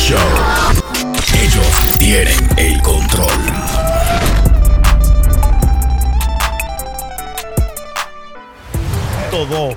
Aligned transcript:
Show. 0.00 0.18
Ellos 1.34 1.66
tienen 1.98 2.36
el 2.56 2.80
control. 2.82 3.28
Todo. 9.30 9.76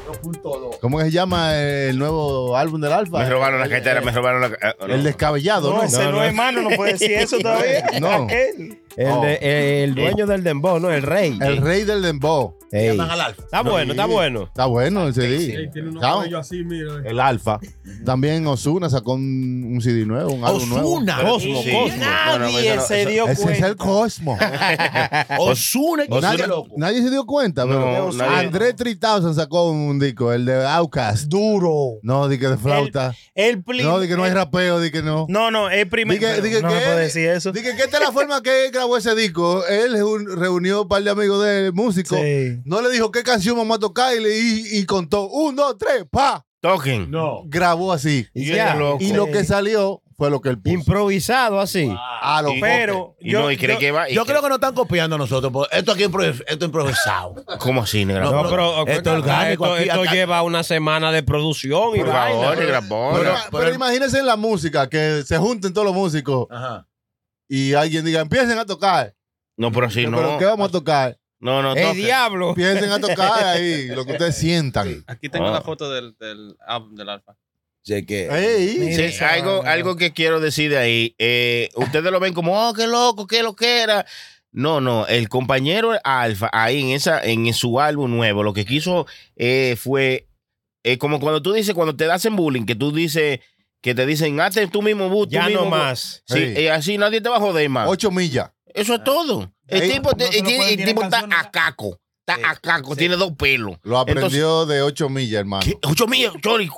¿Cómo 0.82 0.98
que 0.98 1.05
se 1.05 1.12
llama 1.12 1.55
el 1.55 1.98
nuevo 2.00 2.57
álbum 2.57 2.82
del 2.82 2.91
Alfa? 2.91 3.20
Me 3.20 3.30
robaron 3.30 3.59
la 3.59 3.70
cartera, 3.70 4.02
me 4.02 4.12
robaron 4.12 4.41
la. 4.41 4.48
eh, 4.48 4.73
no. 4.88 4.94
El 4.96 5.04
descabellado, 5.04 5.70
¿no? 5.70 5.78
No, 5.78 5.84
ese 5.84 6.04
no, 6.12 6.24
es 6.24 6.34
mano, 6.34 6.62
no 6.64 6.70
puede 6.71 6.94
decir 6.94 7.12
eso 7.20 7.38
todavía. 7.38 7.86
No. 8.02 8.10
Aquel. 8.26 8.80
El, 8.98 9.08
Oh. 9.12 9.21
de- 9.21 9.84
el 9.84 9.96
dueño 9.96 10.26
del 10.28 10.44
dembow, 10.44 10.80
¿no? 10.80 10.92
El 10.92 11.04
rey. 11.04 11.38
El 11.42 11.58
rey 11.58 11.84
del 11.84 12.02
dembow. 12.02 12.55
Ey. 12.76 12.88
Llaman 12.90 13.12
al 13.12 13.21
alfa. 13.21 13.44
Está 13.44 13.62
bueno, 13.62 13.92
está 13.94 14.06
bueno. 14.06 14.44
Está 14.44 14.66
bueno 14.66 15.08
el 15.08 15.14
CD. 15.14 15.56
Ey, 15.61 15.70
tiene 15.71 15.89
unos 15.89 16.04
así, 16.39 16.64
mira. 16.64 16.93
El 17.06 17.20
Alfa. 17.20 17.60
También 18.04 18.47
Osuna 18.47 18.89
sacó 18.89 19.14
un, 19.14 19.74
un 19.75 19.80
CD 19.82 20.06
nuevo, 20.06 20.32
un 20.34 20.43
álbum 20.43 20.68
nuevo. 20.70 20.94
Osuna. 20.96 21.21
Cosmo, 21.21 21.61
Sí. 21.64 21.71
Cosmo. 21.71 21.97
Nadie 22.39 22.74
eso 22.74 22.88
se 22.88 23.06
dio 23.06 23.24
Ese 23.25 23.33
es 23.33 23.39
cuenta. 23.42 23.68
el 23.68 23.75
Cosmo. 23.75 24.38
Osuna, 25.39 26.04
Osuna- 26.10 26.21
nadie, 26.21 26.47
loco. 26.47 26.70
nadie 26.78 27.02
se 27.04 27.10
dio 27.10 27.25
cuenta, 27.25 27.64
pero 27.66 27.80
No, 28.10 28.11
nadie. 28.14 28.47
André 28.47 28.74
3000 28.74 29.33
sacó 29.36 29.69
un 29.71 30.00
disco, 30.00 30.33
el 30.33 30.46
de 30.46 30.66
Outcast. 30.66 31.25
Duro. 31.28 32.00
No, 32.02 32.28
di 32.28 32.38
que 32.39 32.47
de 32.47 32.58
flauta. 32.58 33.14
El 33.36 33.64
plim- 33.64 33.83
No, 33.83 34.00
di 34.00 34.08
que 34.08 34.16
no 34.16 34.23
hay 34.23 34.30
el- 34.31 34.36
rapeo, 34.36 34.80
di 34.80 34.92
que 34.92 35.02
no. 35.02 35.25
No, 35.30 35.52
no, 35.52 35.69
es 35.69 35.86
primero. 35.86 36.19
Di 36.19 36.25
que, 36.25 36.42
di 36.42 36.50
que, 36.50 36.61
no 36.61 36.69
que 36.69 36.73
me 36.75 36.80
él- 36.81 36.86
puede 36.88 37.00
decir 37.03 37.30
eso. 37.30 37.52
di 37.52 37.61
que, 37.61 37.75
que 37.75 37.83
esta 37.83 37.97
es 37.97 38.03
la 38.03 38.11
forma 38.11 38.42
que 38.42 38.66
él 38.66 38.72
grabó 38.72 38.97
ese 38.97 39.16
disco. 39.16 39.64
Él 39.67 39.94
reun- 39.94 40.25
reunió 40.36 40.83
un 40.83 40.88
par 40.88 41.03
de 41.03 41.09
amigos 41.09 41.44
de 41.45 41.72
músicos. 41.73 42.17
Sí. 42.19 42.59
No 42.66 42.81
le 42.81 42.90
dijo 42.90 43.12
qué 43.12 43.23
canción 43.23 43.58
vamos 43.58 43.78
a 43.78 43.80
tocar 43.80 44.16
y, 44.16 44.20
le, 44.22 44.38
y, 44.38 44.78
y 44.80 44.86
contó 44.86 45.28
un, 45.28 45.56
dos, 45.56 45.78
tres, 45.78 46.06
pa. 46.09 46.45
Toquen. 46.62 47.12
No. 47.12 47.42
Grabó 47.45 47.92
así. 47.92 48.25
Y 48.33 48.45
Ya. 48.45 48.55
ya, 48.55 48.75
loco. 48.75 49.03
Y 49.03 49.11
lo 49.11 49.25
que 49.25 49.44
salió 49.44 50.02
fue 50.16 50.30
lo 50.30 50.39
que 50.39 50.47
él 50.47 50.61
puso. 50.61 50.73
Improvisado 50.75 51.59
así. 51.59 51.94
A 52.22 52.42
lo 52.42 52.53
Y- 52.53 52.61
Pero 52.61 53.17
yo, 53.20 53.42
no, 53.42 53.52
y 53.52 53.58
cree 53.58 53.73
yo- 53.75 53.80
que 53.80 53.92
va. 53.92 54.09
y 54.09 54.14
Yo 54.16 54.23
creo 54.25 54.42
que 54.42 54.47
nos 54.47 54.58
están 54.59 54.73
copiando 54.73 55.17
a 55.17 55.20
nosotros. 55.20 55.52
Esto 55.72 55.92
aquí 55.92 56.03
esto 56.03 56.22
es 56.22 56.42
improvisado. 56.61 57.36
¿Cómo 57.59 57.81
así, 57.81 58.05
negra? 58.05 58.23
No, 58.23 58.44
No, 58.44 58.50
pero 58.50 58.88
esto 58.88 59.09
es 59.11 59.17
orgánico 59.20 59.66
esto, 59.66 59.75
aquí, 59.75 59.89
esto 59.89 60.02
acá- 60.03 60.14
lleva 60.14 60.42
una 60.44 60.64
semana 60.64 61.11
de 61.11 61.22
producción 61.23 61.95
y 61.95 62.00
Por 62.00 62.14
vaina. 62.14 62.39
favor, 62.39 62.58
negra. 62.58 62.80
Pero, 62.81 63.14
Pero- 63.14 63.36
pero 63.52 63.73
imagínense 63.73 64.20
en 64.20 64.25
la 64.25 64.38
música, 64.38 64.88
que 64.88 65.23
se 65.25 65.38
junten 65.38 65.73
todos 65.73 65.86
los 65.86 65.95
músicos 65.95 66.48
Ajá. 66.50 66.88
y 67.50 67.73
alguien 67.73 68.05
diga, 68.05 68.22
empiecen 68.22 68.58
a 68.58 68.66
tocar. 68.66 69.14
No, 69.58 69.70
pero 69.72 69.88
así 69.88 70.08
no. 70.08 70.16
¿Pero 70.17 70.38
qué 70.38 70.45
vamos 70.45 70.70
a 70.70 70.72
tocar? 70.72 71.17
No, 71.44 71.61
no, 71.61 71.75
¡El 71.75 71.95
diablo! 71.95 72.49
Empiecen 72.49 72.89
a 72.91 72.99
tocar 72.99 73.44
ahí, 73.44 73.88
lo 73.88 74.05
que 74.05 74.13
ustedes 74.13 74.38
sientan. 74.38 75.03
Aquí 75.08 75.27
tengo 75.30 75.47
Ah. 75.47 75.52
la 75.52 75.61
foto 75.61 75.91
del, 75.91 76.16
del 76.17 76.55
álbum 76.66 76.95
del 76.95 77.09
Alfa. 77.09 77.36
Sé 77.81 78.05
que. 78.05 78.27
Ey, 78.31 78.94
Sí, 78.95 79.02
Esa 79.03 79.30
algo, 79.33 79.97
que 79.97 80.14
quiero 80.14 80.39
decir 80.39 80.69
de 80.71 80.77
ahí. 80.77 81.16
eh, 81.19 81.69
ustedes 81.75 82.11
lo 82.11 82.19
ven 82.21 82.33
como, 82.33 82.69
oh, 82.69 82.73
qué 82.73 82.88
loco, 82.88 83.27
qué 83.27 83.44
lo 83.44 83.55
que 83.55 83.81
era. 83.81 84.05
No, 84.53 84.80
no, 84.80 85.05
el 85.08 85.27
compañero 85.30 85.94
Alfa, 86.03 86.49
ahí 86.53 86.80
en 86.81 86.89
esa, 86.91 87.21
en 87.23 87.52
su 87.53 87.80
álbum 87.81 88.09
nuevo, 88.16 88.44
lo 88.44 88.53
que 88.53 88.66
quiso 88.66 89.05
eh, 89.36 89.75
fue 89.77 90.27
eh, 90.83 90.97
como 90.97 91.19
cuando 91.19 91.41
tú 91.41 91.52
dices, 91.53 91.73
cuando 91.73 91.95
te 91.95 92.05
hacen 92.09 92.36
bullying, 92.36 92.66
que 92.66 92.75
tú 92.75 92.91
dices, 92.94 93.39
que 93.81 93.95
te 93.95 94.05
dicen, 94.05 94.39
hazte 94.39 94.66
tú 94.67 94.81
mismo, 94.81 95.09
bu, 95.09 95.25
tú 95.25 95.31
Ya 95.33 95.47
mismo, 95.47 95.61
no 95.61 95.66
bu". 95.66 95.71
más. 95.71 96.23
Sí, 96.27 96.36
Sí. 96.38 96.53
eh, 96.55 96.71
así 96.71 96.97
nadie 96.97 97.19
te 97.19 97.27
va 97.30 97.38
a 97.38 97.39
joder 97.39 97.67
más. 97.69 97.89
ocho 97.89 98.11
millas. 98.11 98.52
Eso 98.73 98.95
es 98.95 99.03
todo. 99.03 99.52
El 99.67 99.91
tipo, 99.91 100.11
te- 100.13 100.25
no 100.25 100.31
se 100.31 100.38
el, 100.39 100.43
lo 100.43 100.49
pueden 100.49 100.61
el 100.71 100.75
tirar 100.77 100.88
tipo 100.88 101.03
está 101.03 101.19
a 101.39 101.52
caco. 101.52 101.99
Está 102.25 102.49
a 102.52 102.55
caco, 102.55 102.95
tiene 102.95 103.17
dos 103.17 103.33
pelos. 103.33 103.75
Lo 103.83 103.99
aprendió 103.99 104.65
de 104.65 104.81
ocho 104.81 105.09
millas, 105.09 105.41
hermano. 105.41 105.61
¿Qué? 105.65 105.77
Ocho 105.83 106.07
millas, 106.07 106.31
Chori. 106.41 106.69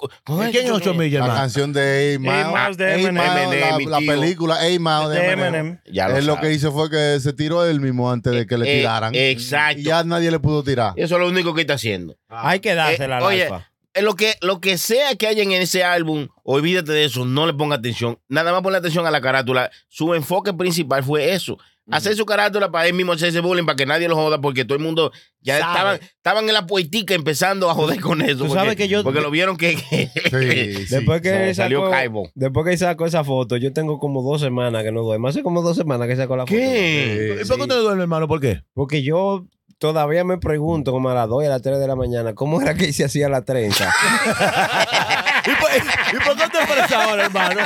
¿Quién 0.52 0.66
es 0.66 0.72
8 0.72 0.94
millas, 0.96 1.20
La 1.20 1.26
hermano? 1.28 1.40
canción 1.40 1.72
de 1.72 2.16
A-Mouse. 2.18 2.46
A-Mouse 2.46 2.78
de 2.78 2.94
Eminem. 2.96 3.16
la, 3.16 3.80
la 3.80 3.98
película 4.00 4.56
A-Mouse 4.56 5.14
de 5.14 5.18
Eminem. 5.34 5.56
Eminem. 5.56 5.82
Ya 5.92 6.08
lo 6.10 6.18
Él 6.18 6.26
lo 6.26 6.40
que 6.40 6.52
hizo 6.52 6.72
fue 6.72 6.90
que 6.90 7.20
se 7.20 7.32
tiró 7.34 7.64
él 7.64 7.80
mismo 7.80 8.12
antes 8.12 8.34
de 8.34 8.48
que 8.48 8.58
le 8.58 8.68
Eh, 8.74 8.78
tiraran. 8.80 9.14
exacto. 9.14 9.80
Y 9.82 9.84
ya 9.84 10.04
nadie 10.04 10.32
le 10.32 10.40
pudo 10.40 10.64
tirar. 10.64 10.94
Eso 10.96 11.14
es 11.16 11.22
lo 11.22 11.28
único 11.28 11.54
que 11.54 11.62
está 11.62 11.76
haciendo. 11.76 12.18
Hay 12.28 12.60
que 12.60 12.74
dársela 12.74 13.16
Eh, 13.16 13.18
al 13.20 13.24
oye, 13.24 13.44
alfa. 13.44 13.72
Eh, 13.94 14.02
Lo 14.02 14.16
que, 14.16 14.34
lo 14.42 14.60
que 14.60 14.80
sea 14.80 15.16
que 15.16 15.28
haya 15.28 15.44
en 15.44 15.52
ese 15.52 15.84
álbum, 15.84 16.28
olvídate 16.44 16.92
de 16.92 17.06
eso, 17.06 17.24
no 17.24 17.46
le 17.46 17.54
ponga 17.54 17.76
atención. 17.76 18.18
Nada 18.28 18.52
más 18.52 18.62
ponle 18.64 18.80
atención 18.80 19.06
a 19.06 19.12
la 19.12 19.22
carátula. 19.22 19.70
Su 19.90 20.16
enfoque 20.16 20.54
principal 20.54 21.04
fue 21.04 21.34
eso. 21.36 21.58
Hacer 21.92 22.16
su 22.16 22.26
carátula 22.26 22.72
para 22.72 22.88
él 22.88 22.94
mismo 22.96 23.12
hacerse 23.12 23.40
bullying, 23.42 23.64
para 23.66 23.76
que 23.76 23.86
nadie 23.86 24.08
lo 24.08 24.16
joda, 24.16 24.42
porque 24.42 24.66
todo 24.66 24.76
el 24.78 24.84
mundo 24.84 25.12
ya 25.42 25.60
Sabe. 25.60 25.72
estaban, 25.72 26.00
estaban 26.02 26.48
en 26.48 26.54
la 26.56 26.66
poetica 26.66 27.14
empezando 27.14 27.70
a 27.70 27.76
joder 27.76 28.02
con 28.02 28.22
eso. 28.24 28.38
Tú 28.40 28.48
porque, 28.48 28.54
sabes 28.60 28.76
que 28.76 28.88
yo- 28.88 29.04
porque 29.04 29.22
lo 29.22 29.30
vieron 29.30 29.56
que, 29.56 29.76
que- 29.76 30.10
Sí, 30.14 30.78
sí. 30.88 30.96
Después 30.96 31.22
que 31.22 31.30
se 31.30 31.54
salió 31.54 31.82
sacó, 31.82 31.92
caibo. 31.92 32.32
después 32.34 32.66
que 32.66 32.78
sacó 32.78 33.06
esa 33.06 33.24
foto, 33.24 33.58
yo 33.58 33.72
tengo 33.72 34.00
como 34.00 34.24
dos 34.24 34.42
semanas 34.42 34.84
que 34.84 34.92
no 34.92 35.04
duermo. 35.04 35.28
Hace 35.28 35.44
como 35.44 35.62
dos 35.62 35.78
semanas 35.78 36.08
que 36.08 36.16
sacó 36.16 36.36
la 36.36 36.44
foto. 36.48 36.58
¿Qué? 36.58 37.14
¿Y 37.44 37.46
por 37.46 37.58
qué 37.58 37.64
usted 37.64 37.76
no 37.76 37.82
duerme, 37.84 38.02
hermano? 38.02 38.28
¿Por 38.28 38.42
qué? 38.42 38.64
Porque 38.74 39.04
yo 39.04 39.46
todavía 39.78 40.24
me 40.24 40.40
pregunto, 40.40 40.92
como 40.92 41.10
a 41.10 41.14
las 41.14 41.30
2 41.30 41.44
y 41.44 41.46
a 41.46 41.50
las 41.50 41.62
3 41.62 41.78
de 41.80 41.88
la 41.88 41.96
mañana, 41.96 42.34
¿cómo 42.34 42.62
era 42.62 42.74
que 42.74 42.92
se 42.94 43.04
hacía 43.06 43.30
la 43.30 43.44
trenza? 43.44 43.94
¿Y 45.46 45.52
por, 45.62 45.70
y 45.72 46.26
por 46.26 46.36
qué 46.38 46.50
te 46.58 46.66
parece 46.68 46.96
ahora, 46.96 47.26
hermano? 47.26 47.62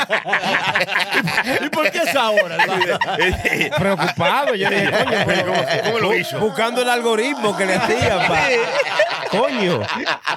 ¿Y 1.66 1.70
por 1.70 1.90
qué 1.92 2.00
es 2.00 2.16
ahora, 2.16 2.56
hermano? 2.56 3.00
Preocupado. 3.78 4.56
Yo 4.56 4.70
dije, 4.70 4.92
coño, 4.92 5.18
pero 5.26 5.46
¿Cómo- 5.54 5.66
cómo 5.86 6.00
lo 6.00 6.16
hizo? 6.16 6.40
Buscando 6.40 6.82
el 6.82 6.90
algoritmo 6.90 7.56
que 7.56 7.66
le 7.66 7.76
hacía, 7.76 8.28
pa. 8.28 8.48
Coño. 9.32 9.82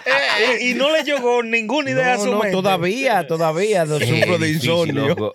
Eh, 0.04 0.58
y 0.68 0.74
no 0.74 0.90
le 0.90 1.02
llegó 1.02 1.42
ninguna 1.42 1.90
idea 1.90 2.14
a 2.14 2.18
su 2.18 2.26
no, 2.30 2.38
mente. 2.38 2.50
todavía, 2.52 3.26
todavía 3.26 3.84
no 3.84 3.98
sufro 3.98 4.38
de 4.38 4.50
insomnio. 4.50 5.08
loco. 5.08 5.32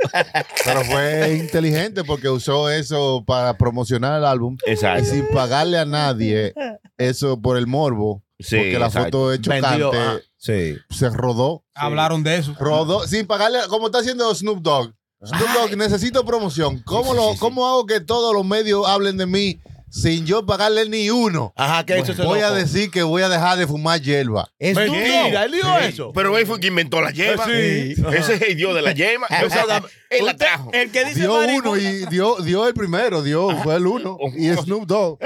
Pero 0.63 0.81
fue 0.85 1.34
inteligente 1.39 2.03
porque 2.03 2.29
usó 2.29 2.69
eso 2.69 3.24
para 3.25 3.57
promocionar 3.57 4.18
el 4.19 4.25
álbum. 4.25 4.57
Exacto. 4.66 5.03
Y 5.03 5.06
sin 5.06 5.28
pagarle 5.29 5.79
a 5.79 5.85
nadie 5.85 6.53
eso 6.97 7.41
por 7.41 7.57
el 7.57 7.68
morbo. 7.68 8.22
Sí, 8.39 8.55
porque 8.55 8.79
la 8.79 8.85
exacto. 8.87 9.17
foto 9.19 9.33
es 9.33 9.41
chocante. 9.41 9.67
Vendió, 9.69 9.91
ah. 9.93 10.17
Sí. 10.37 10.77
Se 10.89 11.09
rodó. 11.09 11.63
Hablaron 11.73 12.23
de 12.23 12.37
eso. 12.37 12.55
Rodó. 12.59 13.07
Sin 13.07 13.25
pagarle, 13.25 13.59
como 13.69 13.87
está 13.87 13.99
haciendo 13.99 14.33
Snoop 14.33 14.61
Dogg. 14.61 14.93
Snoop 15.25 15.49
Dogg, 15.53 15.77
necesito 15.77 16.23
promoción. 16.25 16.81
¿Cómo, 16.85 17.13
lo, 17.13 17.35
¿Cómo 17.39 17.67
hago 17.67 17.85
que 17.85 17.99
todos 17.99 18.33
los 18.35 18.45
medios 18.45 18.87
hablen 18.87 19.17
de 19.17 19.25
mí 19.25 19.59
sin 19.89 20.25
yo 20.27 20.45
pagarle 20.45 20.87
ni 20.87 21.09
uno? 21.09 21.53
Ajá, 21.55 21.83
¿qué 21.85 21.93
ha 21.93 21.97
hecho 21.97 22.11
ese 22.11 22.21
Voy 22.21 22.41
a 22.41 22.51
decir 22.51 22.91
que 22.91 23.01
voy 23.01 23.23
a 23.23 23.29
dejar 23.29 23.57
de 23.57 23.65
fumar 23.65 23.99
hierba. 23.99 24.47
Es 24.59 24.75
Mentira, 24.75 25.45
él 25.45 25.51
dijo 25.51 25.77
eso. 25.79 26.11
Pero 26.13 26.37
él 26.37 26.45
fue 26.45 26.59
quien 26.59 26.73
inventó 26.73 27.01
la 27.01 27.09
yema. 27.11 27.45
Sí. 27.45 27.95
Ese 28.13 28.35
es 28.35 28.41
el 28.43 28.55
dios 28.55 28.75
de 28.75 28.81
la 28.83 28.91
yema. 28.91 29.25
O 29.45 29.49
sea, 29.49 29.63
él 30.11 30.25
la 30.25 30.35
trajo. 30.35 30.69
El 30.71 30.91
que 30.91 31.05
dice 31.05 31.21
Dio 31.21 31.39
uno 31.39 31.77
y 31.77 32.05
dio, 32.05 32.35
dio 32.37 32.67
el 32.67 32.73
primero, 32.73 33.23
dio, 33.23 33.49
fue 33.63 33.75
el 33.75 33.87
uno. 33.87 34.17
Y 34.37 34.53
Snoop 34.53 34.85
Dogg. 34.85 35.19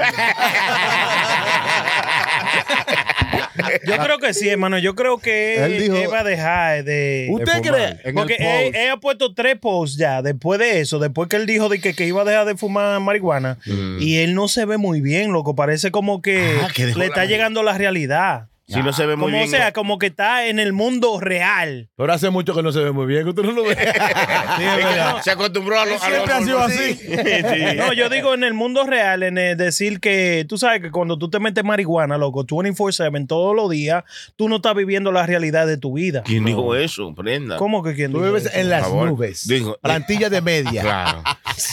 Yo 3.86 3.96
creo 3.98 4.18
que 4.18 4.34
sí, 4.34 4.48
hermano. 4.48 4.78
Yo 4.78 4.94
creo 4.94 5.18
que 5.18 5.64
Él 5.64 5.78
dijo- 5.80 5.96
él 5.96 6.12
va 6.12 6.20
a 6.20 6.24
dejar 6.24 6.84
de. 6.84 7.28
¿Usted 7.30 7.54
de 7.54 7.60
cree? 7.62 7.96
En 8.04 8.14
Porque 8.14 8.36
él, 8.38 8.74
él 8.76 8.90
ha 8.90 8.96
puesto 8.98 9.34
tres 9.34 9.56
posts 9.58 9.96
ya 9.96 10.22
después 10.22 10.58
de 10.58 10.80
eso, 10.80 10.98
después 10.98 11.28
que 11.28 11.36
él 11.36 11.46
dijo 11.46 11.68
de 11.68 11.80
que, 11.80 11.94
que 11.94 12.06
iba 12.06 12.22
a 12.22 12.24
dejar 12.24 12.46
de 12.46 12.56
fumar 12.56 12.98
marihuana. 13.00 13.58
Y 14.00 14.16
él 14.18 14.34
no 14.34 14.48
se 14.48 14.64
ve 14.64 14.76
muy 14.78 15.00
bien, 15.00 15.32
loco. 15.32 15.54
Parece 15.54 15.90
como 15.90 16.22
que, 16.22 16.58
Ah, 16.62 16.68
que 16.74 16.86
le 16.86 17.06
está 17.06 17.24
llegando 17.24 17.62
la 17.62 17.76
realidad. 17.76 18.48
Si 18.66 18.80
no 18.82 18.92
se 18.92 19.04
ve 19.06 19.16
muy 19.16 19.26
Como, 19.26 19.36
bien. 19.36 19.48
o 19.48 19.50
sea, 19.50 19.72
como 19.72 19.98
que 19.98 20.06
está 20.06 20.46
en 20.46 20.58
el 20.58 20.72
mundo 20.72 21.20
real. 21.20 21.90
Pero 21.96 22.12
hace 22.12 22.30
mucho 22.30 22.54
que 22.54 22.62
no 22.62 22.72
se 22.72 22.78
ve 22.80 22.92
muy 22.92 23.06
bien, 23.06 23.24
que 23.24 23.30
usted 23.30 23.42
no 23.42 23.50
lo 23.52 23.64
ve. 23.64 23.76
se 25.22 25.30
acostumbró 25.30 25.78
a 25.80 25.84
lo, 25.84 25.92
a 26.00 26.08
lo- 26.08 26.14
Siempre 26.16 26.32
ha 26.34 26.40
sido 26.42 26.58
así. 26.60 26.94
Sí. 26.94 27.08
No, 27.76 27.92
yo 27.92 28.08
digo 28.08 28.34
en 28.34 28.44
el 28.44 28.54
mundo 28.54 28.84
real, 28.86 29.22
en 29.24 29.36
el 29.38 29.56
decir 29.56 30.00
que 30.00 30.46
tú 30.48 30.56
sabes 30.58 30.80
que 30.80 30.90
cuando 30.90 31.18
tú 31.18 31.28
te 31.28 31.38
metes 31.40 31.64
marihuana, 31.64 32.16
loco, 32.18 32.44
24-7 32.46 33.26
todos 33.26 33.54
los 33.54 33.68
días, 33.70 34.04
tú 34.36 34.48
no 34.48 34.56
estás 34.56 34.74
viviendo 34.74 35.10
la 35.12 35.26
realidad 35.26 35.66
de 35.66 35.76
tu 35.76 35.94
vida. 35.94 36.22
¿Quién 36.24 36.44
dijo 36.44 36.74
eso? 36.76 37.14
Prenda. 37.14 37.56
¿Cómo 37.56 37.82
que 37.82 37.94
quién 37.94 38.12
Tú 38.12 38.18
dijo 38.18 38.28
vives 38.32 38.46
eso? 38.46 38.58
en 38.58 38.70
las 38.70 38.88
nubes. 38.90 39.46
Dijo- 39.48 39.76
Plantilla 39.82 40.30
de 40.30 40.40
media. 40.40 40.82
Claro. 40.92 41.22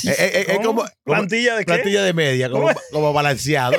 Eh, 0.06 0.10
eh, 0.20 0.46
eh, 0.50 0.60
como, 0.64 0.84
¿Plantilla 1.06 1.54
de 1.56 1.60
qué? 1.62 1.66
Plantilla 1.74 2.04
de 2.04 2.14
media, 2.14 2.50
como, 2.50 2.70
como 2.92 3.14
balanceado. 3.14 3.78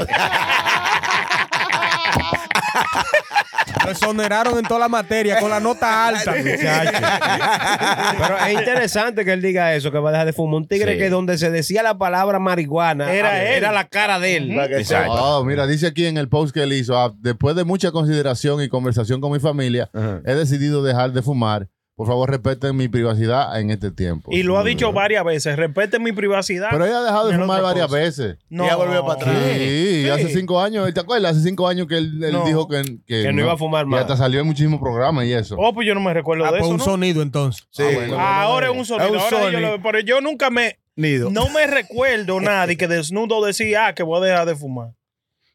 Lo 3.85 3.91
exoneraron 3.91 4.59
en 4.59 4.65
toda 4.65 4.81
la 4.81 4.89
materia 4.89 5.39
con 5.41 5.51
la 5.51 5.61
nota 5.61 6.07
alta. 6.09 6.33
Muchacho. 6.39 6.99
Pero 8.19 8.39
es 8.47 8.53
interesante 8.53 9.25
que 9.25 9.33
él 9.33 9.43
diga 9.43 9.75
eso, 9.75 9.91
que 9.91 9.99
va 9.99 10.11
a 10.11 10.13
dejar 10.13 10.27
de 10.27 10.33
fumar. 10.33 10.51
Un 10.57 10.67
tigre 10.69 10.93
Sí. 10.95 10.99
que 10.99 11.11
donde 11.11 11.39
se 11.39 11.51
decía 11.51 11.83
la 11.83 11.97
palabra 11.97 12.39
marihuana 12.39 13.13
Era 13.13 13.43
él. 13.43 13.55
era 13.59 13.73
la 13.73 13.87
cara 13.89 14.19
de 14.19 14.37
él. 14.37 14.51
Exacto. 14.59 15.13
Oh, 15.13 15.45
mira, 15.45 15.67
dice 15.67 15.87
aquí 15.87 16.07
en 16.07 16.17
el 16.17 16.29
post 16.29 16.53
que 16.53 16.63
él 16.63 16.73
hizo, 16.73 16.99
ah, 16.99 17.13
después 17.19 17.55
de 17.57 17.65
mucha 17.65 17.93
consideración 17.93 18.63
y 18.63 18.69
conversación 18.69 19.21
con 19.21 19.33
mi 19.33 19.39
familia, 19.41 19.89
he 20.25 20.35
decidido 20.35 20.83
dejar 20.83 21.13
de 21.13 21.23
fumar 21.23 21.69
por 22.01 22.07
favor 22.07 22.31
respeten 22.31 22.75
mi 22.79 22.89
privacidad 22.89 23.61
en 23.61 23.69
este 23.71 23.91
tiempo. 23.91 24.31
Y 24.33 24.43
lo 24.43 24.57
ha 24.57 24.65
dicho 24.65 24.91
varias 24.91 25.23
veces. 25.23 25.55
Respeten 25.55 26.03
mi 26.03 26.13
privacidad. 26.13 26.69
Pero 26.71 26.87
ella 26.87 27.01
ha 27.01 27.03
dejado 27.03 27.29
de 27.29 27.39
fumar 27.39 27.61
varias 27.61 27.89
cosa. 27.89 27.99
veces. 27.99 28.37
No. 28.49 28.65
Ella 28.65 28.77
volvió 28.77 29.03
para 29.05 29.21
atrás. 29.21 29.37
Sí, 29.59 30.09
hace 30.09 30.31
cinco 30.31 30.59
años, 30.63 30.91
¿te 30.95 31.01
acuerdas? 31.01 31.33
Hace 31.37 31.47
cinco 31.47 31.69
años 31.69 31.87
que 31.87 31.99
él, 31.99 32.25
él 32.25 32.33
No. 32.33 32.47
dijo 32.47 32.67
que, 32.69 32.83
que, 33.07 33.25
Que 33.25 33.33
no 33.35 33.43
iba 33.43 33.53
a 33.53 33.59
fumar 33.59 33.85
Y 33.85 33.91
más. 33.91 34.01
hasta 34.01 34.17
salió 34.17 34.41
en 34.41 34.47
muchísimos 34.47 34.81
programas 34.81 35.27
y 35.27 35.35
eso. 35.35 35.57
Oh, 35.59 35.75
pues 35.75 35.87
yo 35.87 35.95
no 35.95 36.01
me 36.01 36.15
recuerdo 36.15 36.47
Ah, 36.47 36.53
de 36.53 36.61
pues 36.61 36.63
eso. 36.63 36.71
un 36.71 36.79
¿no? 36.79 36.85
sonido 36.85 37.21
entonces. 37.21 37.67
Sí. 37.71 37.85
Ahora 38.17 38.71
es 38.71 38.77
un 38.79 38.87
sonido. 38.87 39.05
Es 39.05 39.13
un 39.13 39.19
ahora 39.19 39.51
yo 39.53 39.59
Sony. 39.59 39.61
lo- 39.61 39.83
pero 39.83 40.01
yo 40.01 40.23
nunca 40.23 40.49
me. 40.49 40.79
Nido. 40.97 41.29
No 41.31 41.51
me 41.51 41.67
recuerdo 41.67 42.41
nada 42.41 42.73
y 42.73 42.77
que 42.77 42.89
desnudo 42.89 43.45
decía 43.45 43.89
ah, 43.89 43.95
que 43.95 44.03
voy 44.03 44.23
a 44.23 44.25
dejar 44.27 44.47
de 44.47 44.57
fumar. 44.57 44.93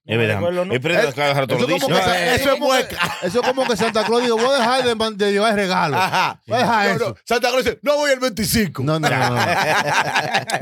Es 0.08 0.12
me 0.12 0.18
verdad. 0.18 0.36
recuerdo, 0.36 0.66
¿no? 0.66 0.74
Es 0.74 0.82
verdad 0.82 1.14
que 1.14 1.20
va 1.20 1.26
a 1.26 1.30
dejar 1.30 1.48
todo 1.48 1.58
Eso 1.58 1.66
es 1.76 1.82
como 1.82 1.88
que- 1.98 2.58
mueca. 2.60 3.18
eso 3.24 3.42
es 3.42 3.48
como 3.48 3.66
que 3.68 3.76
Santa 3.76 4.04
Claus 4.04 4.22
dijo, 4.22 4.38
voy 4.38 4.56
a 4.56 4.60
dejar 4.60 4.84
de, 4.84 5.26
de 5.26 5.32
llevar 5.34 5.56
regalos. 5.56 6.00
Ajá. 6.00 6.40
Voy 6.46 6.58
a 6.58 6.60
dejar 6.60 6.88
No, 6.90 6.96
eso. 6.96 7.10
no, 7.10 7.16
Santa 7.24 7.50
Cruz 7.50 7.64
dice, 7.66 7.80
no 7.82 7.96
voy 7.96 8.12
el 8.12 8.20
25. 8.20 8.84
No, 8.84 9.00
no, 9.00 9.10
no. 9.10 9.30
no. 9.30 9.36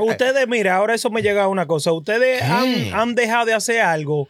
Ustedes, 0.06 0.48
mira, 0.48 0.76
ahora 0.76 0.94
eso 0.94 1.10
me 1.10 1.20
llega 1.20 1.42
a 1.44 1.48
una 1.48 1.66
cosa. 1.66 1.92
Ustedes 1.92 2.42
han, 2.42 2.94
han 2.94 3.14
dejado 3.14 3.44
de 3.44 3.52
hacer 3.54 3.80
algo 3.82 4.28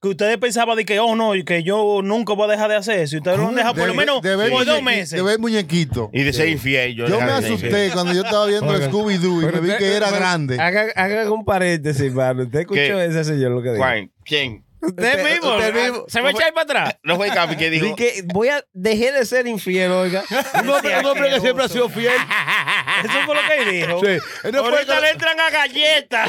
que 0.00 0.08
ustedes 0.08 0.38
pensaban 0.38 0.76
de 0.76 0.84
que, 0.84 1.00
oh 1.00 1.16
no, 1.16 1.34
y 1.34 1.44
que 1.44 1.62
yo 1.64 2.00
nunca 2.04 2.32
voy 2.34 2.48
a 2.48 2.52
dejar 2.52 2.70
de 2.70 2.76
hacer 2.76 3.00
eso. 3.00 3.16
Y 3.16 3.18
ustedes 3.18 3.38
lo 3.38 3.48
han 3.48 3.56
dejado 3.56 3.74
por 3.74 3.88
lo 3.88 3.94
menos 3.94 4.22
de 4.22 4.36
ver 4.36 4.50
por 4.50 4.64
dos 4.64 4.82
meses. 4.82 5.10
De 5.10 5.22
ver 5.22 5.38
muñequito. 5.38 6.10
Y 6.12 6.22
de 6.22 6.32
ser 6.32 6.48
infiel. 6.48 6.94
Yo, 6.94 7.08
Yo 7.08 7.20
me 7.20 7.32
asusté 7.32 7.90
cuando 7.92 8.12
yo 8.12 8.22
estaba 8.22 8.46
viendo. 8.46 8.68
Scooby-Doo 8.78 9.42
y 9.42 9.52
me 9.52 9.60
vi 9.60 9.76
que 9.76 9.96
era 9.96 10.10
grande. 10.10 10.58
Hagan, 10.60 10.88
hagan 10.94 11.32
un 11.32 11.44
paréntesis, 11.44 12.12
mano. 12.12 12.44
¿Usted 12.44 12.60
escuchó 12.60 12.80
¿Qué? 12.80 13.04
ese 13.06 13.24
señor 13.24 13.50
lo 13.52 13.62
que 13.62 13.72
dijo? 13.72 13.84
¿Quién? 14.24 14.64
Usted 14.80 15.24
mismo. 15.24 15.56
usted 15.56 15.74
mismo. 15.74 16.04
Se 16.08 16.22
me 16.22 16.30
echa 16.30 16.44
ahí 16.46 16.52
para 16.52 16.62
atrás. 16.62 16.98
No 17.02 17.16
fue 17.16 17.28
Capi 17.30 17.56
que 17.56 17.70
dijo. 17.70 17.86
Di 17.86 17.94
que 17.94 18.22
voy 18.26 18.48
a 18.48 18.64
dejar 18.72 19.14
de 19.14 19.26
ser 19.26 19.46
infiel, 19.46 19.90
oiga. 19.90 20.22
Un 20.62 20.68
hombre, 20.70 20.98
un 20.98 21.06
hombre 21.06 21.30
que 21.30 21.40
siempre 21.40 21.64
ha 21.64 21.68
sido 21.68 21.88
fiel. 21.88 22.12
Eso 23.04 23.12
fue 23.26 23.34
lo 23.34 23.40
que 23.48 23.70
dijo. 23.70 24.00
Sí. 24.00 24.18
Fue 24.50 24.58
Ahorita 24.58 25.00
le 25.00 25.10
entran 25.10 25.38
a 25.40 25.50
galletas. 25.50 26.28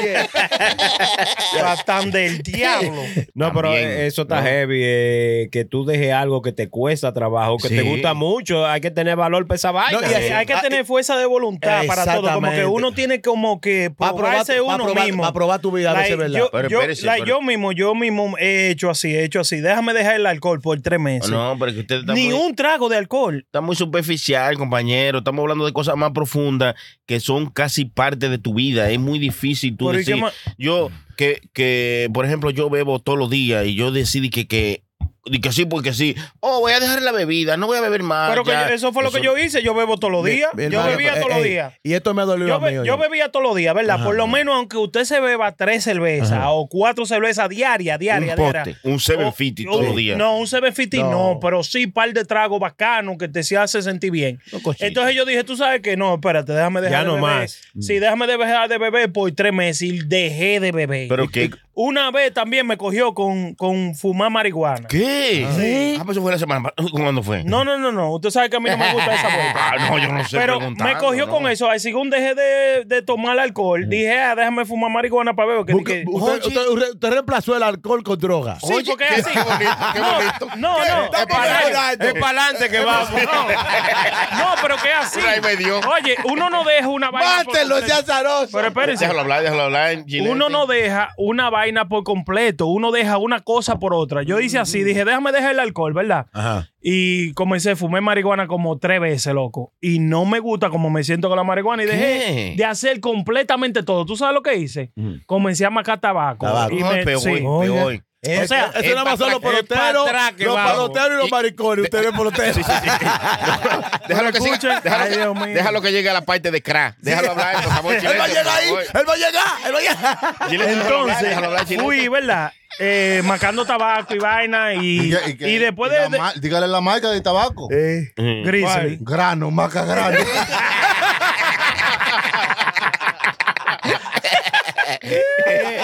Tratan 1.52 2.10
del 2.12 2.42
diablo. 2.42 3.02
No, 3.34 3.52
pero 3.52 3.68
También, 3.68 3.88
eh, 3.88 4.06
eso 4.06 4.22
está 4.22 4.40
¿no? 4.40 4.46
heavy. 4.46 4.80
eh, 4.84 5.48
que 5.52 5.64
tú 5.64 5.84
dejes 5.84 6.12
algo 6.12 6.42
que 6.42 6.52
te 6.52 6.68
cuesta 6.68 7.12
trabajo, 7.12 7.56
que 7.58 7.68
te 7.68 7.80
Sí. 7.82 7.88
gusta 7.88 8.14
mucho. 8.14 8.66
Hay 8.66 8.80
que 8.80 8.90
tener 8.90 9.16
valor 9.16 9.46
para 9.46 9.56
esa 9.56 9.70
vaina. 9.70 10.00
No, 10.00 10.10
y 10.10 10.14
Hay, 10.14 10.28
hay 10.30 10.46
que 10.46 10.54
tener 10.56 10.84
fuerza 10.84 11.16
de 11.16 11.26
voluntad 11.26 11.84
para 11.86 12.04
todo. 12.04 12.32
Como 12.32 12.50
que 12.50 12.64
uno 12.66 12.92
tiene 12.92 13.20
como 13.20 13.60
que 13.60 13.88
Va 13.90 14.08
a 14.08 14.14
probar, 14.14 14.16
probarse 14.44 14.60
va 14.60 14.72
a 14.72 14.76
uno 14.76 14.84
probar- 14.86 15.04
mismo. 15.06 15.22
va 15.22 15.28
a 15.28 15.32
probar 15.32 15.60
tu 15.60 15.72
vida, 15.72 15.90
a 15.90 15.94
ver 15.94 16.06
si 16.06 16.10
Like, 16.10 16.12
es 16.12 16.18
verdad. 16.32 16.38
yo, 16.38 16.50
Pero 16.50 16.68
yo- 16.68 16.78
espérese, 16.78 17.06
like, 17.06 17.22
pero- 17.24 17.36
yo 17.38 17.42
mismo, 17.42 17.72
yo 17.72 17.94
mismo 17.94 18.34
he 18.40 18.70
hecho 18.70 18.90
así, 18.90 19.14
he 19.14 19.24
hecho 19.24 19.40
así. 19.40 19.60
Déjame 19.60 19.92
dejar 19.92 20.16
el 20.16 20.26
alcohol 20.26 20.60
por 20.60 20.80
tres 20.80 20.98
meses. 20.98 21.30
No, 21.30 21.54
pero 21.58 21.70
es 21.70 21.74
que 21.74 21.80
usted 21.82 22.00
está 22.00 22.14
Ni 22.14 22.28
muy, 22.28 22.34
un 22.34 22.54
trago 22.56 22.88
de 22.88 22.96
alcohol. 22.96 23.44
está 23.44 23.60
muy 23.60 23.76
superficial, 23.76 24.56
compañero. 24.56 25.18
Estamos 25.18 25.42
hablando 25.42 25.66
de 25.66 25.72
cosas 25.72 25.96
más 25.96 26.12
profundas 26.12 26.74
que 27.06 27.20
son 27.20 27.50
casi 27.50 27.84
parte 27.84 28.28
de 28.28 28.38
tu 28.38 28.54
vida. 28.54 28.90
Es 28.90 28.98
muy 28.98 29.18
difícil 29.18 29.76
tú 29.76 29.86
Pero 29.88 30.00
¿y 30.00 30.04
qué 30.04 30.14
decir. 30.14 30.28
Yo, 30.58 30.90
que, 31.16 31.40
que, 31.52 32.08
por 32.12 32.24
ejemplo, 32.24 32.50
yo 32.50 32.70
bebo 32.70 32.98
todos 32.98 33.18
los 33.18 33.30
días 33.30 33.66
y 33.66 33.74
yo 33.74 33.92
decidí 33.92 34.30
que, 34.30 34.46
que, 34.46 34.82
y 35.24 35.40
que 35.40 35.52
sí, 35.52 35.64
porque 35.66 35.92
sí. 35.92 36.14
Oh, 36.40 36.60
voy 36.60 36.72
a 36.72 36.80
dejar 36.80 37.02
la 37.02 37.12
bebida, 37.12 37.56
no 37.56 37.66
voy 37.66 37.78
a 37.78 37.80
beber 37.80 38.02
más. 38.02 38.30
Pero 38.30 38.42
que 38.44 38.74
eso 38.74 38.92
fue 38.92 39.02
lo 39.02 39.10
que 39.12 39.20
yo 39.20 39.36
hice. 39.36 39.62
Yo 39.62 39.74
bebo 39.74 39.98
todos 39.98 40.12
los 40.12 40.24
días. 40.24 40.50
Yo 40.56 40.82
bebía 40.84 41.12
eh, 41.14 41.20
todos 41.20 41.28
los 41.36 41.44
eh, 41.44 41.48
días. 41.48 41.74
Y 41.82 41.92
esto 41.92 42.14
me 42.14 42.22
ha 42.22 42.24
dolido 42.24 42.48
Yo, 42.48 42.54
a 42.54 42.60
mí. 42.60 42.76
yo 42.86 42.96
bebía 42.98 43.30
todos 43.30 43.44
los 43.44 43.54
días, 43.56 43.74
¿verdad? 43.74 43.96
Ajá. 43.96 44.04
Por 44.06 44.14
lo 44.16 44.26
menos, 44.26 44.56
aunque 44.56 44.76
usted 44.78 45.04
se 45.04 45.20
beba 45.20 45.52
tres 45.52 45.84
cervezas 45.84 46.40
o 46.46 46.66
cuatro 46.68 47.04
cervezas 47.06 47.48
diarias, 47.48 47.96
un 47.96 48.00
diarias, 48.00 48.36
diarias. 48.36 48.64
poste, 48.68 48.88
un 48.88 48.98
750 48.98 49.62
O- 49.62 49.72
todos 49.72 49.84
o- 49.84 49.88
los 49.88 49.96
días. 49.96 50.16
No, 50.16 50.36
un 50.38 50.46
750 50.46 51.10
No. 51.10 51.34
no. 51.34 51.40
pero 51.40 51.62
sí 51.62 51.84
un 51.84 51.92
par 51.92 52.12
de 52.12 52.24
tragos 52.24 52.58
bacanos 52.60 53.16
que 53.18 53.28
te 53.28 53.42
se 53.42 53.56
hace 53.56 53.82
sentir 53.82 54.10
bien. 54.10 54.40
Entonces 54.78 55.14
yo 55.14 55.24
dije, 55.24 55.44
tú 55.44 55.56
sabes 55.56 55.80
que 55.82 55.96
no, 55.96 56.14
espérate, 56.14 56.52
déjame 56.52 56.80
dejar 56.80 56.98
Ya 57.04 57.10
de 57.12 57.16
no 57.18 57.22
beber. 57.24 57.40
más. 57.42 57.60
Sí, 57.78 57.98
déjame 57.98 58.26
de 58.26 58.36
dejar 58.38 58.68
de 58.68 58.78
beber 58.78 59.12
por 59.12 59.30
tres 59.32 59.52
meses 59.52 59.82
y 59.82 59.98
dejé 59.98 60.60
de 60.60 60.72
beber. 60.72 61.08
Pero 61.08 61.28
que. 61.28 61.50
Una 61.72 62.10
vez 62.10 62.34
también 62.34 62.66
me 62.66 62.76
cogió 62.76 63.14
con, 63.14 63.54
con 63.54 63.94
fumar 63.94 64.28
marihuana. 64.30 64.86
¿Qué? 64.86 65.09
Sí. 65.56 65.96
Ah, 65.98 66.02
pues 66.04 66.16
eso 66.16 66.22
fue 66.22 66.32
la 66.32 66.38
semana. 66.38 66.72
¿Cuándo 66.92 67.22
fue? 67.22 67.44
No, 67.44 67.64
no, 67.64 67.78
no, 67.78 67.92
no. 67.92 68.12
Usted 68.14 68.30
sabe 68.30 68.50
que 68.50 68.56
a 68.56 68.60
mí 68.60 68.68
no 68.70 68.76
me 68.78 68.92
gusta 68.92 69.14
esa 69.14 69.28
vuelta. 69.28 69.60
Ah, 69.70 69.76
no, 69.88 69.98
yo 69.98 70.08
no 70.12 70.24
sé. 70.26 70.36
Pero 70.36 70.58
me 70.70 70.96
cogió 70.96 71.26
¿no? 71.26 71.32
con 71.32 71.46
eso. 71.48 71.70
Así 71.70 71.90
según 71.90 72.08
dejé 72.10 72.34
de, 72.34 72.84
de 72.86 73.02
tomar 73.02 73.38
alcohol, 73.38 73.88
dije, 73.88 74.16
ah, 74.18 74.34
déjame 74.36 74.64
fumar 74.64 74.90
marihuana 74.90 75.34
para 75.34 75.48
ver. 75.54 75.64
Que, 75.66 75.72
Busque- 75.74 76.04
que- 76.04 76.04
usted, 76.06 76.46
usted- 76.46 76.68
usted- 76.68 76.90
usted 76.94 77.10
reemplazó 77.10 77.56
el 77.56 77.62
alcohol 77.62 78.02
con 78.02 78.18
droga. 78.18 78.58
Sí, 78.60 78.72
Oye, 78.72 78.90
porque 78.90 79.06
qué 79.06 79.14
es 79.20 79.26
así. 79.26 79.38
bonito, 79.38 79.70
qué 79.92 79.98
no, 80.00 80.12
bonito. 80.14 80.46
no, 80.56 80.78
no. 80.78 81.04
Está 81.04 81.20
es 81.22 81.26
para 81.26 81.42
mejorando. 81.58 82.04
Es 82.04 82.14
para 82.14 82.42
adelante 82.44 82.68
que 82.70 82.78
vamos. 82.84 83.10
No, 83.10 84.46
pero 84.62 84.76
que 84.76 84.88
es 84.88 84.94
así. 85.00 85.20
Ahí 85.20 85.40
me 85.40 85.56
dio. 85.56 85.78
Oye, 85.80 86.16
uno 86.24 86.50
no 86.50 86.64
deja 86.64 86.88
una 86.88 87.10
vaina. 87.10 87.44
por 87.44 87.54
Mátelo, 87.54 87.78
ese 87.78 87.92
azaroso. 87.92 88.48
Pero 88.52 88.68
espérense. 88.68 89.04
Déjalo 89.04 89.20
hablar, 89.20 89.42
déjalo 89.42 89.62
hablar. 89.64 89.96
Uno 90.28 90.48
no 90.48 90.66
deja 90.66 91.10
una 91.16 91.50
vaina 91.50 91.88
por 91.88 92.04
completo, 92.04 92.66
uno 92.66 92.90
deja 92.92 93.18
una 93.18 93.40
cosa 93.40 93.78
por 93.78 93.94
otra. 93.94 94.22
Yo 94.22 94.40
hice 94.40 94.58
así, 94.58 94.82
dije, 94.84 94.99
déjame 95.04 95.32
dejar 95.32 95.52
el 95.52 95.60
alcohol, 95.60 95.92
¿verdad? 95.92 96.26
Ajá. 96.32 96.68
Y 96.80 97.32
comencé, 97.34 97.76
fumé 97.76 98.00
marihuana 98.00 98.46
como 98.46 98.78
tres 98.78 99.00
veces, 99.00 99.32
loco. 99.34 99.72
Y 99.80 99.98
no 99.98 100.24
me 100.24 100.38
gusta 100.40 100.70
como 100.70 100.88
me 100.90 101.04
siento 101.04 101.28
con 101.28 101.36
la 101.36 101.44
marihuana. 101.44 101.82
Y 101.84 101.86
¿Qué? 101.86 101.92
dejé 101.92 102.54
de 102.56 102.64
hacer 102.64 103.00
completamente 103.00 103.82
todo. 103.82 104.06
¿Tú 104.06 104.16
sabes 104.16 104.34
lo 104.34 104.42
que 104.42 104.54
hice? 104.56 104.92
Comencé 105.26 105.64
a 105.66 105.70
macar 105.70 106.00
tabaco. 106.00 106.46
Tabaco. 106.46 106.74
Y 106.74 106.80
No, 106.80 106.92
me- 106.92 107.04
peor, 107.04 107.20
sí. 107.20 107.30
peor. 107.30 108.02
O 108.22 108.46
sea, 108.46 108.70
eso 108.74 108.94
nada 108.94 109.04
más 109.04 109.18
son 109.18 109.30
los 109.30 109.40
peloteros, 109.40 110.06
los 110.38 110.56
peloteros 110.56 111.10
y 111.10 111.16
los 111.22 111.30
maricones. 111.30 111.84
Ustedes 111.84 112.12
peloteros. 112.12 112.56
Déjalo 114.08 114.32
que 114.32 114.40
siga, 114.40 114.54
escuchen. 114.56 114.80
déjalo, 114.82 115.04
Ay, 115.04 115.16
Dios 115.16 115.34
mío. 115.34 115.46
déjalo 115.54 115.80
que 115.82 115.92
llegue 115.92 116.10
a 116.10 116.12
la 116.12 116.20
parte 116.22 116.50
de 116.50 116.62
crack. 116.62 116.96
Déjalo 116.98 117.30
hablar, 117.30 117.62
por 117.62 117.72
favor, 117.72 117.94
Él 117.94 118.06
va 118.20 118.24
a 118.24 118.28
llegar 118.28 118.48
ahí. 118.48 118.68
Él 118.68 119.08
va 119.08 119.12
a 119.12 119.16
llegar. 119.16 119.44
Él 119.66 119.74
va 119.74 119.78
a 119.78 120.48
llegar. 120.48 120.70
Entonces, 120.70 121.80
fui, 121.80 122.08
¿verdad? 122.08 122.52
Eh, 122.82 123.20
macando 123.26 123.66
tabaco 123.66 124.14
y 124.14 124.18
vaina. 124.18 124.72
Y, 124.72 125.10
que- 125.10 125.30
y, 125.30 125.36
que- 125.36 125.58
después 125.58 125.92
la 125.92 126.08
de. 126.08 126.40
dígale 126.40 126.66
la 126.66 126.80
marca 126.80 127.10
de 127.10 127.20
tabaco. 127.20 127.68
Mm. 128.16 128.42
Grizzly. 128.44 128.98
Grano, 129.00 129.50
maca 129.50 129.84
grano. 129.84 130.16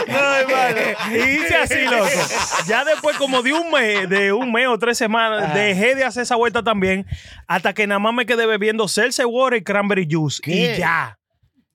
No, 0.08 0.34
hermano. 0.37 0.81
Y 1.10 1.16
hice 1.16 1.56
así, 1.56 1.84
loco. 1.84 2.06
Ya 2.66 2.84
después, 2.84 3.16
como 3.16 3.43
de 3.43 3.52
un 3.52 3.70
mes, 3.70 4.08
de 4.08 4.32
un 4.32 4.52
mes 4.52 4.66
o 4.69 4.78
tres 4.78 4.98
semanas, 4.98 5.54
dejé 5.54 5.94
de 5.94 6.04
hacer 6.04 6.22
esa 6.25 6.37
vuelta 6.37 6.62
también. 6.62 7.06
Hasta 7.46 7.72
que 7.72 7.87
nada 7.87 7.98
más 7.98 8.14
me 8.14 8.26
quedé 8.26 8.46
bebiendo 8.46 8.88
Celsius 8.88 9.28
Water 9.31 9.58
y 9.60 9.64
Cranberry 9.64 10.06
Juice. 10.10 10.40
¿Qué? 10.43 10.75
Y 10.75 10.78
ya. 10.78 11.19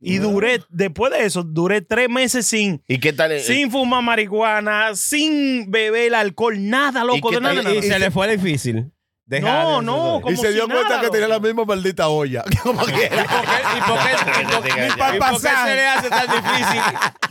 Y 0.03 0.17
duré, 0.17 0.61
después 0.69 1.11
de 1.13 1.25
eso, 1.25 1.43
duré 1.43 1.81
tres 1.81 2.09
meses 2.09 2.47
sin, 2.47 2.81
¿Y 2.87 2.97
qué 2.99 3.13
tal? 3.13 3.39
sin 3.39 3.69
fumar 3.69 4.01
marihuana, 4.03 4.95
sin 4.95 5.69
beber 5.69 6.15
alcohol, 6.15 6.55
nada, 6.57 7.03
loco, 7.03 7.29
qué 7.29 7.35
de 7.35 7.41
nada, 7.41 7.55
tal- 7.55 7.63
nada. 7.65 7.75
Y 7.75 7.83
se 7.83 7.99
le 7.99 8.09
fue 8.09 8.35
difícil. 8.35 8.91
Dejar 9.31 9.63
No, 9.63 9.79
de- 9.79 9.85
no, 9.85 10.17
Y 10.19 10.21
como 10.21 10.37
se 10.41 10.47
si 10.49 10.53
dio 10.53 10.67
cuenta 10.67 10.89
nada, 10.89 11.01
que 11.01 11.09
tenía 11.09 11.27
la 11.27 11.39
misma 11.39 11.63
maldita 11.65 12.07
olla. 12.09 12.43
Como 12.63 12.85
que 12.85 13.05
¿Y 13.05 13.81
por 13.81 13.97
qué, 13.99 14.11
y 14.41 14.45
por 14.45 14.63
qué- 14.63 14.69
y 14.87 14.91
por- 14.91 15.15
y 15.15 15.41
qué 15.41 15.49
se 15.49 15.75
le 15.75 15.87
hace 15.87 16.09
tan 16.09 16.27
difícil 16.27 16.81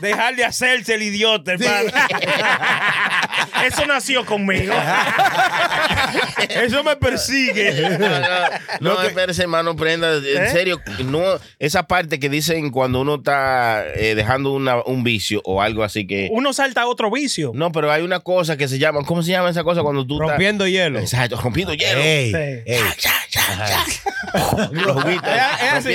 dejar 0.01 0.35
de 0.35 0.45
hacerse 0.45 0.95
el 0.95 1.03
idiota, 1.03 1.53
hermano? 1.53 1.91
Eso 3.65 3.85
nació 3.87 4.25
conmigo. 4.25 4.73
Eso 6.49 6.83
me 6.83 6.97
persigue. 6.97 7.99
No, 7.99 8.09
no, 8.81 8.95
no 8.95 9.03
espérese, 9.03 9.43
hermano, 9.43 9.77
prenda. 9.77 10.15
En 10.17 10.45
¿Eh? 10.45 10.51
serio, 10.51 10.81
no, 11.05 11.21
esa 11.59 11.83
parte 11.87 12.19
que 12.19 12.29
dicen 12.31 12.71
cuando 12.71 13.01
uno 13.03 13.17
está 13.17 13.85
eh, 13.95 14.15
dejando 14.15 14.53
una- 14.53 14.83
un 14.85 15.05
vicio 15.05 15.43
o 15.45 15.61
algo 15.61 15.85
así 15.85 16.07
que. 16.07 16.29
Uno 16.33 16.53
salta 16.55 16.83
a 16.83 16.87
otro 16.87 17.11
vicio. 17.11 17.53
No, 17.55 17.71
pero 17.73 17.93
hay 17.93 18.03
una 18.03 18.21
cosa 18.21 18.57
que 18.57 18.67
se 18.69 18.79
llama. 18.79 19.01
¿Cómo 19.05 19.23
se 19.23 19.31
llama 19.33 19.51
esa 19.51 19.63
cosa 19.65 19.83
cuando 19.83 20.07
tú 20.07 20.15
estás- 20.15 20.31
Rompiendo 20.31 20.67
hielo. 20.67 20.99
Exacto, 20.99 21.39
rompiendo 21.41 21.75
hielo. 21.75 21.90
Ey, 21.99 22.31
Sí. 22.31 22.63
ey. 22.67 22.83
Los. 24.73 25.05
Es 25.05 25.87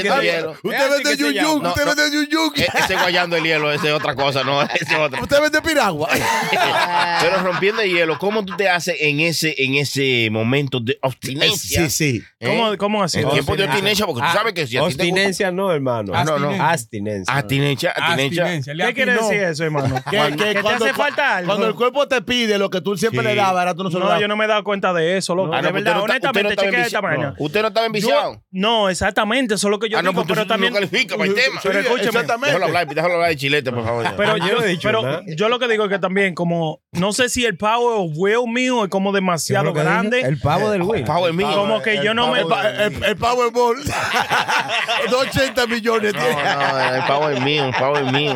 Usted 0.63 0.89
vende 0.91 1.17
yuyuk, 1.17 1.63
usted 1.63 1.85
vende 1.85 2.11
yuyuk. 2.11 2.57
E- 2.57 2.67
Ese 2.79 2.95
guayando 2.95 3.35
el 3.37 3.43
hielo, 3.43 3.71
esa 3.71 3.87
es 3.87 3.93
otra 3.93 4.15
cosa, 4.15 4.43
no, 4.43 4.61
ese 4.61 4.83
es. 4.83 5.21
Usted 5.21 5.41
vende 5.41 5.61
piragua. 5.61 6.09
Pero 7.21 7.37
rompiendo 7.43 7.81
el 7.81 7.91
hielo, 7.91 8.17
¿cómo 8.19 8.43
tú 8.45 8.55
te 8.57 8.69
haces 8.69 8.95
en 8.99 9.19
ese, 9.19 9.55
en 9.57 9.75
ese 9.75 10.29
momento 10.31 10.79
de 10.79 10.97
abstinencia? 11.01 11.89
Sí, 11.89 11.89
sí. 11.89 12.23
¿Eh? 12.39 12.47
¿Cómo, 12.47 12.77
cómo 12.77 13.03
así? 13.03 13.19
En 13.19 13.29
tiempo 13.29 13.55
de 13.55 13.63
abstinencia, 13.65 14.05
porque 14.05 14.21
tú 14.21 14.27
Ah, 14.29 14.33
sabes 14.33 14.53
que 14.53 14.67
si 14.67 14.77
a 14.77 14.81
Abstinencia 14.81 15.51
no, 15.51 15.71
hermano. 15.71 16.13
Ah, 16.15 16.23
no, 16.23 16.37
no. 16.39 16.51
Abstinencia. 16.63 17.33
Abstinencia, 17.33 17.93
¿Qué 17.95 18.93
quiere 18.93 19.13
decir 19.13 19.41
eso, 19.43 19.63
hermano? 19.63 19.95
Que, 20.09 20.17
¿Que 20.35 20.53
que 20.55 20.61
te 20.63 20.69
hace 20.69 20.93
falta 20.93 21.37
algo? 21.37 21.49
cuando 21.49 21.67
el 21.67 21.75
cuerpo 21.75 22.07
te 22.07 22.21
pide 22.21 22.57
lo 22.57 22.69
que 22.69 22.81
tú 22.81 22.95
siempre 22.97 23.23
le 23.23 23.35
dabas, 23.35 23.59
ahora 23.59 23.73
tú 23.75 23.83
no 23.83 23.91
se 23.91 23.97
lo 23.99 24.05
No, 24.07 24.19
yo 24.19 24.27
no 24.27 24.35
me 24.35 24.45
he 24.45 24.47
dado 24.47 24.63
cuenta 24.63 24.93
de 24.93 25.17
eso, 25.17 25.35
loco. 25.35 25.53
Ah, 25.53 25.61
de 25.61 25.69
pues 25.71 25.83
verdad, 25.83 26.01
honestamente, 26.01 26.55
chequea 26.55 27.01
vaina. 27.01 27.27
no, 27.39 27.44
Usted 27.45 27.61
no 27.61 27.67
estaba 27.69 27.87
Yo 27.87 27.93
demasiado. 27.93 28.43
no, 28.51 28.89
exactamente, 28.89 29.55
eso 29.55 29.67
es 29.67 29.71
lo 29.71 29.79
que 29.79 29.89
yo 29.89 29.97
ah, 29.97 30.01
no, 30.01 30.09
digo, 30.11 30.23
pues 30.23 30.33
pero 30.33 30.43
tú 30.43 30.47
también 30.49 30.73
no 30.73 30.79
califica 30.79 31.15
para 31.17 31.29
el 31.29 31.35
tema. 31.35 31.59
pero 31.63 31.79
escúchame. 31.79 32.07
Exactamente. 32.09 32.47
Déjalo 32.47 32.65
hablar, 32.65 32.87
déjalo 32.87 33.13
hablar 33.15 33.29
de 33.29 33.35
chilete, 33.37 33.71
por 33.71 33.83
favor. 33.85 34.05
Pero, 34.17 34.37
yo 34.37 34.47
yo, 34.47 34.55
no 34.59 34.61
dicho 34.65 34.87
pero 34.89 35.21
yo 35.27 35.49
lo 35.49 35.59
que 35.59 35.67
digo 35.67 35.83
es 35.85 35.89
que 35.89 35.99
también, 35.99 36.33
como, 36.35 36.81
no 36.91 37.13
sé 37.13 37.29
si 37.29 37.45
el 37.45 37.57
power 37.57 37.99
of 37.99 38.11
will 38.15 38.51
mío 38.51 38.83
es 38.83 38.89
como 38.89 39.11
demasiado 39.11 39.65
¿Qué 39.65 39.71
fue 39.71 39.83
lo 39.83 39.85
que 39.89 39.93
grande. 39.93 40.17
dije? 40.17 40.29
El 40.29 40.39
pavo 40.39 40.69
del 40.71 40.81
Wii. 40.81 41.03
Power 41.05 41.33
mío. 41.33 41.51
Como 41.55 41.81
que 41.81 42.03
yo 42.03 42.13
no 42.13 42.31
me. 42.31 42.41
pavo 42.45 42.67
El, 42.67 42.93
el- 42.95 43.03
el 43.03 43.15
Powerball. 43.17 43.77
280 45.09 45.67
millones. 45.67 46.13
No, 46.13 46.21
no, 46.21 46.95
el 46.95 47.03
power 47.05 47.41
mío, 47.41 47.65
el 47.65 47.73
power 47.73 48.03
mío. 48.11 48.33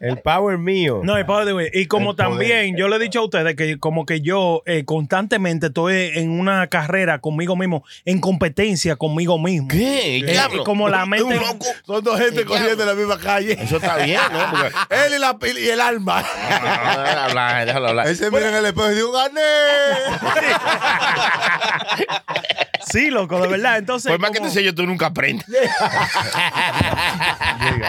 El 0.00 0.18
power 0.18 0.58
mío. 0.58 1.00
No, 1.02 1.16
el 1.16 1.26
power 1.26 1.44
de 1.46 1.52
will. 1.52 1.70
Y 1.72 1.86
como 1.86 2.10
El 2.10 2.16
poder. 2.16 2.30
también, 2.30 2.76
yo 2.76 2.88
le 2.88 2.96
he 2.96 2.98
dicho 2.98 3.20
a 3.20 3.24
ustedes 3.24 3.54
que 3.56 3.78
como 3.78 4.06
que 4.06 4.20
yo 4.20 4.62
eh, 4.66 4.84
constantemente 4.84 5.66
estoy 5.68 6.10
en 6.14 6.30
una 6.38 6.66
carrera 6.66 7.20
conmigo 7.20 7.56
mismo, 7.56 7.84
en 8.04 8.20
competencia 8.20 8.49
conmigo 8.96 9.38
mismo. 9.38 9.68
¿Qué? 9.68 10.18
Eh, 10.18 10.22
Diablo. 10.24 10.64
como 10.64 10.88
la 10.88 11.06
mente- 11.10 11.24
un 11.24 11.36
loco. 11.36 11.66
Son 11.86 12.02
dos 12.04 12.18
gente 12.18 12.44
corriendo 12.44 12.82
en 12.82 12.88
la 12.88 12.94
misma 12.94 13.18
calle. 13.18 13.56
Eso 13.60 13.76
está 13.76 13.96
bien, 13.98 14.20
¿no? 14.32 14.38
Porque, 14.50 14.72
Él 15.06 15.14
y, 15.14 15.18
la, 15.18 15.36
y 15.60 15.68
el 15.68 15.80
alma. 15.80 16.24
Ah, 16.24 17.02
déjalo 17.04 17.20
hablar, 17.22 17.66
déjalo 17.66 17.88
hablar. 17.88 18.06
Él 18.08 18.16
se 18.16 18.30
mira 18.30 18.48
en 18.48 18.54
el 18.54 18.66
espejo 18.66 18.90
y 18.90 18.94
dice, 18.94 19.06
gané. 19.12 19.40
Sí, 22.90 23.10
loco, 23.10 23.40
de 23.40 23.46
verdad. 23.46 23.78
Entonces, 23.78 24.10
Por 24.10 24.18
más 24.20 24.32
que 24.32 24.40
te 24.40 24.50
sé 24.50 24.64
yo, 24.64 24.74
tú 24.74 24.84
nunca 24.84 25.06
aprendes. 25.06 25.46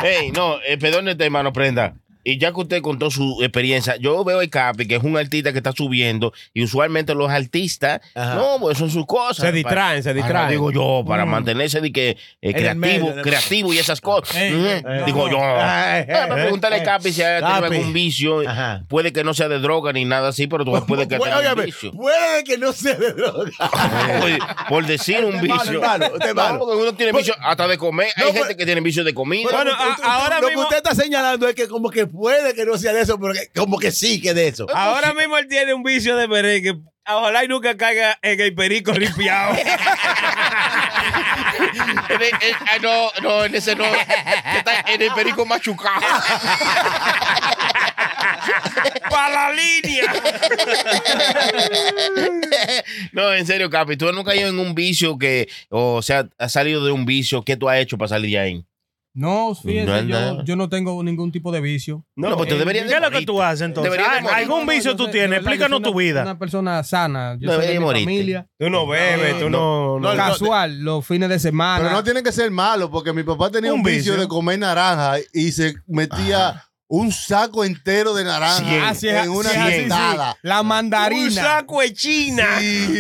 Ey, 0.04 0.32
no, 0.32 0.58
eh, 0.66 0.78
perdón 0.78 1.08
este 1.08 1.26
hermano, 1.26 1.52
prenda. 1.52 1.94
Y 2.24 2.38
ya 2.38 2.52
que 2.52 2.60
usted 2.62 2.82
contó 2.82 3.10
su 3.12 3.40
experiencia, 3.42 3.96
yo 3.98 4.24
veo 4.24 4.42
el 4.42 4.50
Capi, 4.50 4.88
que 4.88 4.96
es 4.98 5.04
un 5.04 5.18
artista 5.18 5.52
que 5.52 5.58
está 5.60 5.72
subiendo, 5.72 6.34
y 6.54 6.64
usualmente 6.64 7.14
los 7.16 7.30
artistas, 7.32 8.02
Ajá. 8.16 8.36
no, 8.36 8.58
pues 8.60 8.78
son 8.78 8.90
sus 8.92 9.06
cosas. 9.06 9.38
Se 9.46 9.52
distraen, 9.52 10.04
se 10.04 10.10
Para- 10.12 10.22
distraen. 10.24 10.50
digo 10.52 10.72
yo, 10.72 11.04
para 11.08 11.26
mantenerse 11.26 11.82
de 11.82 11.92
que, 11.92 12.18
eh, 12.42 12.54
creativo, 12.54 12.80
medio, 13.08 13.22
creativo 13.24 13.74
y 13.74 13.80
esas 13.80 14.02
cosas. 14.02 14.36
Ey, 14.36 14.54
Ujú. 14.54 14.66
ey, 14.68 15.04
digo 15.06 15.26
no. 15.28 15.32
yo. 15.32 15.38
Ay, 15.42 16.06
Ah, 16.12 16.26
para 16.28 16.38
eh, 16.40 16.42
preguntarle 16.44 16.78
eh, 16.78 16.82
a 16.82 16.84
Capi 16.84 17.12
si 17.14 17.22
ha 17.24 17.40
tenido 17.40 17.56
algún 17.66 17.94
vicio. 17.94 18.48
Ajá. 18.48 18.84
Puede 18.88 19.12
que 19.14 19.24
no 19.24 19.34
sea 19.34 19.48
de 19.48 19.60
droga 19.60 19.92
ni 19.94 20.06
nada 20.06 20.30
así, 20.30 20.48
pero 20.48 20.64
tú 20.66 20.72
puede 20.86 21.08
que 21.08 21.18
tenga 21.20 21.54
un 21.54 21.66
vicio. 21.66 21.92
puede 21.92 22.44
que 22.44 22.58
no 22.58 22.72
se 22.74 22.96
de 22.96 23.14
droga. 23.14 23.52
Por, 24.22 24.68
por 24.70 24.86
decir 24.86 25.24
un 25.26 25.36
malo, 25.36 25.42
vicio. 25.42 25.74
hermano, 25.82 26.06
usted 26.14 26.30
es 26.30 26.36
No, 26.36 26.42
malo. 26.42 26.60
porque 26.60 26.76
uno 26.76 26.94
tiene 26.94 27.12
vicio 27.12 27.34
hasta 27.42 27.68
de 27.68 27.78
comer. 27.78 28.08
Hay 28.16 28.24
pero- 28.32 28.34
gente 28.34 28.56
que 28.58 28.66
tiene 28.66 28.82
vicio 28.82 29.04
de 29.04 29.14
comida. 29.14 29.50
Bueno, 29.52 29.72
a- 29.74 29.98
ahora 30.04 30.40
lo 30.40 30.48
que 30.50 30.58
usted 30.58 30.78
está 30.78 30.96
señalando 30.96 31.48
es 31.48 31.56
que 31.56 31.68
como 31.68 31.90
que 31.90 32.08
puede 32.12 32.54
que 32.54 32.66
no 32.66 32.78
sea 32.78 32.94
de 32.94 33.02
eso, 33.02 33.20
pero 33.20 33.34
que- 33.34 33.48
como 33.60 33.80
que 33.80 33.92
sí 33.92 34.22
que 34.22 34.34
de 34.34 34.48
eso. 34.50 34.68
Ahora 34.74 35.14
mismo 35.14 35.38
él 35.38 35.48
tiene 35.48 35.74
un 35.74 35.84
vicio 35.84 36.16
de 36.16 36.28
merengue. 36.28 36.76
Ojalá 37.08 37.44
y 37.44 37.48
nunca 37.48 37.76
caiga 37.76 38.18
en 38.22 38.40
el 38.40 38.54
perico 38.54 38.92
limpiado. 38.94 39.56
En 42.10 42.22
el- 42.22 42.28
en- 42.28 42.56
ah, 42.68 42.78
no, 42.82 43.12
no, 43.22 43.46
en 43.46 43.56
ese 43.56 43.76
no. 43.76 43.86
está 43.86 44.82
en 44.88 45.02
el 45.02 45.12
perico 45.14 45.46
machucado. 45.46 46.02
¡Para 49.10 49.30
la 49.30 49.52
línea! 49.54 50.14
no, 53.12 53.34
en 53.34 53.46
serio, 53.46 53.70
Capi, 53.70 53.98
tú 53.98 54.06
nunca 54.12 54.32
has 54.32 54.36
caído 54.38 54.50
en 54.50 54.60
un 54.60 54.74
vicio 54.76 55.18
que, 55.18 55.50
o 55.70 56.02
sea, 56.02 56.28
has 56.38 56.52
salido 56.52 56.84
de 56.86 56.92
un 56.92 57.06
vicio. 57.06 57.44
¿Qué 57.44 57.56
tú 57.58 57.70
has 57.70 57.80
hecho 57.80 57.98
para 57.98 58.10
salir 58.10 58.32
de 58.32 58.40
ahí? 58.40 58.66
No, 59.14 59.54
fíjese, 59.54 59.86
No, 59.86 60.02
yo, 60.04 60.34
no. 60.36 60.44
yo 60.46 60.56
no 60.56 60.70
tengo 60.70 61.04
ningún 61.04 61.32
tipo 61.34 61.52
de 61.52 61.60
vicio. 61.60 62.06
No, 62.16 62.38
pues 62.38 62.48
tú 62.48 62.56
deberías 62.58 62.86
¿Qué 62.86 62.92
de 62.92 62.96
es 62.96 63.02
lo 63.02 63.12
que 63.12 63.26
tú 63.26 63.42
haces 63.42 63.62
entonces? 63.64 63.94
Ah. 64.00 64.22
¿Algún 64.36 64.66
vicio 64.66 64.96
tú 64.96 65.10
tienes? 65.10 65.40
Explícanos 65.40 65.82
tu 65.82 65.94
vida. 65.94 66.22
Una 66.22 66.40
persona 66.40 66.82
sana. 66.84 67.36
Yo 67.38 67.48
No, 67.50 67.56
soy 67.58 67.68
de 67.68 67.80
mi 67.80 67.86
familia. 67.86 68.48
Tú 68.58 68.70
no 68.70 68.88
bebes, 68.88 69.38
tú 69.40 69.50
no. 69.50 70.00
no, 70.00 70.12
no- 70.12 70.16
Casual, 70.16 70.80
los 70.80 71.06
fines 71.06 71.28
de 71.28 71.40
semana. 71.40 71.84
Pero 71.84 71.96
no 71.96 72.04
tiene 72.04 72.24
que 72.24 72.32
ser 72.32 72.52
malo, 72.52 72.90
porque 72.90 73.12
mi 73.12 73.24
papá 73.24 73.52
tenía 73.52 73.74
Un 73.74 73.80
un, 73.80 73.84
vicio, 73.86 74.14
vicio. 74.14 74.18
de 74.18 74.28
comer 74.30 74.60
naranja 74.60 75.16
y 75.34 75.52
se 75.52 75.74
metía 75.88 76.64
un 76.94 77.10
saco 77.14 77.64
entero 77.64 78.14
de 78.14 78.26
naranja 78.26 78.58
Cien. 78.66 78.84
Así 78.84 79.08
es, 79.08 79.24
en 79.24 79.30
una 79.30 79.50
sí, 79.50 79.56
así, 79.58 79.72
sí. 79.72 79.80
sentada. 79.80 80.36
La 80.42 80.62
mandarina. 80.62 81.24
Un 81.24 81.32
saco 81.32 81.80
de 81.80 81.94
China. 81.94 82.46
Sí. 82.60 83.00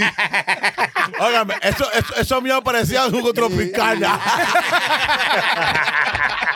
Óigame, 1.19 1.55
eso, 1.62 1.91
eso, 1.91 2.15
eso 2.15 2.41
mío 2.41 2.62
parecía 2.63 3.05
un 3.05 3.12
jugo 3.12 3.33
tropical. 3.33 4.00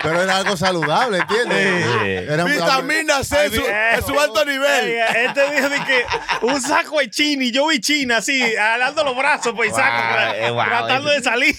Pero 0.02 0.22
era 0.22 0.38
algo 0.38 0.56
saludable, 0.56 1.18
¿entiendes? 1.18 2.30
Era 2.30 2.44
Vitamina 2.44 3.24
C 3.24 3.46
en 3.46 3.54
su, 3.54 3.62
su 4.14 4.20
alto 4.20 4.46
nivel. 4.46 4.98
Este 5.16 5.52
dijo 5.56 5.68
de 5.70 5.78
que 5.84 6.06
un 6.44 6.62
saco 6.62 7.00
de 7.00 7.10
china 7.10 7.44
y 7.46 7.52
yo 7.52 7.68
vi 7.68 7.80
china 7.80 8.18
así, 8.18 8.56
alando 8.56 9.04
los 9.04 9.18
brazos 9.18 9.54
por 9.54 9.66
el 9.66 9.72
Wow, 9.72 9.80
saco, 9.80 9.98
tra- 9.98 10.36
eh, 10.36 10.52
wow, 10.52 10.64
tratando 10.66 11.12
eh. 11.12 11.16
de 11.16 11.24
salir. 11.24 11.56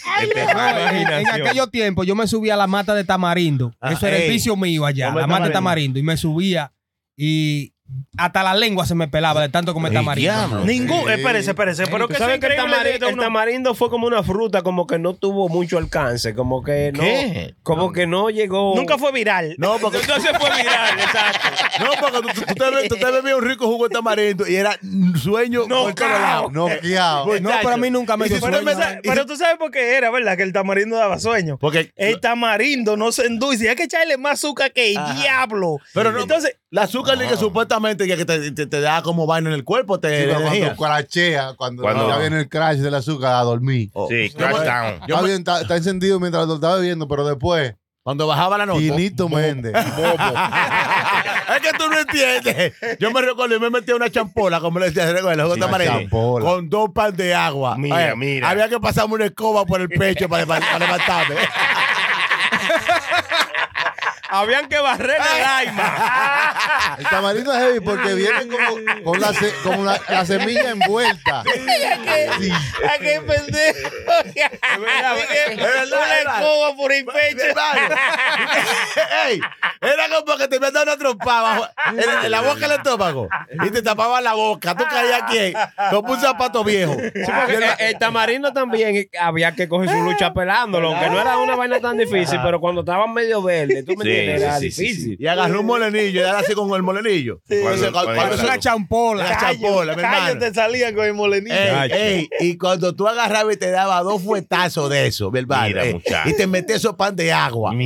No, 0.55 0.69
en, 0.89 1.09
en 1.13 1.29
aquellos 1.29 1.71
tiempos 1.73 2.07
yo 2.07 2.15
me 2.15 2.27
subía 2.29 2.55
a 2.55 2.57
la 2.57 2.67
mata 2.69 2.95
de 2.95 3.03
tamarindo. 3.05 3.75
Ah, 3.81 3.93
Eso 3.93 4.07
era 4.07 4.17
ey. 4.17 4.27
el 4.27 4.31
vicio 4.31 4.55
mío 4.57 4.87
allá, 4.87 5.11
la 5.13 5.27
mata 5.27 5.47
de 5.47 5.51
tamarindo. 5.51 5.66
Tamarindo. 5.67 5.99
Y 5.99 6.03
me 6.03 6.17
subía 6.17 6.73
y 7.17 7.75
hasta 8.19 8.43
la 8.43 8.55
lengua 8.55 8.85
se 8.87 8.95
me 8.95 9.09
pelaba 9.09 9.41
de 9.43 9.49
tanto 9.49 9.73
comer 9.75 9.93
tamarindo. 9.93 10.65
Ningún, 10.65 11.09
espérese, 11.11 11.51
espérese, 11.51 11.87
pero 11.87 12.07
¿Tú 12.09 12.15
que 12.15 12.19
sabes 12.19 12.41
que 12.41 12.47
el, 12.47 12.57
tamari- 12.59 13.09
el 13.09 13.17
tamarindo 13.17 13.75
fue 13.75 13.91
como 13.91 14.07
una 14.07 14.23
fruta, 14.23 14.63
como 14.63 14.87
que 14.87 14.99
no 14.99 15.15
tuvo 15.15 15.49
mucho 15.49 15.79
alcance, 15.79 16.35
como 16.35 16.63
que 16.63 16.93
no, 16.93 17.01
¿Qué? 17.01 17.55
como 17.63 17.93
que 17.93 18.07
no 18.07 18.31
llegó. 18.31 18.75
nunca 18.75 18.99
fue 18.99 19.13
viral. 19.13 19.55
No, 19.59 19.79
porque, 19.79 19.99
No 20.09 20.21
se 20.21 20.35
fue 20.35 20.51
viral, 20.57 20.99
exacto. 20.99 21.85
no, 21.85 21.91
porque 22.01 22.21
tú, 22.23 22.41
tú 22.47 22.55
te, 22.55 22.71
be- 22.71 22.89
tú 22.89 22.97
te 22.97 23.11
bebías 23.11 23.37
un 23.39 23.45
rico 23.45 23.67
jugo 23.67 23.89
de 23.89 23.95
tamarindo 23.95 24.47
y 24.49 24.57
era 24.57 24.79
sueño 25.23 25.67
por 25.69 25.95
todos 25.95 26.11
lados. 26.11 26.53
Noqueado. 26.53 27.41
No, 27.41 27.51
pero 27.63 27.75
a 27.75 27.77
mí 27.77 27.91
nunca 27.91 28.17
me 28.17 28.29
dio 28.29 28.41
Pero, 28.41 28.63
sueño. 28.63 28.79
me- 28.79 29.01
pero 29.03 29.27
tú 29.27 29.37
sabes 29.37 29.59
por 29.59 29.71
qué 29.71 29.97
era, 29.97 30.11
¿verdad? 30.11 30.37
Que 30.37 30.43
el 30.43 30.53
tamarindo 30.53 30.97
daba 30.97 31.19
sueño. 31.19 31.59
Porque 31.59 31.93
El 31.97 32.21
tamarindo 32.21 32.97
no 32.97 33.13
se 33.13 33.27
endulce. 33.27 33.69
Hay 33.69 33.77
que 33.77 33.85
echarle 33.85 34.17
más 34.17 34.35
azúcar 34.35 34.73
que 34.73 34.91
el 34.93 34.99
Ajá. 34.99 35.15
diablo. 35.15 35.79
Pero 35.95 36.13
no- 36.13 36.21
Entonces, 36.23 36.57
la 36.71 36.83
azúcar 36.83 37.17
que 37.19 37.37
supuestamente 37.37 38.07
que 38.07 38.25
te, 38.25 38.51
te, 38.51 38.67
te 38.67 38.81
da 38.81 39.01
como 39.03 39.25
vaina 39.27 39.51
en 39.51 39.55
el 39.55 39.65
cuerpo, 39.65 40.01
te 40.01 40.09
Sí, 40.09 40.25
pero 40.27 40.41
energía. 40.41 40.75
cuando 40.77 40.97
crachea, 41.05 41.55
cuando, 41.57 41.83
Cuando- 41.83 42.09
ya 42.09 42.19
viene 42.19 42.41
el 42.41 42.49
crash 42.49 42.79
del 42.79 42.95
azúcar 42.95 43.35
a 43.35 43.43
dormir. 43.43 43.91
Oh. 43.95 44.09
Sí, 44.09 44.31
crash 44.37 44.59
me- 44.59 44.65
down. 44.65 45.01
yo 45.07 45.15
está 45.15 45.21
me- 45.23 45.29
bien, 45.29 45.39
está, 45.39 45.61
está 45.61 45.77
encendido 45.77 46.19
mientras 46.19 46.47
lo 46.49 46.57
estaba 46.57 46.77
bebiendo, 46.77 47.07
pero 47.09 47.25
después, 47.27 47.75
Cuando 48.03 48.27
bajaba 48.27 48.57
la 48.59 48.67
nota. 48.67 48.79
Quinito 48.79 49.29
Méndez. 49.29 49.73
es 51.57 51.61
que 51.61 51.73
tú 51.79 51.89
no 51.91 51.99
entiendes. 51.99 52.73
Yo 53.01 53.11
me 53.11 53.21
recuerdo, 53.21 53.55
yo 53.55 53.61
me 53.61 53.71
metí 53.71 53.93
una 53.93 54.11
champola, 54.11 54.61
como 54.61 54.79
le 54.79 54.87
decía, 54.87 55.11
recuerda, 55.13 55.45
de 55.45 55.53
Una 55.55 55.85
champola. 55.85 56.45
con 56.45 56.69
dos 56.69 56.91
pan 56.95 57.17
de 57.17 57.35
agua. 57.35 57.77
Mira, 57.79 57.97
Oye, 57.97 58.17
mira. 58.17 58.49
Había 58.51 58.69
que 58.69 58.79
pasarme 58.81 59.15
una 59.15 59.25
escoba 59.27 59.65
por 59.67 59.81
el 59.81 59.89
pecho 59.89 60.29
para, 60.29 60.47
para- 60.47 60.65
para 60.67 60.79
levantarme. 60.81 61.35
Habían 64.29 64.69
que 64.69 64.79
barrer 64.79 65.17
el 65.21 65.45
aima. 65.45 66.97
el 66.99 67.05
tamarindo 67.09 67.53
es 67.53 67.59
heavy 67.61 67.81
porque 67.81 68.15
viene 68.15 68.47
como, 68.49 69.03
con 69.05 69.21
la, 69.21 69.33
se- 69.33 69.55
como 69.63 69.85
la, 69.85 70.01
la 70.09 70.25
semilla 70.27 70.71
envuelta. 70.71 71.43
Sí. 72.39 72.51
¿a 72.51 72.99
qué 72.99 73.21
pendejo? 73.27 73.89
verdad, 74.81 75.17
es 75.49 75.57
verdad. 75.57 75.87
Una 75.87 76.17
escoba 76.41 76.77
por 76.77 76.93
el 76.93 77.05
pecho. 77.05 77.45
Ey, 79.27 79.41
era 79.81 80.05
como 80.25 80.37
que 80.39 80.49
te 80.49 80.59
me 80.61 80.71
dado 80.71 80.85
una 80.85 80.97
trompa 80.97 81.39
abajo, 81.39 81.69
en, 81.93 82.25
en 82.25 82.31
la 82.31 82.41
boca 82.41 82.61
del 82.61 82.73
estómago 82.73 83.29
y 83.65 83.71
te 83.71 83.83
tapaba 83.83 84.21
la 84.21 84.35
boca. 84.35 84.75
Tú 84.75 84.85
caías 84.89 85.23
aquí 85.23 85.53
como 85.91 86.13
un 86.13 86.21
zapato 86.21 86.65
viejo. 86.65 86.95
Porque 86.97 87.55
el, 87.57 87.65
el 87.79 87.99
tamarindo 87.99 88.53
también 88.53 89.09
había 89.21 89.53
que 89.53 89.69
coger 89.69 89.89
su 89.91 90.03
lucha 90.03 90.33
pelándolo, 90.33 90.89
aunque 90.89 91.11
no 91.11 91.21
era 91.21 91.37
una 91.39 91.55
vaina 91.57 91.81
tan 91.81 91.97
difícil, 91.97 92.41
pero 92.43 92.61
cuando 92.61 92.81
estaban 92.83 93.13
medio 93.13 93.43
verde, 93.43 93.83
tú 93.83 93.95
me 93.97 94.05
Sí, 94.05 94.11
era 94.17 94.59
sí, 94.59 94.71
sí, 94.71 94.71
sí, 94.71 94.83
difícil. 94.93 95.17
Y 95.21 95.27
agarró 95.27 95.61
un 95.61 95.67
molenillo 95.67 96.21
y 96.21 96.23
era 96.23 96.39
así 96.39 96.53
con 96.55 96.71
el 96.75 96.83
molenillo. 96.83 97.41
Entonces, 97.49 97.91
Cuando- 97.91 98.15
cuando- 98.15 98.35
Es 98.35 98.41
una 98.43 98.59
champola. 98.59 99.25
La 99.25 99.39
champola, 99.39 99.95
mi 99.97 100.03
hermano. 100.03 100.39
te 100.39 100.55
salía 100.55 100.95
con 100.95 101.05
el 101.05 101.15
molenillo. 101.15 101.55
Ey, 101.55 101.91
ey, 101.93 102.29
y 102.41 102.57
cuando 102.59 102.95
tú 102.95 103.09
agarrabas 103.09 103.55
y 103.55 103.59
te 103.59 103.71
daba 103.71 104.01
dos 104.03 104.23
fuetazos 104.23 104.89
de 104.91 105.07
eso, 105.07 105.31
mi 105.31 105.41
hermano, 105.41 105.67
Mira, 105.69 105.85
eh, 105.87 106.01
y 106.27 106.35
te 106.35 106.47
metías 106.47 106.79
esos 106.81 106.95
pan 106.97 107.17
de 107.17 107.33
agua. 107.33 107.73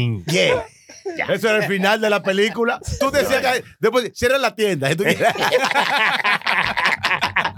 Eso 1.28 1.48
era 1.48 1.56
el 1.64 1.64
final 1.64 2.00
de 2.00 2.08
la 2.08 2.22
película. 2.22 2.78
Tú 3.00 3.10
decías 3.10 3.40
que 3.40 3.64
después 3.80 4.12
cierra 4.14 4.38
la 4.38 4.54
tienda. 4.54 4.88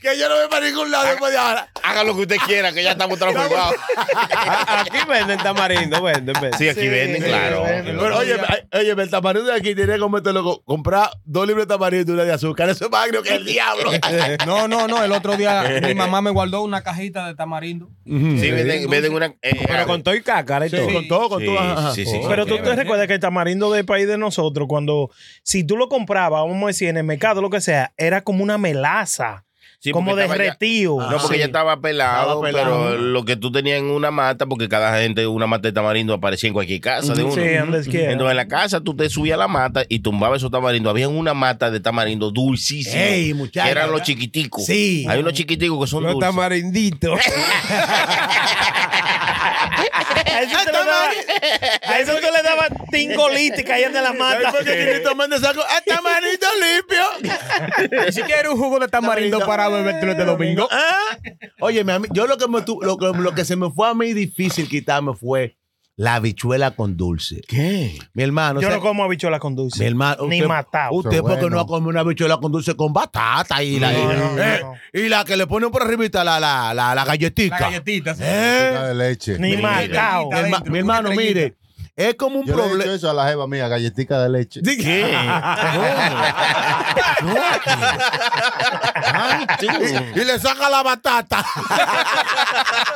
que 0.00 0.18
yo 0.18 0.28
no 0.28 0.36
voy 0.36 0.48
para 0.48 0.66
ningún 0.66 0.90
lado 0.90 1.06
después 1.08 1.32
de 1.32 1.38
ahora. 1.38 1.68
Haga 1.82 2.04
lo 2.04 2.14
que 2.16 2.22
usted 2.22 2.36
quiera, 2.46 2.72
que 2.72 2.82
ya 2.82 2.92
estamos 2.92 3.18
transformados. 3.18 3.74
Aquí 4.66 4.98
venden 5.08 5.38
tamarindo, 5.38 6.02
venden, 6.02 6.34
venden. 6.40 6.54
Sí, 6.58 6.68
aquí 6.68 6.80
Sí, 6.80 6.88
venden, 6.88 7.22
sí, 7.22 7.28
claro. 7.28 7.62
venden. 7.64 7.98
Pero 7.98 8.16
oye, 8.18 8.36
oye, 8.72 8.90
el 8.90 9.10
tamarindo 9.10 9.50
de 9.50 9.56
aquí 9.56 9.74
tiene 9.74 9.98
que 9.98 10.08
meterlo, 10.08 10.42
co- 10.42 10.62
comprar 10.64 11.10
dos 11.24 11.46
libros 11.46 11.66
de 11.66 11.74
tamarindo 11.74 12.12
y 12.12 12.14
una 12.14 12.24
de 12.24 12.32
azúcar. 12.32 12.68
Eso 12.70 12.86
es 12.86 12.90
más 12.90 13.04
agrio 13.04 13.22
que 13.22 13.34
el 13.34 13.44
diablo. 13.44 13.90
No, 14.46 14.68
no, 14.68 14.86
no. 14.88 15.02
El 15.04 15.12
otro 15.12 15.36
día 15.36 15.64
mi 15.82 15.94
mamá 15.94 16.20
me 16.22 16.30
guardó 16.30 16.62
una 16.62 16.82
cajita 16.82 17.26
de 17.26 17.34
tamarindo. 17.34 17.88
Sí, 18.04 18.50
venden, 18.50 18.88
venden 18.88 19.12
una. 19.14 19.26
eh, 19.42 19.64
Pero 19.66 19.86
con 19.86 20.02
todo 20.02 20.14
y 20.14 20.22
cácara 20.22 20.66
y 20.66 20.70
Sí, 20.70 20.76
todo. 20.76 20.92
con 20.92 21.08
todo, 21.08 21.28
con 21.28 21.40
Sí, 21.40 21.46
todo. 21.46 21.94
sí, 21.94 22.06
sí. 22.06 22.20
Pero 22.28 22.46
tú 22.46 22.58
te 22.58 22.74
recuerdas 22.74 23.06
que 23.06 23.14
el 23.14 23.20
tamarindo 23.20 23.70
del 23.72 23.84
país 23.84 24.06
de 24.08 24.18
nosotros, 24.18 24.66
cuando 24.68 25.10
si 25.42 25.64
tú 25.64 25.76
lo 25.76 25.88
comprabas, 25.88 26.40
vamos 26.42 26.62
a 26.62 26.66
decir, 26.68 26.88
en 26.88 26.96
el 26.96 27.04
mercado, 27.04 27.40
lo 27.40 27.50
que 27.50 27.60
sea, 27.60 27.92
era 27.96 28.22
como 28.22 28.42
una 28.42 28.58
melaza. 28.58 29.44
Sí, 29.82 29.92
como 29.92 30.14
ya- 30.14 30.28
derretido. 30.28 31.00
No, 31.00 31.16
porque 31.18 31.36
Sí. 31.36 31.38
ya 31.38 31.46
estaba 31.46 31.80
pelado, 31.80 32.44
Estaba 32.44 32.62
pelado. 32.64 32.90
pero 32.90 32.98
lo 32.98 33.24
que 33.24 33.36
tú 33.36 33.50
tenías 33.50 33.78
en 33.78 33.86
una 33.86 34.10
mata, 34.10 34.44
porque 34.44 34.68
cada 34.68 35.00
gente, 35.00 35.26
una 35.26 35.46
mata 35.46 35.68
de 35.68 35.72
tamarindo 35.72 36.12
aparecía 36.12 36.48
en 36.48 36.52
cualquier 36.54 36.82
casa 36.82 37.14
de 37.14 37.24
uno. 37.24 37.34
Sí. 37.34 37.40
Entonces 37.40 38.14
en 38.30 38.36
la 38.36 38.46
casa 38.46 38.80
tú 38.82 38.94
te 38.94 39.08
subías 39.08 39.36
a 39.36 39.38
la 39.38 39.48
mata 39.48 39.84
y 39.88 40.00
tumbabas 40.00 40.36
esos 40.38 40.50
tamarindos. 40.50 40.90
Había 40.90 41.08
una 41.08 41.32
mata 41.32 41.70
de 41.70 41.80
tamarindo 41.80 42.30
dulcísimo. 42.30 42.94
Ey, 43.02 43.32
muchacho, 43.32 43.64
que 43.64 43.70
eran 43.70 43.90
los 43.90 44.02
chiquiticos. 44.02 44.66
Sí. 44.66 45.06
Hay 45.08 45.20
unos 45.20 45.32
chiquiticos 45.32 45.80
que 45.82 45.90
son 45.90 46.02
Los 46.02 46.12
dulces. 46.12 46.28
tamarinditos. 46.30 47.18
A 51.86 51.98
eso 51.98 52.12
tú 52.16 52.26
le 52.34 52.42
dabas- 52.42 52.70
tingolite 52.90 53.64
cayendo 53.64 53.98
en 53.98 54.04
la 54.04 54.12
mata. 54.12 54.50
Porque 54.52 54.86
Quinito 54.86 55.14
Méndez 55.14 55.40
sacó 55.40 55.60
¡Ah, 55.62 55.80
tamarito 55.86 56.46
limpio! 57.20 58.00
Ni 58.06 58.12
siquiera 58.12 58.50
un 58.50 58.58
jugo 58.58 58.78
de 58.78 58.88
tamarindo 58.88 59.40
para 59.40 59.68
bebértelo 59.68 60.12
este 60.12 60.24
domingo. 60.24 60.68
¿Ah? 60.70 61.16
Oye, 61.60 61.84
yo 62.12 62.26
lo 62.26 62.36
que, 62.38 62.48
me 62.48 62.62
tu- 62.62 62.80
lo, 62.82 62.96
que- 62.96 63.12
lo 63.18 63.34
que 63.34 63.44
se 63.44 63.56
me 63.56 63.70
fue 63.70 63.88
a 63.88 63.94
mí 63.94 64.12
difícil 64.12 64.68
quitarme 64.68 65.14
fue 65.14 65.56
la 65.96 66.14
habichuela 66.14 66.70
con 66.70 66.96
dulce. 66.96 67.42
¿Qué? 67.46 67.98
Mi 68.14 68.22
hermano. 68.22 68.60
Yo 68.62 68.68
o 68.68 68.70
sea, 68.70 68.78
no 68.78 68.82
como 68.82 69.04
habichuela 69.04 69.38
con 69.38 69.54
dulce. 69.54 69.80
Mi 69.80 69.86
hermano. 69.86 70.26
Ni 70.28 70.40
matado. 70.40 70.92
Usted, 70.94 71.10
Qué 71.10 71.20
porque 71.20 71.40
bueno. 71.42 71.56
no 71.56 71.66
come 71.66 71.88
una 71.88 72.00
habichuela 72.00 72.38
con 72.38 72.50
dulce 72.50 72.74
con 72.74 72.94
batata 72.94 73.62
y 73.62 73.78
la, 73.78 73.92
No, 73.92 73.98
y, 73.98 74.04
no, 74.16 74.42
eh, 74.42 74.60
no. 74.62 74.74
y 74.94 75.08
la 75.10 75.26
que 75.26 75.36
le 75.36 75.46
ponen 75.46 75.70
por 75.70 75.82
arribita 75.82 76.24
la, 76.24 76.40
la, 76.40 76.72
la, 76.72 76.94
la 76.94 77.04
galletica. 77.04 77.60
La 77.60 77.66
galletita. 77.66 78.14
sí. 78.14 78.22
Eh, 78.24 78.78
de 78.88 78.94
leche. 78.94 79.38
Ni 79.38 79.58
marcado. 79.58 80.30
mi, 80.70 80.78
hermano, 80.78 81.10
mire, 81.10 81.56
es 82.08 82.14
como 82.16 82.40
un 82.40 82.46
Yo 82.46 82.54
le 82.56 82.62
he 82.62 82.64
problema. 82.66 82.84
dicho 82.84 82.94
eso 82.96 83.10
a 83.10 83.14
la 83.14 83.28
jeva 83.28 83.46
mía, 83.46 83.68
galletica 83.68 84.18
de 84.22 84.28
leche. 84.30 84.60
¿Qué? 84.62 85.16
y 90.14 90.24
le 90.24 90.38
saca 90.38 90.68
la 90.70 90.82
batata. 90.82 91.44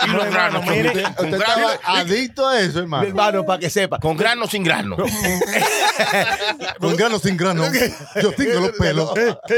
Y 0.05 0.09
los 0.09 0.25
No, 0.25 0.31
granos. 0.31 0.63
hermano, 0.63 0.77
mire, 0.77 0.93
con- 0.93 1.01
Usted 1.03 1.15
con 1.17 1.35
estaba 1.35 1.55
granos- 1.55 1.81
adicto 1.85 2.49
a 2.49 2.61
eso, 2.61 2.73
mi 2.75 2.81
hermano. 2.81 3.07
hermano, 3.09 3.45
para 3.47 3.59
que 3.59 3.71
sepa. 3.71 3.99
Con 3.99 4.17
grano 4.17 4.47
sin 4.47 4.63
grano. 4.65 4.97
Con 6.81 6.97
grano 6.97 7.19
sin 7.19 7.37
grano. 7.37 7.65
Yo 8.23 8.33
tengo 8.33 8.61
los 8.61 8.71
pelos. 8.73 9.11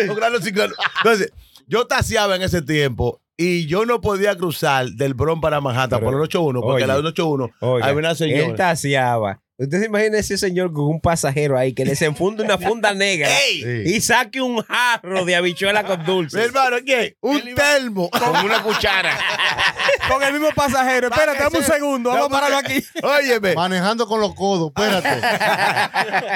Con 0.07 0.17
grano 0.17 0.38
sin 0.41 0.55
grano. 0.55 0.75
Entonces, 0.99 1.33
yo 1.67 1.87
taseaba 1.87 2.37
en 2.37 2.43
ese 2.43 2.62
tiempo 2.62 3.21
y 3.37 3.66
yo 3.66 3.85
no 3.85 4.00
podía 4.00 4.37
cruzar 4.37 4.87
del 4.90 5.14
Bronx 5.14 5.43
para 5.43 5.61
Manhattan 5.61 6.00
por 6.00 6.14
el 6.14 6.21
81, 6.21 6.61
porque 6.61 6.85
oye, 6.85 6.87
la 6.87 6.97
81 6.97 7.50
Oiga, 7.61 7.87
había 7.87 7.99
una 7.99 8.11
Él 8.11 8.16
señora. 8.16 8.55
taseaba. 8.57 9.43
Usted 9.59 9.81
se 9.81 9.87
imagina 9.87 10.19
ese 10.19 10.37
señor 10.37 10.71
con 10.73 10.85
un 10.85 11.01
pasajero 11.01 11.57
ahí 11.57 11.73
que 11.73 11.85
le 11.85 11.93
desenfunda 11.93 12.45
una 12.45 12.59
funda 12.59 12.93
negra 12.93 13.31
y 13.87 14.01
saque 14.03 14.43
un 14.43 14.63
jarro 14.63 15.25
de 15.25 15.35
habichuela 15.35 15.83
con 15.85 16.01
Mi 16.01 16.05
dulce. 16.05 16.43
hermano, 16.45 16.77
¿qué? 16.85 17.17
Un 17.23 17.41
termo. 17.55 18.11
Con 18.11 18.45
una 18.45 18.63
cuchara. 18.63 19.17
Con 20.11 20.23
el 20.23 20.33
mismo 20.35 20.49
pasajero. 20.55 21.09
Espérate, 21.09 21.43
dame 21.43 21.59
un 21.59 21.65
segundo. 21.65 22.11
Vamos 22.11 22.27
a 22.27 22.31
pararlo 22.31 22.57
aquí. 22.59 22.85
Óyeme. 23.03 23.55
Manejando 23.55 24.07
con 24.07 24.21
los 24.21 24.35
codos, 24.35 24.69
espérate. 24.77 25.21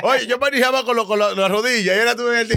Oye, 0.03 0.27
yo 0.27 0.39
manejaba 0.39 0.85
con, 0.85 0.97
lo- 0.97 1.07
con 1.07 1.19
lo- 1.19 1.35
las 1.35 1.51
rodillas. 1.51 1.95
Y 1.97 1.99
era 2.01 2.17
tú 2.17 2.29
en 2.31 2.39
el 2.39 2.49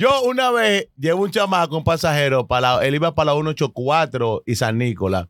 yo 0.00 0.22
una 0.22 0.50
vez 0.50 0.88
llevo 0.98 1.22
un 1.24 1.30
chamaco, 1.30 1.76
un 1.76 1.84
pasajero, 1.84 2.46
para 2.46 2.76
la- 2.78 2.86
él 2.86 2.94
iba 2.94 3.14
para 3.14 3.26
la 3.26 3.32
184 3.34 4.42
y 4.44 4.56
San 4.56 4.76
Nicolás, 4.78 5.26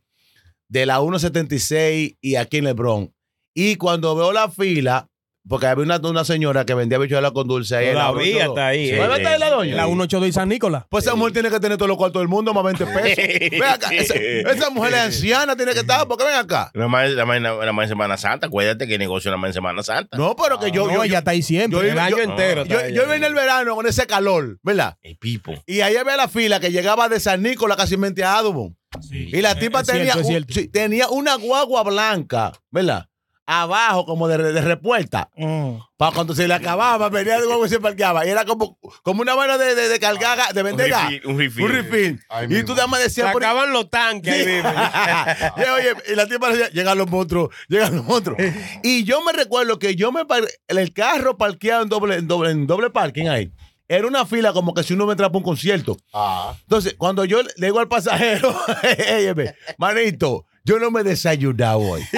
de 0.68 0.86
la 0.86 0.98
176 1.00 2.16
y 2.20 2.36
aquí 2.36 2.58
en 2.58 2.64
Lebrón. 2.64 3.12
Y 3.58 3.76
cuando 3.76 4.14
veo 4.14 4.32
la 4.32 4.50
fila, 4.50 5.08
porque 5.48 5.66
había 5.66 5.84
una, 5.84 5.96
una 5.98 6.24
señora 6.24 6.66
que 6.66 6.74
vendía 6.74 6.98
bichuela 6.98 7.30
con 7.30 7.46
dulce 7.48 7.74
ahí. 7.76 7.86
en 7.88 7.94
la 7.94 8.08
Todavía 8.08 8.24
182. 8.44 8.48
está 8.56 8.66
ahí. 8.66 8.92
¿No 8.92 9.14
eh. 9.14 9.16
está 9.16 9.30
ahí 9.30 9.38
la 9.38 9.48
doña? 9.50 9.76
La 9.76 9.84
182 9.86 10.28
y 10.28 10.32
San 10.32 10.48
Nicolás. 10.50 10.84
Pues 10.90 11.06
esa 11.06 11.14
mujer 11.14 11.32
tiene 11.32 11.48
que 11.50 11.58
tener 11.60 11.78
todos 11.78 11.88
los 11.88 11.96
cuartos 11.96 12.20
del 12.20 12.28
mundo, 12.28 12.52
más 12.52 12.64
20 12.64 12.84
pesos. 12.86 13.50
Ven 13.52 13.62
acá, 13.62 13.88
esa, 13.94 14.14
esa 14.14 14.70
mujer 14.70 14.92
es 14.92 14.98
anciana, 15.00 15.56
tiene 15.56 15.72
que 15.72 15.78
estar, 15.80 16.06
porque 16.08 16.24
ven 16.24 16.34
acá. 16.34 16.70
Nada 16.74 16.88
más, 16.88 17.10
nada 17.14 17.72
más- 17.72 17.84
en 17.84 17.88
Semana 17.88 18.16
Santa. 18.18 18.48
Acuérdate 18.48 18.86
que 18.86 18.98
negocio 18.98 19.30
nada 19.30 19.40
más 19.40 19.48
en 19.50 19.54
Semana 19.54 19.82
Santa. 19.82 20.18
No, 20.18 20.36
pero 20.36 20.58
que 20.60 20.70
yo, 20.70 20.86
no, 20.86 20.94
yo, 20.94 21.04
ella 21.04 21.18
está 21.20 21.30
ahí 21.30 21.42
siempre. 21.42 21.78
yo- 21.80 21.84
El 21.92 21.98
año 21.98 22.16
yo- 22.18 22.22
entero. 22.24 22.64
yo, 22.66 22.88
yo 22.88 23.08
vine 23.10 23.26
el 23.28 23.34
verano 23.34 23.74
con 23.76 23.86
ese 23.86 24.06
calor, 24.06 24.58
¿verdad? 24.62 24.96
El 25.00 25.16
pipo. 25.16 25.54
Y 25.64 25.80
ahí 25.80 25.96
había 25.96 26.16
la 26.16 26.28
fila 26.28 26.60
que 26.60 26.72
llegaba 26.72 27.08
de 27.08 27.20
San 27.20 27.42
Nicolás 27.42 27.76
casi 27.78 27.96
mente 27.96 28.22
a 28.24 28.36
Adubon. 28.38 28.76
y 29.10 29.40
la 29.40 29.54
tipa 29.58 29.80
es 29.82 29.86
tenía, 29.86 30.02
cierto, 30.14 30.20
es 30.20 30.26
un- 30.26 30.30
cierto. 30.32 30.54
sí, 30.54 30.68
tenía 30.68 31.08
una 31.08 31.36
guagua 31.36 31.84
blanca, 31.84 32.52
¿verdad? 32.70 33.06
Abajo, 33.48 34.04
como 34.04 34.26
de, 34.26 34.38
de 34.52 34.60
repuesta. 34.60 35.30
Mm. 35.36 35.74
Para 35.96 36.12
cuando 36.12 36.34
se 36.34 36.48
le 36.48 36.54
acababa, 36.54 37.08
venía 37.08 37.38
de 37.38 37.46
guagua 37.46 37.66
y 37.66 37.70
se 37.70 37.78
parqueaba. 37.78 38.26
Y 38.26 38.30
era 38.30 38.44
como, 38.44 38.76
como 39.04 39.22
una 39.22 39.34
vaina 39.36 39.56
de, 39.56 39.74
de, 39.76 39.88
de 39.88 40.00
cargar, 40.00 40.36
ga- 40.36 40.52
de 40.52 40.62
vender 40.64 40.86
Un 40.86 40.90
gas. 40.90 41.10
refill, 41.38 41.62
un 41.64 41.70
refill. 41.70 42.20
Y 42.42 42.46
mismo. 42.48 42.64
tú 42.66 42.74
nada 42.74 42.86
más 42.88 42.98
Se 43.00 43.04
decías... 43.06 43.32
por- 43.32 43.44
acaban 43.44 43.72
los 43.72 43.88
tanques 43.88 44.34
ahí 44.34 44.46
mismo. 44.46 44.70
y, 45.56 45.70
oye, 45.70 45.94
y 46.12 46.16
la 46.16 46.26
tipa 46.26 46.50
decía, 46.50 46.68
llegan 46.70 46.98
los 46.98 47.08
monstruos, 47.08 47.50
llegan 47.68 47.94
los 47.94 48.04
monstruos. 48.04 48.36
Y 48.82 49.04
yo 49.04 49.22
me 49.22 49.32
recuerdo 49.32 49.78
que 49.78 49.94
yo 49.94 50.10
me 50.10 50.24
par- 50.26 50.48
el 50.66 50.92
carro 50.92 51.36
parqueado 51.38 51.84
en 51.84 51.88
doble, 51.88 52.16
en 52.16 52.26
doble, 52.26 52.50
en 52.50 52.66
doble 52.66 52.90
parking 52.90 53.28
ahí. 53.28 53.52
Era 53.88 54.08
una 54.08 54.26
fila 54.26 54.52
como 54.52 54.74
que 54.74 54.82
si 54.82 54.94
uno 54.94 55.06
me 55.06 55.12
entra 55.12 55.28
para 55.28 55.38
un 55.38 55.44
concierto. 55.44 55.96
Ah. 56.12 56.52
Entonces, 56.62 56.96
cuando 56.98 57.24
yo 57.24 57.40
le 57.42 57.66
digo 57.66 57.78
al 57.78 57.86
pasajero, 57.86 58.52
"Éyeme, 58.82 59.54
manito, 59.78 60.44
yo 60.66 60.78
no 60.80 60.90
me 60.90 61.02
he 61.02 61.04
desayunado 61.04 61.78
hoy. 61.78 62.02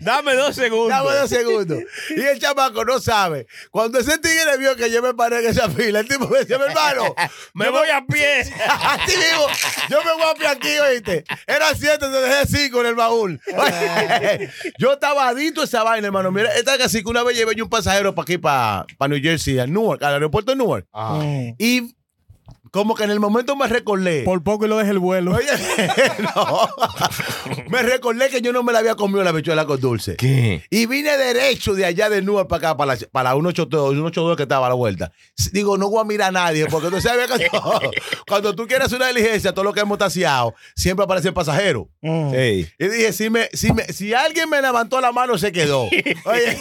Dame 0.00 0.34
dos 0.34 0.56
segundos. 0.56 0.88
Dame 0.88 1.14
dos 1.14 1.30
segundos. 1.30 1.78
Y 2.10 2.20
el 2.20 2.40
chamaco 2.40 2.84
no 2.84 2.98
sabe. 2.98 3.46
Cuando 3.70 4.00
ese 4.00 4.18
tigre 4.18 4.58
vio 4.58 4.74
que 4.74 4.90
yo 4.90 5.00
me 5.02 5.14
paré 5.14 5.38
en 5.38 5.46
esa 5.46 5.70
fila, 5.70 6.00
el 6.00 6.08
tipo 6.08 6.26
me 6.28 6.40
decía, 6.40 6.58
mi 6.58 6.64
hermano, 6.64 7.14
Me 7.54 7.68
voy 7.70 7.88
a 7.90 8.04
pie. 8.04 8.40
Así 8.68 9.16
mismo, 9.16 9.46
yo 9.88 10.02
me 10.02 10.12
voy 10.14 10.30
a 10.30 10.34
pie 10.34 10.48
aquí, 10.48 10.78
oíste. 10.78 11.24
Era 11.46 11.72
siete, 11.74 11.98
te 11.98 12.08
dejé 12.08 12.46
cinco 12.46 12.80
en 12.80 12.86
el 12.86 12.96
baúl. 12.96 13.40
Yo 14.78 14.94
estaba 14.94 15.28
adicto 15.28 15.60
a 15.60 15.64
esa 15.64 15.84
vaina, 15.84 16.08
hermano. 16.08 16.32
Mira, 16.32 16.52
esta 16.54 16.76
casi 16.76 17.04
que 17.04 17.08
una 17.08 17.22
vez 17.22 17.36
llevé 17.36 17.54
yo 17.54 17.62
un 17.64 17.70
pasajero 17.70 18.16
para 18.16 18.24
aquí, 18.24 18.36
para, 18.38 18.84
para 18.98 19.10
New 19.10 19.22
Jersey, 19.22 19.60
a 19.60 19.66
Newark, 19.68 20.02
al 20.02 20.14
aeropuerto 20.14 20.50
de 20.50 20.56
Newark. 20.56 20.86
Ah. 20.92 21.20
Y 21.56 21.94
como 22.76 22.94
que 22.94 23.04
en 23.04 23.10
el 23.10 23.20
momento 23.20 23.56
me 23.56 23.66
recordé. 23.68 24.22
Por 24.22 24.42
poco 24.42 24.66
y 24.66 24.68
lo 24.68 24.76
deja 24.76 24.90
el 24.90 24.98
vuelo. 24.98 25.34
Oye, 25.34 25.46
no. 26.18 26.68
Me 27.70 27.82
recordé 27.82 28.28
que 28.28 28.42
yo 28.42 28.52
no 28.52 28.62
me 28.62 28.70
la 28.70 28.80
había 28.80 28.96
comido 28.96 29.24
la 29.24 29.32
bichuela 29.32 29.64
con 29.64 29.80
dulce. 29.80 30.16
¿Qué? 30.16 30.62
Y 30.68 30.84
vine 30.84 31.16
derecho 31.16 31.72
de 31.72 31.86
allá 31.86 32.10
de 32.10 32.20
Newark 32.20 32.48
para 32.48 32.68
acá, 32.68 32.76
para 32.76 32.94
la, 32.94 33.00
para 33.10 33.30
la 33.30 33.36
182, 33.36 33.92
182 33.94 34.36
que 34.36 34.42
estaba 34.42 34.66
a 34.66 34.68
la 34.68 34.74
vuelta. 34.74 35.10
Digo, 35.52 35.78
no 35.78 35.88
voy 35.88 36.02
a 36.02 36.04
mirar 36.04 36.28
a 36.28 36.32
nadie, 36.32 36.66
porque 36.66 36.90
tú 36.90 37.00
sabes 37.00 37.30
que 37.30 37.48
cuando, 37.48 37.90
cuando 38.28 38.54
tú 38.54 38.66
quieres 38.66 38.92
una 38.92 39.08
diligencia, 39.08 39.54
todo 39.54 39.64
lo 39.64 39.72
que 39.72 39.80
hemos 39.80 39.96
taseado, 39.96 40.54
siempre 40.74 41.04
aparece 41.04 41.28
el 41.28 41.34
pasajero. 41.34 41.88
Mm. 42.02 42.34
Ey. 42.34 42.68
Y 42.78 42.88
dije, 42.88 43.14
si, 43.14 43.30
me, 43.30 43.48
si, 43.54 43.72
me, 43.72 43.84
si 43.84 44.12
alguien 44.12 44.50
me 44.50 44.60
levantó 44.60 45.00
la 45.00 45.12
mano, 45.12 45.38
se 45.38 45.50
quedó. 45.50 45.84
Oye. 46.26 46.58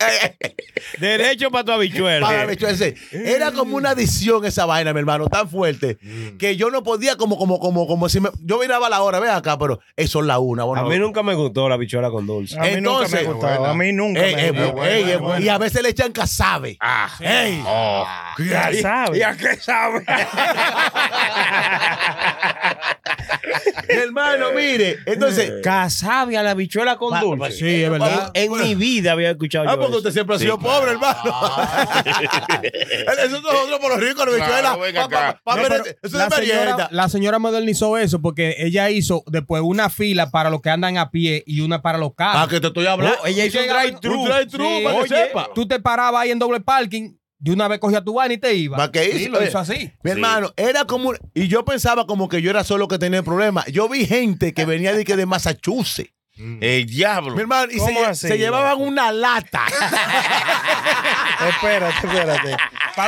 Derecho 0.98 1.50
para 1.50 1.64
tu 1.64 1.72
habichuela. 1.72 2.26
Para 2.26 2.38
la 2.38 2.46
bichuela, 2.46 2.76
sí. 2.76 2.94
Era 3.12 3.52
como 3.52 3.76
una 3.76 3.90
adicción 3.90 4.44
esa 4.44 4.66
vaina, 4.66 4.92
mi 4.92 4.98
hermano, 5.00 5.28
tan 5.28 5.48
fuerte 5.48 5.98
que 6.38 6.56
yo 6.56 6.70
no 6.70 6.82
podía 6.82 7.16
como, 7.16 7.38
como, 7.38 7.58
como, 7.60 7.86
como 7.86 8.08
si 8.08 8.20
me, 8.20 8.30
yo 8.42 8.58
miraba 8.58 8.88
la 8.88 9.02
hora, 9.02 9.20
ven 9.20 9.30
acá, 9.30 9.58
pero 9.58 9.80
eso 9.96 10.20
es 10.20 10.26
la 10.26 10.38
una. 10.38 10.64
bueno, 10.64 10.86
A 10.86 10.88
mí 10.88 10.98
nunca 10.98 11.22
me 11.22 11.34
gustó 11.34 11.68
la 11.68 11.74
habichuela 11.76 12.10
con 12.10 12.26
dulce. 12.26 12.58
A 12.58 12.62
mí 12.62 12.80
nunca 12.80 13.08
me 13.08 13.20
Entonces- 13.20 13.26
gustado. 13.26 13.66
A 13.66 13.74
mí 13.74 13.92
nunca 13.92 14.24
Ey, 14.24 14.52
me 14.52 14.68
ey, 14.88 15.10
ey, 15.10 15.18
y 15.44 15.48
a 15.48 15.58
veces 15.58 15.82
le 15.82 15.90
echan 15.90 16.12
casabe. 16.12 16.76
Ah. 16.80 17.10
Ey. 17.20 17.62
Oh. 17.66 18.06
Ya 18.38 18.70
sabes. 18.80 19.18
¿Y 19.18 19.22
a 19.22 19.36
qué 19.36 19.56
sabe? 19.56 20.04
Hermano, 23.88 24.46
mire. 24.54 24.98
Entonces. 25.06 25.52
Casabe 25.62 26.36
a 26.36 26.42
la 26.42 26.52
habichuela 26.52 26.96
con 26.96 27.10
Pa- 27.10 27.20
dulce. 27.20 27.52
Sí, 27.52 27.82
es 27.84 27.90
verdad. 27.90 28.30
En 28.34 28.52
mi 28.52 28.74
vida 28.74 29.12
había 29.12 29.30
escuchado 29.30 29.68
Ah, 29.68 29.72
yo 29.72 29.78
porque 29.78 29.90
eso. 29.90 29.98
usted 29.98 30.12
siempre 30.12 30.36
ha 30.36 30.38
sido 30.38 30.58
pobre, 30.58 30.92
hermano. 30.92 31.20
eso 32.62 33.24
es 33.24 33.30
nosotros 33.30 33.78
por 33.80 33.90
los 33.90 34.00
ricos, 34.00 34.26
la 34.26 34.32
bichuela. 34.32 34.76
Venga 34.76 35.02
Pa- 35.02 35.08
pa- 35.08 35.28
acá. 35.30 35.40
pa- 35.44 35.56
No, 35.56 35.62
Eso 35.62 36.18
la, 36.18 36.26
es 36.26 36.34
señora, 36.34 36.58
merienda. 36.60 36.88
la 36.92 37.08
señora 37.08 37.38
modernizó 37.38 37.98
eso 37.98 38.20
porque 38.20 38.56
ella 38.58 38.90
hizo 38.90 39.22
después 39.26 39.62
una 39.64 39.90
fila 39.90 40.30
para 40.30 40.50
los 40.50 40.60
que 40.60 40.70
andan 40.70 40.98
a 40.98 41.10
pie 41.10 41.42
y 41.46 41.60
una 41.60 41.82
para 41.82 41.98
los 41.98 42.14
carros. 42.14 42.42
Ah, 42.44 42.48
que 42.48 42.60
te 42.60 42.68
estoy 42.68 42.86
hablando. 42.86 43.16
Ella 43.26 43.44
hizo 43.44 43.58
un 43.58 43.64
Llegaba- 43.64 43.82
drive-thru. 43.82 44.20
Un 44.22 44.28
drive-thru, 44.28 44.64
Sí. 44.64 44.80
para 44.84 44.94
que 44.96 45.00
Oye, 45.02 45.08
sepa. 45.26 45.50
Tú 45.54 45.66
te 45.68 45.80
parabas 45.80 46.22
ahí 46.22 46.30
en 46.30 46.38
doble 46.38 46.60
parking, 46.60 47.16
de 47.40 47.52
una 47.52 47.66
vez 47.68 47.80
cogía 47.80 48.04
tu 48.04 48.14
vaina 48.14 48.34
y 48.34 48.38
te 48.38 48.54
iba. 48.54 48.76
¿Para 48.76 48.92
qué 48.92 49.10
Sí, 49.12 49.22
hizo? 49.22 49.30
lo 49.30 49.38
Oye, 49.38 49.48
hizo 49.48 49.58
así. 49.58 49.92
Mi 50.02 50.10
hermano, 50.12 50.52
era 50.56 50.84
como. 50.84 51.12
Y 51.34 51.48
yo 51.48 51.64
pensaba 51.64 52.06
como 52.06 52.28
que 52.28 52.40
yo 52.42 52.50
era 52.50 52.62
solo 52.64 52.86
que 52.86 52.98
tenía 52.98 53.18
el 53.20 53.24
problema. 53.24 53.64
Yo 53.66 53.88
vi 53.88 54.06
gente 54.06 54.52
que 54.54 54.64
venía 54.66 54.92
de, 54.92 55.04
que 55.04 55.16
de 55.16 55.26
Massachusetts. 55.26 56.12
El 56.60 56.86
diablo. 56.86 57.34
Mi 57.34 57.40
hermano, 57.42 57.70
y 57.70 57.74
se, 57.74 57.80
¿Cómo 57.80 58.00
lle- 58.00 58.06
así? 58.08 58.28
se 58.28 58.38
llevaban 58.38 58.80
una 58.80 59.12
lata. 59.12 59.64
Espérate, 61.48 62.06
espérate. 62.06 62.56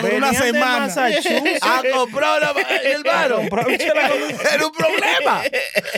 Para 0.01 0.17
una 0.17 0.31
de 0.31 0.37
semana. 0.37 0.79
Massachusetts. 0.87 1.61
A 1.63 1.83
comprar 1.93 2.41
una 2.41 2.53
mi 2.53 2.61
hermano. 2.91 3.37
comprar 3.41 3.67
habichuela 3.67 4.09
con 4.09 4.19
dulce. 4.21 4.55
Era 4.55 4.67
un 4.67 4.73
problema. 4.73 5.43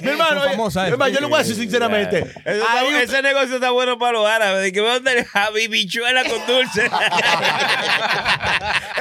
Mi 0.02 0.09
hermano, 0.11 0.40
mi 0.44 0.90
hermano, 0.90 1.09
yo 1.09 1.20
le 1.20 1.26
voy 1.26 1.35
a 1.37 1.38
decir 1.42 1.57
sinceramente. 1.57 2.18
Eso 2.44 2.64
ahí 2.68 2.94
ese 3.02 3.22
negocio 3.22 3.54
está 3.57 3.70
bueno 3.70 3.98
para 3.98 4.12
los 4.12 4.26
árabes. 4.26 4.62
De 4.62 4.72
que 4.72 4.80
vamos 4.80 5.00
a 5.00 5.04
tener 5.04 5.26
bichuela 5.68 6.22
con 6.24 6.46
dulce. 6.46 6.83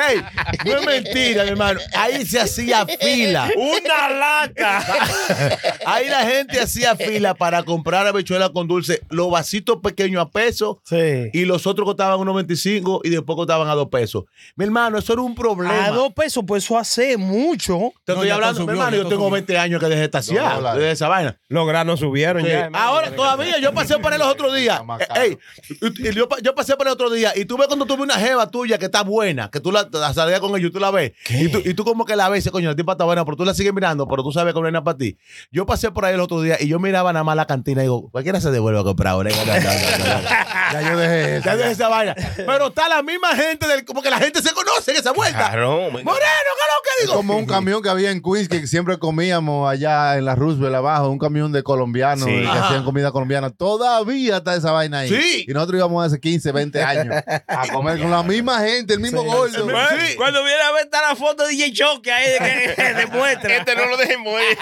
Ey, 0.10 0.21
no 0.65 0.77
es 0.79 0.86
mentira, 0.86 1.43
mi 1.43 1.49
hermano. 1.49 1.79
Ahí 1.95 2.25
se 2.25 2.39
hacía 2.39 2.86
fila. 2.86 3.49
Una 3.56 4.10
lata. 4.10 4.84
Ahí 5.86 6.08
la 6.08 6.25
gente 6.25 6.60
hacía 6.60 6.95
fila 6.95 7.34
para 7.34 7.63
comprar 7.63 8.08
habichuelas 8.08 8.49
con 8.51 8.67
dulce, 8.67 9.01
los 9.10 9.29
vasitos 9.29 9.77
pequeños 9.82 10.21
a 10.25 10.29
peso 10.29 10.82
Sí. 10.84 11.29
y 11.34 11.45
los 11.45 11.67
otros 11.67 11.86
costaban 11.86 12.19
unos 12.19 12.36
25 12.36 13.01
y 13.03 13.10
después 13.10 13.36
costaban 13.36 13.67
a 13.69 13.73
dos 13.75 13.89
pesos. 13.89 14.25
Mi 14.56 14.65
hermano, 14.65 14.83
eso 14.98 15.13
era 15.13 15.22
un 15.22 15.36
problema. 15.36 15.86
A 15.86 15.91
dos 15.91 16.13
pesos, 16.13 16.43
pues 16.48 16.63
eso 16.63 16.78
hace 16.78 17.17
mucho. 17.17 17.91
Te 18.06 18.13
estoy 18.13 18.30
hablando, 18.30 18.65
mi 18.65 18.72
hermano, 18.72 18.96
yo 18.98 19.04
tengo 19.08 19.24
subió. 19.24 19.32
20 19.34 19.58
años 19.58 19.80
que 19.80 19.86
dejé 19.88 20.00
de 20.00 20.06
estaciar, 20.06 20.62
de 20.78 20.91
esa 20.91 21.08
vaina. 21.08 21.38
los 21.50 21.67
granos 21.67 22.00
subieron 22.00 22.43
Sí. 22.43 22.50
ya. 22.50 22.65
hermano. 22.65 22.84
Ahora, 22.86 23.15
todavía, 23.15 23.60
yo 23.60 23.74
pasé 23.74 23.98
por 24.00 24.12
ahí 24.13 24.19
los 24.19 24.28
otros 24.28 24.54
días. 24.56 24.82
Ey, 25.15 25.38
y- 25.82 26.10
y 26.10 26.13
yo, 26.13 26.28
yo 26.41 26.56
pasé 26.56 26.76
por 26.76 26.88
el 26.88 26.93
otro 26.93 27.10
día 27.10 27.32
y 27.36 27.46
tú 27.46 27.58
ves 27.58 27.67
cuando 27.67 27.86
tú 27.86 27.93
ves 27.96 28.04
una 28.04 28.15
jeva 28.15 28.50
tuya 28.50 28.78
que 28.78 28.86
está 28.86 29.04
buena, 29.04 29.50
que 29.50 29.60
tú 29.60 29.72
la, 29.72 29.88
la 29.91 30.13
salías 30.13 30.39
con 30.39 30.52
ella 30.58 30.67
y 30.67 30.72
tú 30.72 30.80
la 30.80 30.91
ves. 30.91 31.13
Y 31.30 31.50
tú, 31.50 31.62
y 31.63 31.74
tú 31.74 31.84
como 31.86 32.06
que 32.06 32.15
la 32.15 32.30
ves, 32.30 32.50
coño, 32.52 32.69
la 32.69 32.76
tipa 32.76 32.93
está 32.93 33.04
buena, 33.06 33.24
pero 33.26 33.38
tú 33.38 33.46
la 33.46 33.54
sigues 33.54 33.74
mirando, 33.74 34.08
pero 34.08 34.24
tú 34.24 34.32
sabes 34.32 34.54
que 34.54 34.60
no 34.62 34.67
es 34.67 34.74
nada 34.74 34.84
para 34.84 34.98
ti. 34.98 35.17
Yo 35.52 35.65
pasé 35.65 35.91
por 35.91 36.06
ahí 36.06 36.13
el 36.13 36.19
otro 36.19 36.41
día 36.41 36.58
y 36.60 36.67
yo 36.67 36.80
miraba 36.80 37.13
nada 37.13 37.24
más 37.24 37.36
la 37.36 37.46
cantina 37.46 37.82
y 37.82 37.86
digo, 37.86 38.10
cualquiera 38.12 38.39
se 38.41 38.52
devuelve 38.52 38.80
a 38.80 38.84
comprar 38.84 39.13
ahora. 39.13 39.30
Ya, 39.32 39.43
ya, 39.46 39.60
ya, 39.60 40.72
ya, 40.74 40.82
yo 40.89 40.98
dejé 40.98 41.38
eso. 41.38 41.46
Ya 41.46 41.56
dejé 41.56 41.72
esa 41.72 41.88
vaina. 41.89 42.15
Pero 42.36 42.67
está 42.67 42.89
la 42.89 43.02
misma 43.04 43.36
gente 43.36 43.67
del. 43.67 43.84
Porque 43.86 44.10
la 44.10 44.17
gente 44.19 44.41
se 44.41 44.52
conoce 44.54 44.62
en 44.88 44.95
esa 44.95 45.12
vuelta. 45.12 45.38
Claro. 45.52 45.89
Moreno, 45.91 46.04
¿qué 46.04 46.12
es 46.12 46.17
lo 46.17 46.82
que 46.84 46.89
Es 46.97 47.02
digo? 47.08 47.13
como 47.15 47.38
un 47.38 47.45
camión 47.45 47.82
que 47.82 47.89
había 47.89 48.12
en 48.12 48.21
Queens 48.21 48.47
que 48.49 48.67
siempre 48.67 48.97
comíamos 48.99 49.69
allá 49.69 50.17
en 50.17 50.26
la 50.26 50.36
Roosevelt 50.36 50.76
abajo, 50.76 51.10
un 51.10 51.19
camión 51.19 51.52
de 51.52 51.63
colombianos 51.63 52.26
Sí. 52.26 52.41
que 52.41 52.47
Ajá. 52.47 52.67
hacían 52.67 52.84
comida 52.84 53.12
colombiana. 53.12 53.49
Todavía 53.52 54.38
está 54.38 54.56
esa 54.56 54.71
vaina 54.71 54.99
ahí. 54.99 55.10
Sí. 55.10 55.45
Y 55.47 55.54
nosotros 55.54 55.78
íbamos 55.80 56.06
hace 56.06 56.19
15, 56.19 56.52
20 56.52 56.84
años 56.84 57.15
a 57.47 57.67
comer 57.71 57.99
con 57.99 58.12
la 58.12 58.23
misma 58.23 58.60
gente, 58.60 58.93
el 58.95 58.99
mismo 58.99 59.23
gordo. 59.23 59.67
Sí. 59.67 60.15
Cuando 60.17 60.43
viene 60.43 60.62
a 60.62 60.71
ver 60.71 60.86
está 60.86 61.02
la 61.08 61.15
foto 61.15 61.43
de 61.45 61.49
DJ 61.49 61.73
Choque 61.73 62.12
ahí 62.12 62.32
de 62.32 62.76
que 62.76 62.93
demuestra. 62.95 63.58
Este 63.58 63.76
no 63.76 63.86
lo 63.86 63.97
dejemos 63.97 64.34
ir. 64.41 64.58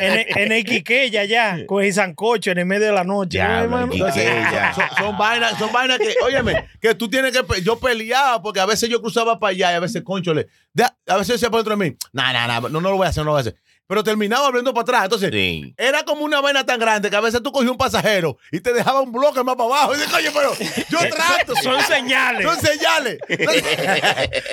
En, 0.00 0.38
en 0.42 0.52
el 0.52 0.64
Quiqueya 0.64 1.24
ya, 1.24 1.58
con 1.66 1.82
el 1.84 1.92
sancocho 1.92 2.50
en 2.50 2.58
el 2.58 2.66
medio 2.66 2.86
de 2.86 2.92
la 2.92 3.04
noche. 3.04 3.40
Son, 4.74 4.84
son 4.98 5.18
vainas, 5.18 5.58
son 5.58 5.72
vainas 5.72 5.98
que, 5.98 6.14
óyeme, 6.22 6.68
que 6.80 6.94
tú 6.94 7.08
tienes 7.08 7.32
que. 7.32 7.62
Yo 7.62 7.78
peleaba 7.78 8.33
porque 8.42 8.60
a 8.60 8.66
veces 8.66 8.88
yo 8.88 9.00
cruzaba 9.00 9.38
para 9.38 9.50
allá 9.52 9.72
y 9.72 9.74
a 9.76 9.80
veces, 9.80 10.02
conchole. 10.02 10.46
a 11.06 11.16
veces 11.16 11.34
decía 11.34 11.50
por 11.50 11.58
dentro 11.64 11.76
de 11.76 11.90
mí, 11.90 11.96
no, 12.12 12.32
no, 12.32 12.46
no, 12.46 12.68
no, 12.68 12.80
no 12.80 12.90
lo 12.90 12.96
voy 12.96 13.06
a 13.06 13.10
hacer, 13.10 13.22
no 13.22 13.26
lo 13.26 13.30
voy 13.32 13.38
a 13.38 13.42
hacer. 13.42 13.56
Pero 13.86 14.02
terminaba 14.02 14.46
volviendo 14.46 14.72
para 14.72 14.80
atrás. 14.82 15.04
Entonces, 15.04 15.30
Sí. 15.30 15.74
era 15.76 16.04
como 16.04 16.24
una 16.24 16.40
vaina 16.40 16.64
tan 16.64 16.80
grande 16.80 17.10
que 17.10 17.16
a 17.16 17.20
veces 17.20 17.42
tú 17.42 17.52
cogías 17.52 17.70
un 17.70 17.76
pasajero 17.76 18.38
y 18.50 18.60
te 18.60 18.72
dejaba 18.72 19.02
un 19.02 19.12
bloque 19.12 19.44
más 19.44 19.56
para 19.56 19.68
abajo. 19.68 19.94
Y 19.94 19.98
dices, 19.98 20.10
coño, 20.10 20.30
pero 20.32 20.54
yo 20.88 20.98
trato. 21.14 21.54
Son 21.62 21.78
señales. 21.82 22.46
Son 22.46 22.58
señales. 22.58 23.18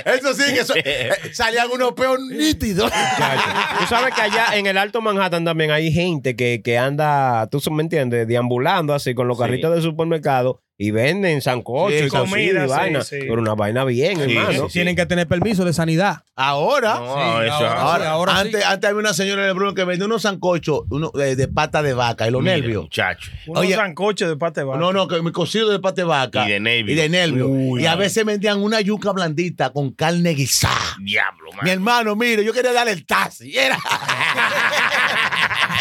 Eso 0.06 0.34
sí, 0.34 0.54
que 0.54 0.66
son- 0.66 0.78
eh, 0.84 1.12
salían 1.34 1.70
unos 1.72 1.94
peos 1.94 2.20
nítidos. 2.20 2.92
Tú 2.92 3.86
sabes 3.88 4.14
que 4.14 4.22
allá 4.22 4.48
en 4.58 4.68
el 4.68 4.78
Alto 4.78 5.02
Manhattan 5.02 5.46
también 5.46 5.72
hay 5.72 5.92
gente 5.94 6.36
que, 6.36 6.62
que 6.62 6.78
anda, 6.78 7.48
tú 7.50 7.62
me 7.72 7.84
entiendes, 7.84 8.28
deambulando 8.28 8.94
así 8.94 9.14
con 9.16 9.28
los 9.30 9.38
Sí. 9.38 9.44
carritos 9.44 9.74
de 9.76 9.82
supermercado 9.82 10.62
y 10.84 10.90
venden 10.92 11.42
sancocho 11.42 11.96
Sí, 11.96 12.06
y 12.06 12.08
comida, 12.10 12.66
y 12.66 12.68
vaina. 12.68 13.04
sí. 13.04 13.18
Pero 13.20 13.36
una 13.42 13.54
vaina 13.54 13.84
bien, 13.86 14.16
Sí, 14.18 14.36
hermano. 14.36 14.68
sí, 14.68 14.74
Tienen 14.74 14.96
que 14.96 15.06
tener 15.06 15.28
permiso 15.28 15.64
de 15.64 15.74
sanidad. 15.74 16.24
Ahora. 16.36 16.96
No, 16.96 17.16
Sí, 17.42 17.46
eso. 17.46 17.54
ahora- 17.68 18.12
Ahora, 18.12 18.40
antes, 18.40 18.66
antes 18.66 18.90
había 18.90 19.00
una 19.00 19.14
señora 19.14 19.44
en 19.44 19.50
el 19.50 19.54
Bruno 19.54 19.76
que 19.76 19.84
vendía 19.84 20.06
unos 20.08 20.24
sancochos 20.24 20.82
uno, 20.90 21.12
de, 21.14 21.36
de 21.36 21.48
pata 21.48 21.84
de 21.84 21.94
vaca 21.94 22.28
y 22.28 22.32
los 22.32 22.42
Mira, 22.42 22.56
nervios. 22.56 22.84
Muchacho. 22.86 23.30
Unos 23.46 23.70
sancochos 23.70 24.28
de 24.30 24.38
pate 24.38 24.64
baja. 24.64 24.80
No, 24.80 24.92
no, 24.92 25.08
que 25.08 25.22
mi 25.22 25.32
cocido 25.32 25.70
de 25.70 25.78
pata 25.80 26.02
de 26.02 26.04
vaca. 26.06 26.48
Y 26.48 26.52
de 26.54 26.60
nervio. 26.60 26.94
Y 26.94 26.98
de 26.98 27.10
nervio. 27.10 27.48
Uy, 27.48 27.84
y 27.84 27.86
a 27.86 27.96
veces 27.96 28.26
vendían 28.26 28.60
una 28.60 28.82
yuca 28.82 29.12
blandita 29.12 29.70
con 29.72 29.92
carne 29.92 30.32
guisada. 30.34 30.98
Diablo, 31.00 31.52
man. 31.52 31.60
Mi 31.64 31.70
hermano, 31.70 32.16
mire, 32.16 32.44
yo 32.44 32.54
quería 32.54 32.74
darle 32.74 32.94
el 32.94 33.06
taxi. 33.06 33.56
Era. 33.56 33.78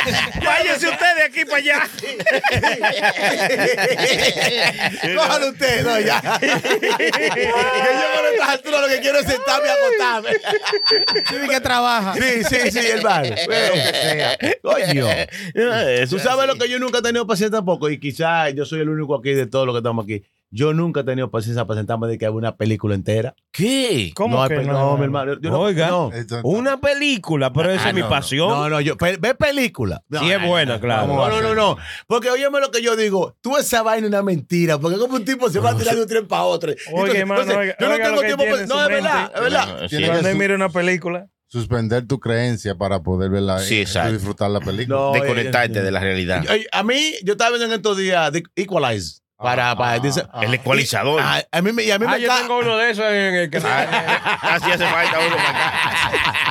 Váyase 0.44 0.88
usted 0.88 1.16
de 1.16 1.22
aquí 1.24 1.44
para 1.44 1.56
allá. 1.58 1.88
Cójalo 5.16 5.48
usted, 5.50 5.84
no, 5.84 6.00
ya. 6.00 6.20
que 6.40 6.46
yo 6.48 7.52
por 8.14 8.26
estas 8.32 8.48
alturas 8.48 8.80
lo 8.82 8.88
que 8.88 9.00
quiero 9.00 9.18
es 9.20 9.26
sentarme 9.26 9.68
y 9.68 9.70
acostarme. 9.70 10.30
Sí, 11.28 11.48
que 11.48 11.60
trabaja. 11.60 12.14
Sí, 12.14 12.44
sí, 12.44 12.70
sí, 12.70 12.78
hermano. 12.78 13.34
Coño. 14.62 15.08
Eso 15.10 16.10
Tú 16.10 16.16
es 16.16 16.22
sabes 16.22 16.44
así. 16.44 16.46
lo 16.48 16.56
que 16.56 16.68
yo 16.70 16.78
nunca 16.78 16.98
he 16.98 17.02
tenido 17.02 17.26
paciencia 17.26 17.58
tampoco, 17.58 17.88
y 17.90 17.98
quizás 17.98 18.54
yo 18.54 18.64
soy 18.64 18.80
el 18.80 18.88
único 18.88 19.16
aquí 19.16 19.32
de 19.32 19.46
todos 19.46 19.66
los 19.66 19.74
que 19.74 19.78
estamos 19.78 20.04
aquí. 20.04 20.22
Yo 20.52 20.74
nunca 20.74 21.00
he 21.00 21.04
tenido 21.04 21.30
paciencia 21.30 21.64
para 21.64 21.78
sentarme 21.80 22.08
de 22.08 22.18
que 22.18 22.26
hay 22.26 22.32
una 22.32 22.56
película 22.56 22.96
entera. 22.96 23.34
¿Qué? 23.52 24.10
¿Cómo 24.16 24.42
no, 24.42 24.48
que 24.48 24.56
pe- 24.56 24.64
no? 24.64 24.72
no, 24.72 24.96
mi 24.98 25.04
hermano. 25.04 25.40
yo 25.40 25.48
no- 25.50 25.60
Oiga. 25.60 25.88
no. 25.88 26.10
Una 26.42 26.80
película, 26.80 27.52
pero 27.52 27.70
esa 27.70 27.84
Ah, 27.84 27.88
es 27.90 27.94
mi 27.94 28.00
no, 28.00 28.06
no. 28.06 28.10
pasión. 28.10 28.48
No, 28.48 28.68
no, 28.68 28.80
yo, 28.80 28.96
pe- 28.96 29.16
ve 29.18 29.34
película. 29.36 30.02
Sí 30.10 30.30
es 30.30 30.44
buena, 30.44 30.80
claro. 30.80 31.06
¿Cómo 31.06 31.28
No, 31.28 31.40
no, 31.40 31.40
no, 31.40 31.54
no. 31.54 31.76
Porque 32.08 32.30
óyeme 32.30 32.58
lo 32.60 32.70
que 32.72 32.82
yo 32.82 32.96
digo. 32.96 33.36
Tú 33.40 33.56
esa 33.56 33.82
vaina 33.82 34.06
es 34.06 34.10
una 34.12 34.22
mentira. 34.22 34.78
Porque 34.78 34.98
como 34.98 35.14
un 35.14 35.24
tipo 35.24 35.48
se 35.50 35.60
va 35.60 35.70
a 35.70 35.76
tirar 35.76 35.94
de 35.94 36.02
un 36.02 36.08
tren 36.08 36.26
para 36.26 36.42
otro. 36.42 36.72
Entonces, 36.72 37.14
hermano, 37.14 37.42
yo 37.44 37.54
no 37.54 37.94
oiga 37.94 38.04
tengo 38.08 38.20
tiempo 38.22 38.44
para. 38.44 38.66
No, 38.66 38.82
es 38.82 38.88
verdad, 38.88 39.32
es 39.34 39.40
verdad. 39.40 39.88
Cuando 40.20 40.34
mire 40.34 40.54
una 40.56 40.68
película. 40.68 41.26
suspender 41.46 42.06
tu 42.06 42.18
creencia 42.20 42.74
para 42.76 43.02
poder 43.02 43.30
verla 43.30 43.58
Sí, 43.60 43.76
y 43.76 43.80
exacto. 43.82 44.12
disfrutar 44.12 44.50
la 44.50 44.60
película. 44.60 44.96
No, 44.96 45.12
Desconectarte 45.12 45.82
de 45.82 45.90
la 45.90 45.98
realidad. 46.00 46.44
Oye, 46.50 46.66
A 46.72 46.82
mí, 46.84 47.14
yo 47.24 47.32
estaba 47.32 47.50
viendo 47.50 47.66
en 47.66 47.72
estos 47.72 47.96
días 47.96 48.30
Equalize. 48.56 49.20
Para, 49.40 49.70
Ah, 49.70 49.76
para, 49.76 49.92
ah, 49.92 49.98
dice- 49.98 50.26
ah. 50.32 50.40
El 50.42 50.52
ecualizador. 50.54 51.20
Ah, 51.24 51.42
a 51.50 51.62
mí 51.62 51.72
me, 51.72 51.82
y 51.82 51.90
a 51.90 51.98
mí 51.98 52.04
Ah, 52.08 52.12
me 52.12 52.20
yo 52.20 52.28
ca- 52.28 52.38
tengo 52.40 52.58
uno 52.58 52.76
de 52.76 52.90
esos 52.90 53.04
en 53.06 53.34
el 53.34 53.50
que 53.50 53.56
Así 54.42 54.70
hace 54.70 54.86
falta 54.86 55.18
uno 55.18 55.36
para 55.36 55.48
acá. 55.50 56.49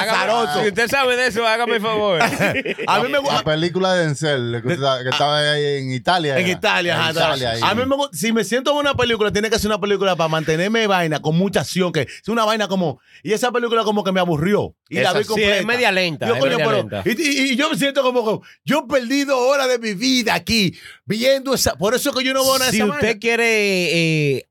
Azaroso. 0.00 0.62
Si 0.62 0.68
usted 0.68 0.88
sabe 0.88 1.16
de 1.16 1.26
eso, 1.26 1.46
hágame 1.46 1.76
el 1.76 1.82
favor. 1.82 2.20
A 2.86 3.00
mí 3.02 3.08
me 3.08 3.22
La 3.22 3.42
película 3.44 3.94
de 3.94 4.06
Denzel, 4.06 4.60
que, 4.62 4.68
que 4.68 5.08
estaba 5.10 5.38
ahí 5.52 5.64
en 5.78 5.92
Italia. 5.92 6.38
En. 6.38 6.48
Italia, 6.48 6.94
En 6.94 7.00
ajá, 7.00 7.10
Italia, 7.12 7.50
ahí. 7.52 7.60
A 7.62 7.74
mí 7.74 7.84
me 7.86 7.96
gusta, 7.96 8.16
si 8.16 8.32
me 8.32 8.44
siento 8.44 8.70
en 8.72 8.76
una 8.78 8.94
película, 8.94 9.32
tiene 9.32 9.50
que 9.50 9.58
ser 9.58 9.68
una 9.68 9.80
película 9.80 10.16
para 10.16 10.28
mantenerme 10.28 10.86
vaina, 10.86 11.20
con 11.20 11.36
mucha 11.36 11.60
acción, 11.60 11.92
que 11.92 12.02
es 12.02 12.28
una 12.28 12.44
vaina 12.44 12.68
como, 12.68 13.00
y 13.22 13.32
esa 13.32 13.50
película 13.52 13.84
como 13.84 14.04
que 14.04 14.12
me 14.12 14.20
aburrió. 14.20 14.74
Y 14.88 15.00
la 15.00 15.12
vi 15.12 15.22
sí, 15.22 15.28
completa. 15.28 15.56
es 15.58 15.64
media 15.66 15.90
lenta, 15.92 16.26
Yo, 16.28 16.34
es 16.34 16.40
coño, 16.40 16.52
media 16.58 16.64
pero- 16.66 16.76
lenta. 16.78 17.02
Y, 17.04 17.10
y- 17.22 17.52
y 17.52 17.56
yo 17.56 17.70
me 17.70 17.76
siento 17.76 18.02
como, 18.02 18.40
que 18.40 18.46
yo 18.64 18.80
he 18.86 18.92
perdido 18.92 19.38
horas 19.38 19.68
de 19.68 19.78
mi 19.78 19.94
vida 19.94 20.34
aquí, 20.34 20.76
viendo 21.04 21.54
esa, 21.54 21.74
por 21.76 21.94
eso 21.94 22.12
que 22.12 22.22
yo 22.24 22.34
no 22.34 22.42
veo 22.44 22.58
nada 22.58 22.70
si 22.70 22.76
esa 22.78 22.86
usted 22.86 23.00
vaina. 23.06 23.20
quiere 23.20 24.36
eh, 24.36 24.48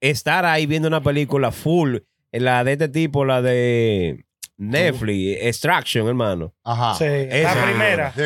estar 0.00 0.44
ahí 0.46 0.66
viendo 0.66 0.88
una 0.88 1.02
película 1.02 1.52
full, 1.52 1.98
la 2.32 2.64
de 2.64 2.72
este 2.72 2.88
tipo, 2.88 3.24
la 3.24 3.42
de 3.42 4.24
Netflix, 4.60 5.38
Extraction, 5.42 6.06
hermano. 6.06 6.52
Ajá. 6.62 6.94
Sí, 6.94 7.04
esa- 7.06 7.54
la 7.54 7.64
primera. 7.64 8.12
Sí. 8.14 8.22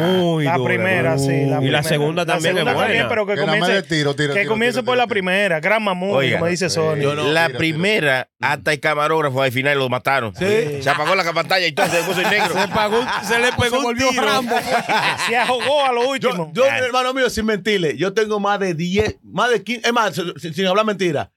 Muy 0.00 0.44
La 0.44 0.56
dura, 0.56 0.68
primera, 0.74 1.18
sí. 1.18 1.44
La 1.46 1.62
y 1.62 1.68
la 1.68 1.82
segunda 1.82 2.24
también 2.24 2.54
la 2.54 2.60
segunda 2.62 2.70
es 2.70 2.74
buena. 2.76 2.86
también, 2.88 3.06
pero 3.08 3.26
que 3.26 3.34
Que 3.34 3.40
comience, 3.42 3.82
tiro, 3.82 4.14
tiro, 4.16 4.32
que 4.34 4.40
tiro, 4.40 4.50
comience 4.52 4.76
tiro, 4.80 4.84
por 4.86 4.94
tiro, 4.94 5.02
la 5.02 5.06
primera. 5.06 5.60
Gran 5.60 5.82
mamón, 5.84 6.10
Oiga, 6.12 6.38
como 6.38 6.50
dice. 6.50 6.70
Sony. 6.70 6.96
Yo 7.02 7.14
no- 7.14 7.30
la 7.30 7.50
primera, 7.50 8.30
hasta 8.40 8.72
el 8.72 8.80
camarógrafo 8.80 9.42
al 9.42 9.52
final 9.52 9.78
lo 9.78 9.88
mataron. 9.90 10.34
Sí. 10.34 10.82
Se 10.82 10.88
apagó 10.88 11.14
la 11.14 11.32
pantalla 11.32 11.66
y 11.66 11.72
todo 11.72 11.86
se 11.86 12.02
puso 12.02 12.22
en 12.22 12.30
negro. 12.30 12.54
Se, 12.54 12.68
pagó- 12.68 13.04
se 13.22 13.38
le 13.38 13.52
pegó 13.52 13.76
un 13.78 13.82
volvió 13.84 14.08
tiro. 14.08 14.24
Rambo. 14.24 14.56
Se 15.28 15.36
ahogó 15.36 15.84
a 15.84 15.92
lo 15.92 16.02
Yo, 16.02 16.10
último. 16.30 16.50
yo, 16.54 16.64
hermano 16.66 17.12
mío, 17.12 17.28
sin 17.28 17.44
mentirle, 17.44 17.96
yo 17.98 18.12
tengo 18.14 18.40
más 18.40 18.58
de 18.58 18.72
10, 18.74 19.16
más 19.22 19.50
de 19.50 19.62
15, 19.62 19.86
es 19.86 19.92
más, 19.92 20.14
sin, 20.14 20.54
sin 20.54 20.66
hablar 20.66 20.86
mentira. 20.86 21.30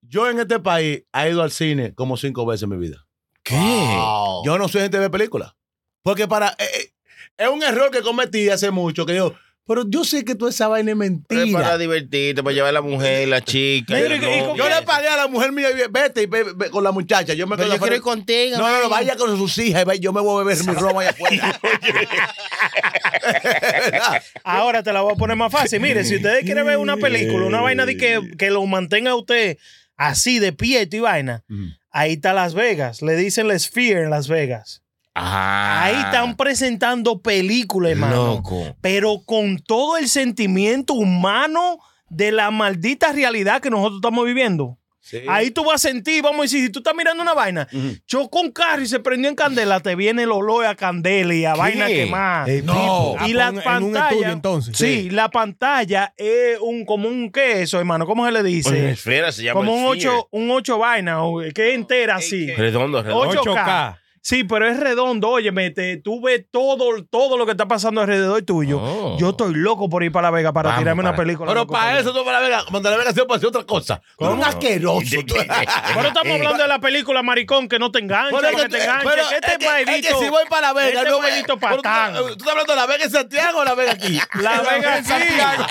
Yo 0.00 0.30
en 0.30 0.38
este 0.40 0.58
país 0.58 1.02
he 1.12 1.28
ido 1.30 1.42
al 1.42 1.50
cine 1.50 1.92
como 1.94 2.16
cinco 2.16 2.46
veces 2.46 2.62
en 2.62 2.70
mi 2.70 2.76
vida. 2.78 3.04
¿Qué? 3.48 3.54
Wow. 3.54 4.44
Yo 4.44 4.58
no 4.58 4.68
soy 4.68 4.82
gente 4.82 4.96
de 4.98 5.02
ver 5.02 5.10
películas. 5.10 5.54
Porque 6.02 6.28
para. 6.28 6.50
eh, 6.58 6.64
eh, 6.80 6.92
es 7.38 7.48
un 7.48 7.62
error 7.62 7.90
que 7.90 8.02
cometí 8.02 8.48
hace 8.48 8.70
mucho. 8.70 9.06
Que 9.06 9.12
digo, 9.14 9.34
pero 9.66 9.84
yo 9.88 10.02
sé 10.04 10.24
que 10.24 10.34
toda 10.34 10.50
esa 10.50 10.66
vaina 10.68 10.92
es 10.92 10.96
Pero 10.98 11.12
es 11.14 11.26
para 11.28 11.44
mentira. 11.44 11.78
divertirte, 11.78 12.42
para 12.42 12.54
llevar 12.54 12.70
a 12.70 12.72
la 12.72 12.80
mujer, 12.82 13.28
la 13.28 13.40
chica. 13.42 13.94
Mira, 13.94 14.16
y-. 14.16 14.56
Yo 14.56 14.68
le 14.68 14.82
pagué 14.82 15.08
a 15.08 15.16
la 15.16 15.28
mujer 15.28 15.52
mía, 15.52 15.68
vete 15.90 16.22
y 16.22 16.26
ve, 16.26 16.44
ve 16.56 16.70
con 16.70 16.82
la 16.82 16.90
muchacha. 16.90 17.34
Yo 17.34 17.46
me 17.46 17.56
Pero 17.56 17.68
quedo 17.68 17.76
yo 17.76 17.80
quiero 17.82 17.96
ir 17.96 18.02
contigo. 18.02 18.56
No, 18.58 18.68
no, 18.68 18.82
no, 18.84 18.88
vaya 18.88 19.16
con 19.16 19.36
sus 19.36 19.56
hijas 19.58 19.82
y 19.82 19.84
ve- 19.84 20.00
yo 20.00 20.12
me 20.12 20.20
voy 20.20 20.40
a 20.40 20.44
beber 20.44 20.64
mi 20.66 20.72
romo 20.72 21.00
allá 21.00 21.10
afuera. 21.10 21.60
Ahora 24.44 24.82
te 24.82 24.92
la 24.92 25.02
voy 25.02 25.12
a 25.12 25.16
poner 25.16 25.36
más 25.36 25.52
fácil. 25.52 25.80
Mire, 25.80 26.04
si 26.04 26.16
ustedes 26.16 26.44
quieren 26.44 26.66
ver 26.66 26.78
una 26.78 26.96
película, 26.96 27.46
una 27.46 27.60
vaina 27.60 27.86
de 27.86 27.96
que, 27.96 28.20
que 28.38 28.50
lo 28.50 28.64
mantenga 28.66 29.12
a 29.12 29.16
usted 29.16 29.58
así 29.96 30.38
de 30.38 30.52
pie 30.52 30.88
y 30.90 30.98
vaina, 30.98 31.44
ahí 31.90 32.14
está 32.14 32.32
Las 32.32 32.54
Vegas. 32.54 33.02
Le 33.02 33.16
dicen 33.16 33.48
la 33.48 33.58
Sphere 33.58 34.02
en 34.02 34.10
Las 34.10 34.28
Vegas. 34.28 34.82
Ah. 35.14 35.82
Ahí 35.84 35.96
están 35.96 36.36
presentando 36.36 37.20
películas, 37.20 37.92
hermano. 37.92 38.34
Loco. 38.34 38.76
Pero 38.80 39.20
con 39.24 39.58
todo 39.58 39.96
el 39.96 40.08
sentimiento 40.08 40.94
humano 40.94 41.78
de 42.08 42.32
la 42.32 42.50
maldita 42.50 43.12
realidad 43.12 43.60
que 43.60 43.70
nosotros 43.70 43.98
estamos 43.98 44.24
viviendo. 44.24 44.77
Ahí 45.28 45.50
tú 45.50 45.64
vas 45.64 45.84
a 45.84 45.88
sentir, 45.88 46.22
vamos 46.22 46.40
a 46.40 46.42
decir, 46.42 46.64
si 46.64 46.70
tú 46.70 46.80
estás 46.80 46.94
mirando 46.94 47.22
una 47.22 47.34
vaina, 47.34 47.66
chocó 48.06 48.40
un 48.40 48.50
carro 48.52 48.82
y 48.82 48.86
se 48.86 49.00
prendió 49.00 49.28
en 49.28 49.34
candela, 49.36 49.80
te 49.80 49.94
viene 49.94 50.24
el 50.24 50.32
olor 50.32 50.66
a 50.66 50.74
candela 50.74 51.34
y 51.34 51.44
a 51.44 51.54
vaina 51.54 51.86
quemada. 51.86 52.46
Ey, 52.46 52.62
No. 52.62 53.14
Y 53.26 53.32
ah, 53.32 53.34
la 53.34 53.48
en- 53.48 53.54
en 53.54 53.56
un 53.58 53.62
pantalla, 53.64 54.08
estudio, 54.10 54.32
entonces. 54.32 54.76
sí, 54.76 55.10
la 55.10 55.28
pantalla 55.30 56.12
es 56.16 56.58
un 56.60 56.84
como 56.84 57.08
un 57.08 57.30
queso, 57.30 57.78
hermano, 57.78 58.06
¿cómo 58.06 58.26
se 58.26 58.32
le 58.32 58.42
dice? 58.42 58.70
Pues, 58.70 58.82
esfera 58.84 59.32
se 59.32 59.42
llama 59.44 59.60
como 59.60 59.74
un 59.74 59.94
Sphere. 59.96 60.08
8 60.16 60.28
un 60.32 60.50
ocho 60.50 60.78
vaina, 60.78 61.22
o- 61.24 61.40
que 61.54 61.68
es 61.70 61.74
entera 61.74 62.16
así. 62.16 62.50
Redondo, 62.54 63.02
redondo. 63.02 63.30
8K. 63.42 63.54
8K. 63.54 63.98
Sí, 64.28 64.44
pero 64.44 64.68
es 64.68 64.78
redondo. 64.78 65.30
Óyeme, 65.30 65.70
te, 65.70 65.96
tú 65.96 66.20
ves 66.20 66.44
todo, 66.50 67.02
todo 67.10 67.38
lo 67.38 67.46
que 67.46 67.52
está 67.52 67.66
pasando 67.66 68.02
alrededor 68.02 68.42
tuyo. 68.42 68.78
Oh. 68.78 69.16
Yo 69.18 69.30
estoy 69.30 69.54
loco 69.54 69.88
por 69.88 70.02
ir 70.04 70.12
para 70.12 70.26
La 70.28 70.30
Vega 70.32 70.52
para 70.52 70.68
Vamos 70.68 70.82
tirarme 70.82 71.00
una 71.00 71.12
para- 71.12 71.22
película. 71.22 71.50
Pero 71.50 71.66
para 71.66 71.98
eso 71.98 72.12
tú 72.12 72.22
para 72.26 72.38
la 72.38 72.46
Vega, 72.46 72.64
Monte 72.70 72.90
la 72.90 72.98
Vega 72.98 73.12
se 73.14 73.24
puede 73.24 73.38
hacer 73.38 73.48
otra 73.48 73.64
cosa. 73.64 74.02
Eres 74.18 74.34
un 74.34 74.44
asqueroso. 74.44 75.16
Pero 75.94 76.08
estamos 76.08 76.34
hablando 76.34 76.62
de 76.62 76.68
la 76.68 76.78
película 76.78 77.22
Maricón 77.22 77.68
que 77.70 77.78
no 77.78 77.90
te 77.90 78.00
engancha, 78.00 78.36
Pero 78.38 78.54
que 78.54 78.62
que- 78.64 78.68
te 78.68 78.82
engancha. 78.84 79.02
pero 79.08 79.22
este 79.22 79.36
es 79.52 79.56
que- 79.58 79.64
es 79.64 79.84
que 79.86 79.86
maidito- 79.92 80.20
si 80.20 80.28
voy 80.28 80.44
para 80.50 80.66
la 80.68 80.72
Vega, 80.74 80.98
este 81.00 81.10
no 81.10 81.18
pero 81.20 81.56
tú- 81.76 81.82
patán. 81.82 82.14
¿Tú 82.14 82.28
estás 82.28 82.48
hablando 82.48 82.72
de 82.74 82.76
la 82.80 82.86
Vega 82.86 83.04
en 83.04 83.10
Santiago 83.10 83.58
o 83.60 83.64
la 83.64 83.74
Vega 83.74 83.92
aquí? 83.92 84.20
La 84.42 84.60
Vega 84.60 84.98
en. 84.98 85.04
Santiago. 85.06 85.64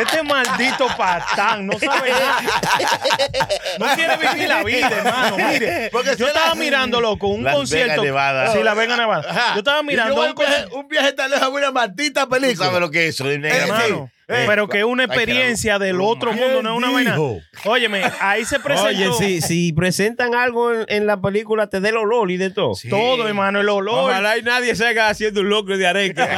Este 0.00 0.22
maldito 0.22 0.86
patán 0.96 1.66
no 1.66 1.78
sabe 1.78 2.10
nada. 2.10 2.40
No 3.78 3.86
quiere 3.94 4.16
vivir 4.16 4.48
la 4.48 4.62
vida, 4.62 4.88
hermano. 4.90 5.36
Mire, 5.36 5.88
Porque 5.92 6.10
yo 6.16 6.26
si 6.26 6.32
estaba 6.50 6.64
mirando, 6.64 7.00
loco, 7.00 7.28
un 7.28 7.44
Las 7.44 7.54
concierto. 7.54 7.90
Vegas, 7.92 8.04
Nevada. 8.04 8.52
Sí, 8.52 8.62
la 8.62 8.74
Vega 8.74 8.96
Nevada. 8.96 9.30
Ajá. 9.30 9.52
Yo 9.54 9.58
estaba 9.60 9.82
mirando 9.82 10.14
yo 10.16 10.30
un 10.30 10.34
viaje, 10.34 10.66
un 10.72 10.88
viaje 10.88 11.12
tan 11.12 11.30
lejos 11.30 11.44
a 11.44 11.48
una 11.48 11.70
maldita 11.70 12.24
¿Tú 12.24 12.30
película. 12.30 12.66
sabes 12.66 12.80
lo 12.80 12.90
que 12.90 13.08
es 13.08 13.14
eso? 13.14 13.28
Hermano, 13.30 14.10
Eh, 14.30 14.44
pero 14.46 14.68
que 14.68 14.78
es 14.78 14.84
una 14.84 15.04
experiencia 15.04 15.78
del 15.78 16.00
otro 16.00 16.32
mundo, 16.32 16.62
no 16.62 16.72
es 16.72 16.76
una 16.76 16.90
vaina. 16.90 17.16
Óyeme, 17.64 18.02
ahí 18.20 18.44
se 18.44 18.60
presentó 18.60 18.88
Oye, 18.88 19.08
si, 19.18 19.40
si 19.40 19.72
presentan 19.72 20.34
algo 20.34 20.72
en, 20.72 20.84
en 20.88 21.06
la 21.06 21.20
película, 21.20 21.68
te 21.68 21.80
dé 21.80 21.90
el 21.90 21.96
olor 21.96 22.30
y 22.30 22.36
de 22.36 22.50
todo. 22.50 22.74
todo, 22.88 23.26
hermano, 23.26 23.60
el 23.60 23.68
olor. 23.68 24.10
Ojalá 24.10 24.38
y 24.38 24.42
nadie 24.42 24.74
se 24.76 24.86
haga 24.86 25.08
haciendo 25.08 25.40
un 25.40 25.50
locro 25.50 25.76
de 25.76 25.86
areque. 25.86 26.22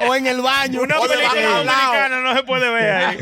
O 0.00 0.14
en 0.14 0.26
el 0.26 0.40
baño. 0.40 0.82
Una 0.82 0.96
película 1.00 1.58
dominicana 1.58 2.20
no 2.20 2.34
se 2.34 2.42
puede 2.42 2.70
ver 2.70 2.90
ahí. 2.90 3.18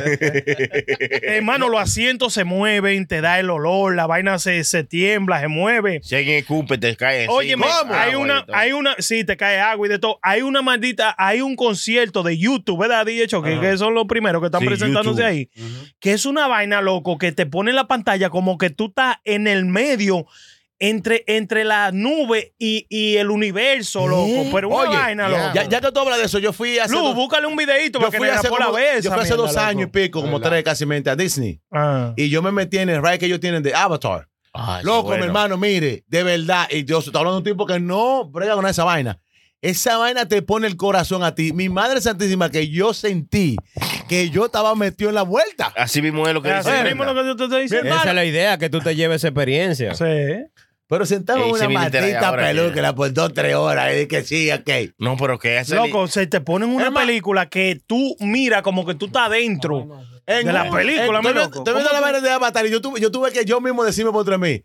Hermano, 1.36 1.68
los 1.68 1.80
asientos 1.80 2.32
se 2.32 2.44
mueven, 2.44 3.06
te 3.06 3.20
da 3.20 3.38
el 3.38 3.50
olor, 3.50 3.94
la 3.94 4.06
vaina 4.06 4.38
se, 4.38 4.64
se 4.64 4.84
tiembla, 4.84 5.40
se 5.40 5.48
mueve. 5.48 6.00
Si 6.02 6.14
alguien 6.16 6.38
escupe, 6.38 6.78
te 6.78 6.96
cae 6.96 7.22
encima. 7.24 7.34
Óyeme, 7.34 7.66
¿Cómo? 7.66 7.94
hay 7.94 8.12
Agua 8.12 8.22
una, 8.24 8.46
hay 8.52 8.72
una, 8.72 8.94
sí, 8.98 9.24
te 9.24 9.36
cae 9.36 9.60
agua 9.60 9.86
y 9.86 9.90
de 9.90 9.98
todo. 9.98 10.18
Hay 10.22 10.42
una 10.42 10.62
maldita, 10.62 11.14
hay 11.18 11.40
un 11.42 11.56
concierto 11.56 12.22
de 12.22 12.38
YouTube, 12.38 12.51
¿verdad? 12.78 13.06
Dicho 13.06 13.42
que, 13.42 13.58
que 13.60 13.76
son 13.78 13.94
los 13.94 14.06
primeros 14.06 14.40
que 14.40 14.46
están 14.46 14.60
Sí, 14.60 14.66
presentándose 14.66 15.22
YouTube. 15.22 15.24
ahí. 15.26 15.50
Que 16.00 16.12
es 16.12 16.26
una 16.26 16.46
vaina, 16.48 16.80
loco, 16.80 17.18
que 17.18 17.32
te 17.32 17.46
pone 17.46 17.70
en 17.70 17.76
la 17.76 17.86
pantalla 17.88 18.30
como 18.30 18.58
que 18.58 18.70
tú 18.70 18.86
estás 18.86 19.16
en 19.24 19.46
el 19.46 19.64
medio. 19.64 20.26
Entre, 20.84 21.22
entre 21.28 21.62
la 21.64 21.92
nube 21.92 22.54
y, 22.58 22.86
y 22.88 23.14
el 23.16 23.30
universo, 23.30 24.08
loco. 24.08 24.48
Pero 24.52 24.68
una 24.68 24.78
Oye, 24.90 24.96
vaina, 24.98 25.28
loco. 25.28 25.40
Ya, 25.54 25.68
ya 25.68 25.80
que 25.80 25.92
tú 25.92 26.00
hablas 26.00 26.18
de 26.18 26.24
eso, 26.24 26.40
yo 26.40 26.52
fui 26.52 26.76
hace 26.80 26.92
Lu, 26.92 27.02
dos, 27.02 27.14
búscale 27.14 27.46
un 27.46 27.54
videito 27.54 28.00
yo 28.00 28.06
para 28.06 28.10
que 28.10 28.16
fui 28.18 28.26
Negra 28.26 28.40
hace, 28.40 28.48
como- 28.48 28.72
vea 28.72 28.94
yo 28.94 28.98
esa 28.98 29.10
fui 29.12 29.20
hace 29.20 29.28
mierda, 29.28 29.42
dos 29.44 29.54
loco. 29.54 29.64
años 29.64 29.82
y 29.88 29.90
pico, 29.92 30.20
como 30.20 30.40
tres 30.40 30.64
casi 30.64 30.84
mente 30.84 31.08
a 31.08 31.14
Disney. 31.14 31.60
Ah. 31.70 32.12
Y 32.16 32.30
yo 32.30 32.42
me 32.42 32.50
metí 32.50 32.78
en 32.78 32.88
el 32.88 33.00
ride 33.00 33.20
que 33.20 33.26
ellos 33.26 33.38
tienen 33.38 33.62
de 33.62 33.72
Avatar. 33.72 34.26
Ay, 34.54 34.80
qué 34.80 34.86
Loco, 34.88 35.02
bueno. 35.04 35.20
mi 35.22 35.26
hermano, 35.28 35.56
mire, 35.56 36.02
de 36.08 36.22
verdad, 36.24 36.66
y 36.68 36.84
yo 36.84 36.98
estoy 36.98 37.12
hablando 37.14 37.34
de 37.34 37.38
un 37.38 37.44
tipo 37.56 37.64
que 37.64 37.78
no 37.78 38.24
brega 38.28 38.56
con 38.56 38.66
esa 38.66 38.82
vaina. 38.82 39.20
Esa 39.62 39.96
vaina 39.96 40.26
te 40.26 40.42
pone 40.42 40.66
el 40.66 40.76
corazón 40.76 41.22
a 41.22 41.34
ti. 41.34 41.52
Mi 41.52 41.68
madre 41.68 42.00
santísima, 42.00 42.50
que 42.50 42.68
yo 42.68 42.92
sentí 42.92 43.56
que 44.08 44.28
yo 44.28 44.46
estaba 44.46 44.74
metido 44.74 45.08
en 45.08 45.14
la 45.14 45.22
vuelta. 45.22 45.72
Así 45.76 46.02
mismo 46.02 46.26
es 46.26 46.34
lo 46.34 46.42
que 46.42 46.50
Así 46.50 46.68
dice. 46.70 46.84
mismo 46.84 47.04
lo 47.04 47.14
que 47.14 47.24
yo 47.24 47.36
te 47.36 47.44
estoy 47.44 47.62
diciendo. 47.62 47.88
Esa 47.94 48.08
es 48.10 48.14
la 48.14 48.24
idea, 48.24 48.58
que 48.58 48.68
tú 48.68 48.80
te 48.80 48.94
lleves 48.96 49.16
esa 49.22 49.28
experiencia. 49.28 49.94
Sí. 49.94 50.04
Pero 50.88 51.06
sentado 51.06 51.38
en 51.38 51.44
Ey, 51.46 51.52
una 51.52 51.68
maldita 51.70 52.28
ahora, 52.28 52.42
película 52.48 52.94
por 52.94 53.10
dos, 53.14 53.32
tres 53.32 53.54
horas. 53.54 53.96
Y 53.98 54.06
que 54.08 54.22
sí, 54.24 54.50
ok. 54.50 54.68
No, 54.98 55.16
pero 55.16 55.38
que 55.38 55.56
hace. 55.58 55.74
Loco, 55.76 56.06
se 56.08 56.26
te 56.26 56.40
ponen 56.42 56.68
una 56.68 56.86
Hermano. 56.86 57.06
película 57.06 57.48
que 57.48 57.80
tú 57.86 58.14
mira 58.20 58.60
como 58.62 58.84
que 58.84 58.94
tú 58.96 59.06
estás 59.06 59.30
dentro 59.30 59.88
En 60.26 60.46
de 60.46 60.52
la 60.52 60.64
un- 60.64 60.74
película, 60.74 61.18
en- 61.20 61.24
mi 61.24 61.28
estoy 61.30 61.34
loco. 61.44 61.64
¿Cómo 61.64 61.78
la 61.78 62.00
vaina 62.00 62.20
de 62.20 62.30
Avatar 62.30 62.66
y 62.66 62.70
yo 62.70 62.82
tuve, 62.82 63.00
yo 63.00 63.10
tuve 63.10 63.30
que 63.32 63.44
yo 63.46 63.60
mismo 63.62 63.84
decirme 63.84 64.10
por 64.10 64.20
entre 64.28 64.36
mí. 64.36 64.62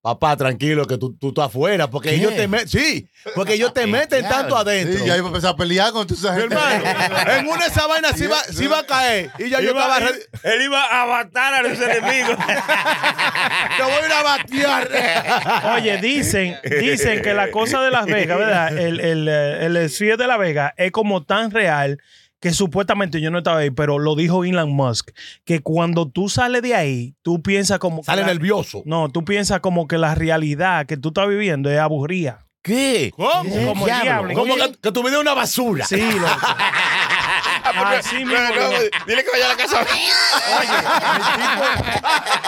Papá, 0.00 0.36
tranquilo, 0.36 0.86
que 0.86 0.96
tú, 0.96 1.16
tú 1.18 1.28
estás 1.30 1.46
afuera. 1.46 1.90
Porque 1.90 2.14
ellos 2.14 2.34
te 2.34 2.46
meten. 2.46 2.68
Sí, 2.68 3.08
porque 3.34 3.54
ellos 3.54 3.74
te 3.74 3.86
meten 3.88 4.26
tanto 4.28 4.56
adentro. 4.56 4.98
Sí, 5.00 5.04
ya 5.06 5.16
iba 5.16 5.26
a 5.26 5.28
empezar 5.28 5.50
a 5.50 5.56
pelear 5.56 5.92
con 5.92 6.06
tus 6.06 6.22
Mi 6.22 6.28
hermano, 6.28 6.84
en 7.36 7.48
una 7.48 7.64
de 7.64 7.70
esas 7.70 7.88
vainas 7.88 8.12
sí 8.16 8.26
va, 8.26 8.38
sí 8.44 8.66
va 8.68 8.78
a 8.78 8.86
caer. 8.86 9.30
Y 9.38 9.50
ya 9.50 9.60
yo 9.60 9.70
Iba- 9.72 9.80
estaba 9.80 9.98
ready. 9.98 10.18
él 10.44 10.62
iba 10.62 11.02
a 11.02 11.06
matar 11.06 11.54
a 11.54 11.62
los 11.62 11.78
enemigos. 11.80 12.36
Te 13.76 13.82
voy 13.82 13.92
a 13.92 14.06
ir 14.06 14.12
a 14.12 14.22
batear. 14.22 15.74
Oye, 15.76 15.98
dicen, 15.98 16.56
dicen 16.80 17.20
que 17.22 17.34
la 17.34 17.50
cosa 17.50 17.82
de 17.82 17.90
Las 17.90 18.06
Vegas, 18.06 18.38
¿verdad? 18.38 18.78
El, 18.78 19.00
el, 19.00 19.28
eh, 19.28 19.66
el 19.66 19.90
Sphere 19.90 20.16
de 20.16 20.26
Las 20.26 20.38
Vegas 20.38 20.72
es 20.76 20.92
como 20.92 21.24
tan 21.24 21.50
real 21.50 22.00
que 22.40 22.52
supuestamente 22.52 23.20
yo 23.20 23.30
no 23.30 23.38
estaba 23.38 23.58
ahí, 23.58 23.70
pero 23.70 23.98
lo 23.98 24.14
dijo 24.14 24.44
Elon 24.44 24.70
Musk, 24.70 25.10
que 25.44 25.60
cuando 25.60 26.08
tú 26.08 26.28
sales 26.28 26.62
de 26.62 26.74
ahí, 26.74 27.14
tú 27.22 27.42
piensas 27.42 27.78
como... 27.78 27.98
que 28.02 28.04
Sale 28.06 28.22
la- 28.22 28.28
nervioso. 28.28 28.82
No, 28.86 29.08
tú 29.08 29.24
piensas 29.24 29.60
como 29.60 29.88
que 29.88 29.98
la 29.98 30.14
realidad 30.14 30.86
que 30.86 30.96
tú 30.96 31.08
estás 31.08 31.28
viviendo 31.28 31.70
es 31.70 31.78
aburrida. 31.78 32.46
¿Qué? 32.62 33.12
¿Cómo? 33.16 33.48
Como 33.66 33.88
el 33.88 34.02
diablo. 34.02 34.34
Como 34.34 34.54
que, 34.56 34.72
que 34.82 34.92
tu 34.92 35.02
vida 35.02 35.14
es 35.14 35.20
una 35.20 35.34
basura. 35.34 35.84
Sí, 35.86 35.96
loco. 36.00 36.28
Así 37.64 38.24
mismo. 38.24 38.54
No, 38.54 38.70
dile 39.06 39.24
que 39.24 39.30
vaya 39.30 39.46
a 39.46 39.48
la 39.48 39.56
casa. 39.56 39.84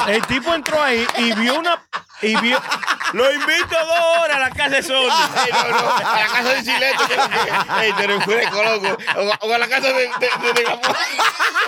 El 0.09 0.27
tipo 0.27 0.55
entró 0.55 0.83
ahí 0.83 1.07
y 1.19 1.33
vio 1.33 1.59
una... 1.59 1.81
Y 2.23 2.37
vio... 2.37 2.61
Lo 3.13 3.33
invito 3.33 3.77
dos 3.87 4.19
horas 4.21 4.37
a 4.37 4.41
la 4.41 4.51
casa 4.51 4.69
de 4.69 4.83
Sony. 4.83 5.09
Ay, 5.37 5.51
no, 5.53 5.69
no, 5.69 5.97
a 5.97 6.01
la 6.01 6.27
casa 6.29 6.55
de 6.55 6.63
Chileto. 6.63 7.05
Ey, 7.81 7.93
te 7.93 8.05
eres 8.05 8.25
fresco, 8.25 8.63
loco. 8.63 8.97
O, 9.41 9.53
a 9.53 9.59
la 9.59 9.69
casa 9.69 9.89
de, 9.89 9.95
de, 9.95 10.09
de, 10.41 10.53
de. 10.53 10.65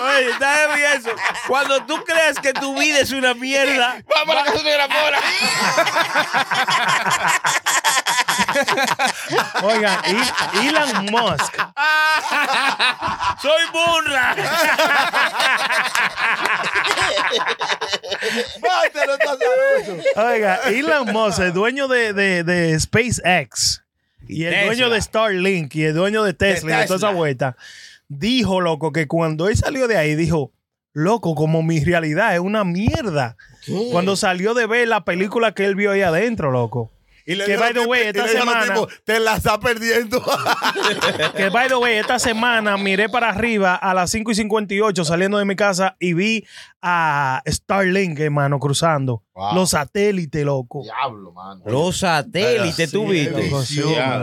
Oye, 0.01 0.29
está 0.29 0.67
bien 0.75 0.91
eso. 0.95 1.09
Cuando 1.47 1.83
tú 1.85 2.01
creas 2.05 2.39
que 2.39 2.53
tu 2.53 2.77
vida 2.79 2.99
es 2.99 3.11
una 3.11 3.33
mierda, 3.33 3.97
Vamos 4.15 4.35
a 4.35 4.39
la 4.39 4.45
casa 4.45 4.63
de 4.63 4.77
Gamboa. 4.77 5.11
Oiga, 9.63 10.01
y- 10.07 10.67
Elon 10.67 11.05
Musk. 11.11 11.53
soy 13.41 13.63
burra. 13.71 14.35
Estás 18.93 19.19
sabroso. 19.19 20.03
Oiga, 20.15 20.55
Elon 20.67 21.11
Musk, 21.11 21.39
el 21.39 21.53
dueño 21.53 21.87
de, 21.87 22.13
de, 22.13 22.43
de 22.43 22.79
SpaceX 22.79 23.83
y 24.27 24.45
el 24.45 24.51
Tesla. 24.53 24.65
dueño 24.67 24.89
de 24.89 25.01
Starlink 25.01 25.75
y 25.75 25.83
el 25.85 25.93
dueño 25.93 26.23
de 26.23 26.33
Tesla, 26.33 26.77
y 26.77 26.79
de 26.81 26.85
toda 26.87 26.97
esa 26.97 27.09
vuelta, 27.11 27.55
dijo, 28.07 28.61
loco, 28.61 28.91
que 28.91 29.07
cuando 29.07 29.47
él 29.49 29.57
salió 29.57 29.87
de 29.87 29.97
ahí, 29.97 30.15
dijo, 30.15 30.51
loco, 30.93 31.35
como 31.35 31.61
mi 31.63 31.83
realidad 31.83 32.33
es 32.33 32.39
una 32.39 32.63
mierda. 32.63 33.35
Cuando 33.91 34.15
salió 34.15 34.53
de 34.53 34.65
ver 34.67 34.87
la 34.87 35.05
película 35.05 35.53
que 35.53 35.65
él 35.65 35.75
vio 35.75 35.91
ahí 35.91 36.01
adentro, 36.01 36.51
loco. 36.51 36.91
Y 37.25 37.35
le 37.35 37.45
Que, 37.45 37.57
by 37.57 37.73
the 37.73 37.85
way, 37.85 38.03
esta 38.07 38.27
semana- 38.27 38.63
tipo, 38.73 38.87
te 39.05 39.19
la 39.19 39.37
está 39.37 39.59
perdiendo. 39.59 40.21
Que, 41.37 41.49
by 41.49 41.67
the 41.67 41.75
way, 41.75 41.95
esta 41.95 42.19
semana 42.19 42.77
miré 42.77 43.09
para 43.09 43.29
arriba 43.29 43.75
a 43.75 43.93
las 43.93 44.11
5 44.11 44.31
y 44.31 44.35
58 44.35 45.05
saliendo 45.05 45.37
de 45.37 45.45
mi 45.45 45.55
casa 45.55 45.95
y 45.99 46.13
vi 46.13 46.45
a 46.81 47.41
Starlink, 47.47 48.19
hermano, 48.19 48.59
cruzando. 48.59 49.23
Wow. 49.35 49.55
Los 49.55 49.71
satélites, 49.71 50.45
loco. 50.45 50.83
Diablo, 50.83 51.31
mano. 51.31 51.63
Los 51.65 51.97
satélites, 51.97 52.91
tú 52.91 53.07
viste. 53.07 53.49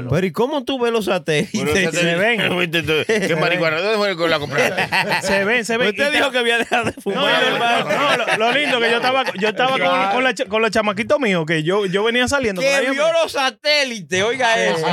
Pero 0.09 0.27
¿y 0.27 0.31
cómo 0.31 0.62
tú 0.64 0.79
ves 0.79 0.92
los 0.92 1.07
satélites? 1.07 1.64
Bueno, 1.64 1.90
se 1.92 2.14
ven. 2.14 2.40
¿Qué 3.07 3.37
marihuana? 3.37 3.81
¿Dónde 3.81 3.96
fue 3.96 4.16
que 4.16 4.29
la 4.29 4.38
compraste? 4.38 4.88
Se 5.27 5.44
ven, 5.44 5.64
se 5.64 5.77
ven. 5.79 5.88
Usted 5.88 6.12
dijo 6.12 6.31
que 6.31 6.38
había 6.38 6.59
dejado 6.59 6.85
de 6.85 6.92
No, 6.92 7.03
fumar. 7.03 7.87
no, 7.87 8.16
lo, 8.16 8.37
lo 8.38 8.53
lindo 8.53 8.79
que 8.79 8.90
yo 8.90 8.96
estaba, 8.99 9.25
yo 9.38 9.49
estaba 9.49 9.73
con, 9.73 10.12
con, 10.12 10.25
la 10.25 10.35
con 10.49 10.62
los 10.62 10.70
chamaquitos 10.70 11.18
míos, 11.18 11.44
que 11.44 11.62
yo, 11.64 11.87
yo 11.87 12.05
venía 12.05 12.29
saliendo. 12.29 12.61
Que 12.61 12.79
ellos. 12.79 12.92
vio 12.92 13.12
los 13.12 13.33
satélites, 13.33 14.23
oiga 14.23 14.64
eso. 14.64 14.87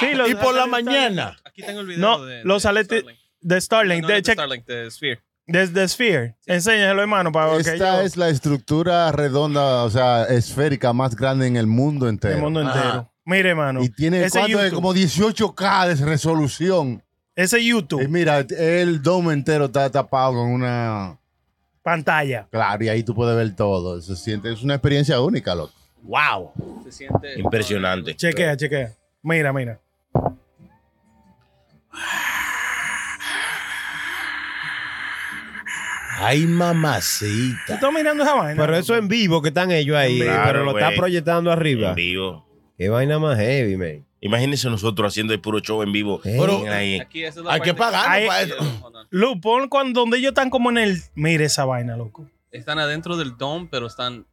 Sí, 0.00 0.14
los 0.14 0.30
y 0.30 0.34
por 0.36 0.54
la 0.54 0.66
mañana. 0.66 1.36
Aquí 1.44 1.62
tengo 1.62 1.80
el 1.80 1.86
video 1.88 2.00
No, 2.00 2.24
de, 2.24 2.44
los 2.44 2.62
satélites 2.62 3.00
Starlink. 3.00 3.18
de 3.40 3.60
Starlink. 3.60 4.06
De, 4.06 4.32
Starlink, 4.32 4.66
de 4.66 4.90
Sphere. 4.90 5.20
De 5.46 5.88
Sphere. 5.88 6.34
Enséñalo, 6.46 7.02
hermano, 7.02 7.30
para 7.30 7.52
que 7.52 7.60
Esta 7.60 7.76
yo- 7.76 8.00
es 8.00 8.16
la 8.16 8.28
estructura 8.28 9.12
redonda, 9.12 9.84
o 9.84 9.90
sea, 9.90 10.24
esférica 10.24 10.92
más 10.92 11.14
grande 11.14 11.46
en 11.46 11.56
el 11.56 11.66
mundo 11.66 12.08
entero. 12.08 12.34
el 12.34 12.40
mundo 12.42 12.60
Ajá. 12.60 12.78
entero. 12.84 13.12
Mire, 13.24 13.50
hermano. 13.50 13.82
Y 13.82 13.88
tiene 13.88 14.28
¿cuánto 14.30 14.62
es? 14.62 14.72
Como 14.72 14.92
18K 14.94 15.86
de 15.88 16.04
resolución. 16.04 17.02
Ese 17.34 17.60
Y 17.60 17.68
YouTube, 17.68 18.08
mira, 18.08 18.38
el 18.58 19.02
dome 19.02 19.34
entero 19.34 19.66
está 19.66 19.90
tapado 19.90 20.32
con 20.34 20.48
una. 20.48 21.18
pantalla. 21.82 22.48
Claro, 22.50 22.82
y 22.84 22.88
ahí 22.88 23.02
tú 23.04 23.14
puedes 23.14 23.36
ver 23.36 23.54
todo. 23.54 24.00
Se 24.00 24.16
siente, 24.16 24.52
es 24.52 24.62
una 24.62 24.74
experiencia 24.74 25.20
única, 25.20 25.54
loco. 25.54 25.72
Wow. 26.02 26.52
Se 26.84 26.90
siente 26.92 27.38
Impresionante. 27.38 28.14
Chequea, 28.16 28.56
chequea. 28.56 28.92
Mira, 29.22 29.52
mira. 29.52 29.78
Ay, 36.18 36.42
¿Tú 36.42 36.48
mamacita. 36.48 37.74
estás 37.74 37.92
mirando 37.92 38.22
esa 38.22 38.34
vaina? 38.34 38.60
Pero 38.60 38.76
eso 38.76 38.96
en 38.96 39.08
vivo 39.08 39.42
que 39.42 39.48
están 39.48 39.70
ellos 39.70 39.96
ahí, 39.96 40.20
Claro, 40.20 40.42
pero 40.46 40.64
lo 40.64 40.70
está 40.72 40.86
güey. 40.86 40.98
proyectando 40.98 41.50
arriba. 41.52 41.90
En 41.90 41.94
vivo. 41.94 42.46
Qué 42.78 42.88
vaina 42.88 43.18
más 43.18 43.38
heavy, 43.38 43.76
man. 43.76 44.04
Imagínense 44.20 44.68
nosotros 44.68 45.12
haciendo 45.12 45.32
el 45.32 45.40
puro 45.40 45.60
show 45.60 45.82
en 45.82 45.92
vivo. 45.92 46.20
Pero- 46.22 46.64
Ahí. 46.70 46.98
Aquí 47.00 47.22
esa 47.24 47.40
es 47.40 47.46
la 47.46 47.52
Hay 47.54 47.60
que 47.60 47.74
parte- 47.74 47.96
pagar 47.96 48.26
para 48.26 48.42
eso. 48.42 48.56
Lu, 49.10 49.40
pon 49.40 49.68
cuando 49.68 50.00
donde 50.00 50.18
ellos 50.18 50.30
están 50.30 50.50
como 50.50 50.70
en 50.70 50.78
el. 50.78 51.00
Mire 51.14 51.44
esa 51.44 51.64
vaina, 51.64 51.96
loco. 51.96 52.28
Están 52.50 52.78
adentro 52.78 53.16
del 53.16 53.36
dome, 53.36 53.68
pero 53.70 53.86
están 53.86 54.26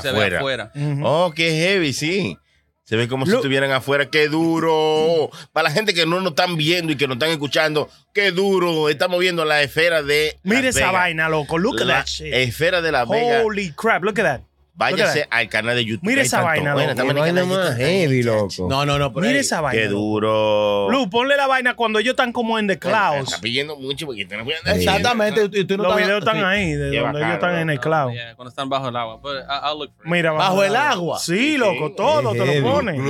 se 0.00 0.08
ve 0.12 0.16
Afuera. 0.16 0.38
afuera. 0.38 0.72
Ujú. 0.74 1.00
Oh, 1.06 1.32
qué 1.34 1.50
heavy, 1.50 1.92
sí. 1.92 2.36
Se 2.84 2.96
ve 2.96 3.08
como 3.08 3.24
si 3.24 3.34
estuvieran 3.34 3.70
afuera. 3.72 4.10
Qué 4.10 4.28
duro. 4.28 5.30
Para 5.52 5.68
la 5.68 5.74
gente 5.74 5.94
que 5.94 6.04
no 6.04 6.20
nos 6.20 6.32
están 6.32 6.56
viendo 6.56 6.92
y 6.92 6.96
que 6.96 7.06
nos 7.06 7.14
están 7.16 7.30
escuchando, 7.30 7.88
qué 8.12 8.30
duro. 8.30 8.90
Estamos 8.90 9.18
viendo 9.20 9.44
la 9.46 9.62
esfera 9.62 10.02
de. 10.02 10.38
Mire 10.42 10.68
esa 10.68 10.90
vaina, 10.90 11.28
loco. 11.30 11.56
Look 11.56 11.80
at 11.80 11.86
La 11.86 11.94
that 12.00 12.06
shit. 12.06 12.32
esfera 12.34 12.82
de 12.82 12.92
Las 12.92 13.08
Vegas. 13.08 13.42
Holy 13.42 13.72
crap, 13.72 14.04
look 14.04 14.18
at 14.20 14.24
that. 14.24 14.40
Váyase 14.76 15.26
al 15.30 15.48
canal 15.48 15.76
de 15.76 15.84
YouTube. 15.84 16.04
Mire 16.08 16.22
esa 16.22 16.38
están 16.38 16.44
vaina, 16.44 16.70
loco. 16.74 16.80
estamos 16.90 17.14
Qué 17.14 17.20
en 17.20 17.26
el 17.26 17.32
vaina 17.34 17.40
canal 17.42 17.48
de 17.48 17.56
más 17.56 17.78
YouTube. 17.78 17.86
heavy, 17.86 18.22
loco. 18.24 18.68
No, 18.68 18.84
no, 18.86 18.98
no. 18.98 19.12
pero 19.12 19.20
Mire 19.26 19.34
ey, 19.34 19.40
esa 19.40 19.60
vaina. 19.60 19.80
Qué 19.82 19.88
duro. 19.88 20.90
Lu, 20.90 21.08
ponle 21.10 21.36
la 21.36 21.46
vaina 21.46 21.74
cuando 21.76 21.98
ellos 22.00 22.10
están 22.12 22.32
como 22.32 22.58
en 22.58 22.66
the 22.66 22.72
Está 22.74 22.88
clouds. 23.12 23.38
pidiendo 23.40 23.76
mucho 23.76 24.06
porque 24.06 24.24
tenemos 24.26 24.52
Exactamente. 24.64 25.48
Y 25.52 25.64
tú 25.64 25.76
no 25.76 25.84
Los 25.84 25.96
videos 25.96 26.18
están 26.18 26.36
sí. 26.38 26.42
ahí, 26.42 26.72
de 26.72 26.84
donde 26.86 27.00
bacano, 27.00 27.18
ellos 27.18 27.34
están 27.34 27.58
en 27.58 27.70
el 27.70 27.80
cloud. 27.80 28.12
Yeah, 28.12 28.34
cuando 28.34 28.48
están 28.48 28.68
bajo 28.68 28.88
el 28.88 28.96
agua. 28.96 29.18
But 29.22 29.36
I- 29.48 29.68
I'll 29.70 29.78
look 29.78 29.90
for 29.96 30.06
it. 30.06 30.10
Mira, 30.12 30.32
Bajo 30.32 30.64
el 30.64 30.74
agua. 30.76 31.18
Sí, 31.20 31.56
loco, 31.56 31.92
todo 31.92 32.32
te 32.32 32.60
lo 32.60 32.68
ponen. 32.68 33.04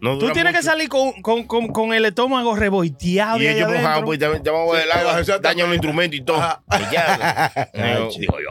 Sí, 0.00 0.06
no, 0.06 0.12
no 0.14 0.18
Tú 0.18 0.30
tienes 0.32 0.52
que 0.52 0.58
mucho. 0.60 0.70
salir 0.70 0.88
con, 0.88 1.20
con, 1.22 1.44
con, 1.44 1.68
con 1.68 1.92
el 1.92 2.04
estómago 2.06 2.56
revolteado. 2.56 3.38
Y 3.38 3.46
ellos 3.46 3.70
mojados, 3.70 4.04
pues 4.04 4.18
ya, 4.18 4.30
ya 4.42 4.50
vamos 4.52 4.70
a 4.70 4.78
ver 4.78 4.84
el 4.86 4.92
agua, 4.92 5.20
exactamente. 5.20 5.48
dañan 5.48 5.66
los 5.68 5.74
instrumentos 5.76 6.18
y 6.18 6.22
todo. 6.22 6.38
Y 6.78 6.92
ya, 6.94 7.52
eh, 7.74 8.08
digo 8.18 8.36
yo, 8.40 8.50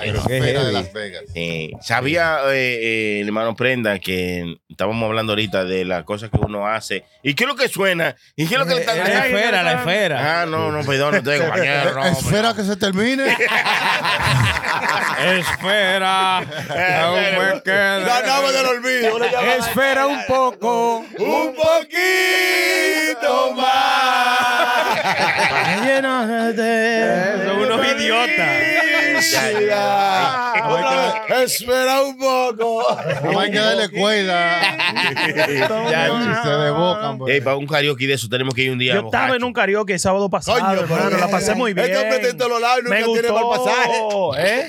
Ay, 0.00 0.12
de. 0.12 0.72
Las 0.72 0.92
Vegas. 0.92 1.22
eh, 1.34 1.70
sabía 1.80 2.38
eh, 2.48 2.78
eh, 2.82 3.20
el 3.20 3.26
hermano 3.26 3.54
Prenda 3.56 3.98
que 3.98 4.56
estábamos 4.68 5.04
hablando 5.04 5.32
ahorita 5.32 5.64
de 5.64 5.84
las 5.84 6.04
cosas 6.04 6.30
que 6.30 6.36
uno 6.38 6.66
hace 6.66 7.04
y 7.22 7.34
qué 7.34 7.44
es 7.44 7.48
lo 7.48 7.56
que 7.56 7.68
suena 7.68 8.14
y 8.36 8.46
qué 8.46 8.54
es 8.54 8.60
lo 8.60 8.66
que 8.66 8.74
le 8.74 8.80
están 8.80 8.98
La 8.98 9.04
Ay, 9.04 9.32
esfera, 9.32 9.62
la 9.62 9.70
ay, 9.70 9.76
esfera. 9.76 10.42
Ah, 10.42 10.46
no, 10.46 10.70
no, 10.70 10.84
perdón, 10.84 11.14
estoy 11.16 11.38
compañero. 11.40 11.94
No, 11.94 12.04
Espera 12.06 12.54
que 12.54 12.62
se 12.62 12.76
termine. 12.76 13.24
Espera. 15.24 16.38
Aún 17.04 17.20
me 17.20 17.62
queda. 17.62 17.98
Ganamos 18.00 18.52
del 18.52 18.66
olvido. 18.66 19.24
Espera 19.58 20.06
un 20.06 20.20
poco. 20.26 20.73
Un 21.18 21.54
poquito 21.54 23.32
más. 23.56 24.03
Son 27.44 27.62
unos 27.62 27.86
idiotas. 27.86 28.48
Espera 31.44 32.02
un 32.02 32.16
poco. 32.18 32.86
No 33.24 33.40
hay 33.40 33.50
que 33.50 33.58
darle 33.58 33.88
cuerda. 33.88 34.60
Se 35.44 36.50
desbocan. 36.50 37.18
pues. 37.18 37.34
Ey, 37.34 37.40
para 37.40 37.56
un 37.56 37.66
karaoke 37.66 38.06
de 38.06 38.14
eso 38.14 38.28
tenemos 38.28 38.54
que 38.54 38.62
ir 38.62 38.70
un 38.72 38.78
día. 38.78 38.94
Yo 38.94 39.00
estaba 39.06 39.36
en 39.36 39.44
un 39.44 39.52
karaoke 39.52 39.94
el 39.94 39.98
sábado 40.00 40.28
pasado, 40.30 40.58
Coño, 40.58 40.80
hermano, 40.80 41.04
pero- 41.10 41.18
la 41.18 41.28
pasé 41.28 41.54
muy 41.54 41.72
bien. 41.74 41.86
Este 41.86 41.98
hombre 41.98 42.16
está 42.16 42.28
en 42.28 42.36
todos 42.38 42.50
los 42.50 42.60
lados 42.60 42.80
y 42.80 42.88
Me 42.90 43.00
nunca 43.00 43.20
tiene 43.20 43.34
mal 43.34 43.44
gustó, 43.44 44.36
¿eh? 44.38 44.68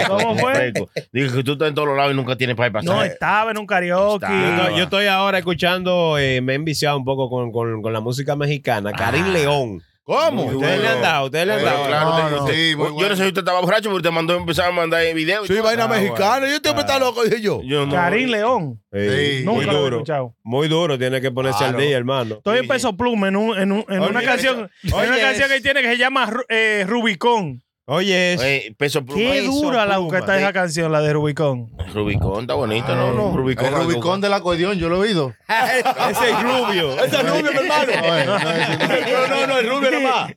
¿Cómo 0.08 0.36
fue? 0.36 0.72
Digo 1.12 1.32
que 1.36 1.42
tú 1.44 1.52
estás 1.52 1.68
en 1.68 1.74
todos 1.74 1.88
los 1.88 1.96
lados 1.96 2.12
y 2.12 2.16
nunca 2.16 2.36
tienes 2.36 2.56
para 2.56 2.66
ir 2.68 2.72
pasar. 2.72 2.94
No, 2.94 3.02
estaba 3.02 3.50
en 3.50 3.58
un 3.58 3.66
karaoke. 3.66 4.24
Estaba. 4.26 4.40
Yo 4.40 4.50
estoy, 4.62 4.76
yo 4.78 4.84
estoy 4.84 5.06
ahora 5.06 5.38
escuchando, 5.38 6.16
eh, 6.18 6.40
me 6.40 6.52
he 6.52 6.56
enviciado 6.56 6.96
un 6.96 7.04
poco 7.04 7.28
con, 7.30 7.52
con- 7.52 7.82
con 7.82 7.92
la 7.92 8.00
música 8.00 8.36
mexicana. 8.36 8.79
Karim 8.92 9.26
León. 9.32 9.82
¿Cómo? 10.02 10.46
Muy 10.46 10.54
Ustedes 10.56 10.80
le 10.80 10.88
han 10.88 11.02
dado, 11.02 11.26
ustedes 11.26 11.46
le 11.46 11.52
han 11.52 11.64
dado. 11.64 11.86
claro, 11.86 12.10
no, 12.18 12.30
no. 12.30 12.46
Sí, 12.48 12.74
muy 12.74 12.86
yo 12.88 12.92
bueno. 12.94 13.08
no 13.10 13.16
sé 13.16 13.22
si 13.22 13.28
usted 13.28 13.38
estaba 13.42 13.60
borracho 13.60 13.90
porque 13.90 14.08
te 14.08 14.10
mandó 14.10 14.34
empezar 14.36 14.68
a 14.68 14.72
mandar 14.72 15.02
videos. 15.14 15.46
Sí, 15.46 15.54
vaina 15.60 15.84
Ah, 15.84 15.88
mexicana. 15.88 16.48
Yo 16.48 16.54
este 16.56 16.68
hombre 16.68 16.80
está 16.80 16.98
loco, 16.98 17.22
dije 17.22 17.40
yo. 17.40 17.60
Yo 17.62 17.86
no. 17.86 17.92
Karim 17.92 18.28
León. 18.30 18.82
Sí, 18.92 18.98
Sí. 19.38 19.42
muy 19.44 19.54
Nunca 19.58 19.66
lo 19.72 19.78
he 19.78 19.82
duro. 19.82 19.96
escuchado. 19.98 20.34
Muy 20.42 20.66
duro, 20.66 20.98
tiene 20.98 21.20
que 21.20 21.30
ponerse 21.30 21.58
Claro. 21.58 21.78
al 21.78 21.84
día, 21.84 21.96
hermano. 21.96 22.34
Estoy 22.36 22.58
en 22.58 22.66
peso 22.66 22.96
pluma 22.96 23.28
en, 23.28 23.36
un- 23.36 23.56
en, 23.56 23.70
un- 23.70 23.84
en 23.88 24.00
una 24.00 24.18
Oye, 24.18 24.26
canción, 24.26 24.70
en 24.82 24.94
una 24.94 25.18
canción 25.20 25.48
que 25.48 25.60
tiene 25.60 25.82
que 25.82 25.88
se 25.90 25.98
llama 25.98 26.28
eh, 26.48 26.84
Rubicón. 26.88 27.62
Oye, 27.92 28.34
es- 28.34 28.40
Oye, 28.40 28.72
peso 28.78 29.04
pluma. 29.04 29.18
Qué 29.20 29.40
Peso 29.40 29.50
dura 29.50 29.84
la 29.84 29.96
Pluma. 29.96 30.10
que 30.12 30.16
está 30.18 30.38
esa 30.38 30.52
canción, 30.52 30.92
la 30.92 31.00
de 31.00 31.12
Rubicón. 31.12 31.70
Rubicón 31.92 32.42
está 32.42 32.54
bonito, 32.54 32.94
¿no? 32.94 33.12
no 33.12 33.36
Rubicón. 33.36 33.66
El 33.66 33.74
Rubicón 33.74 34.20
del 34.20 34.32
acordeón, 34.32 34.78
yo 34.78 34.88
lo 34.88 34.96
he 34.98 35.08
oído. 35.08 35.34
ese 35.48 36.30
es 36.30 36.40
rubio. 36.42 36.92
Ese 37.04 37.16
es 37.16 37.28
rubio, 37.28 37.50
mi 37.52 37.58
hermano. 37.58 37.92
No, 38.00 38.38
no. 38.38 38.38
No, 38.38 39.26
no, 39.26 39.46
no, 39.48 39.58
es 39.58 39.68
rubio 39.68 39.90
nomás. 40.00 40.32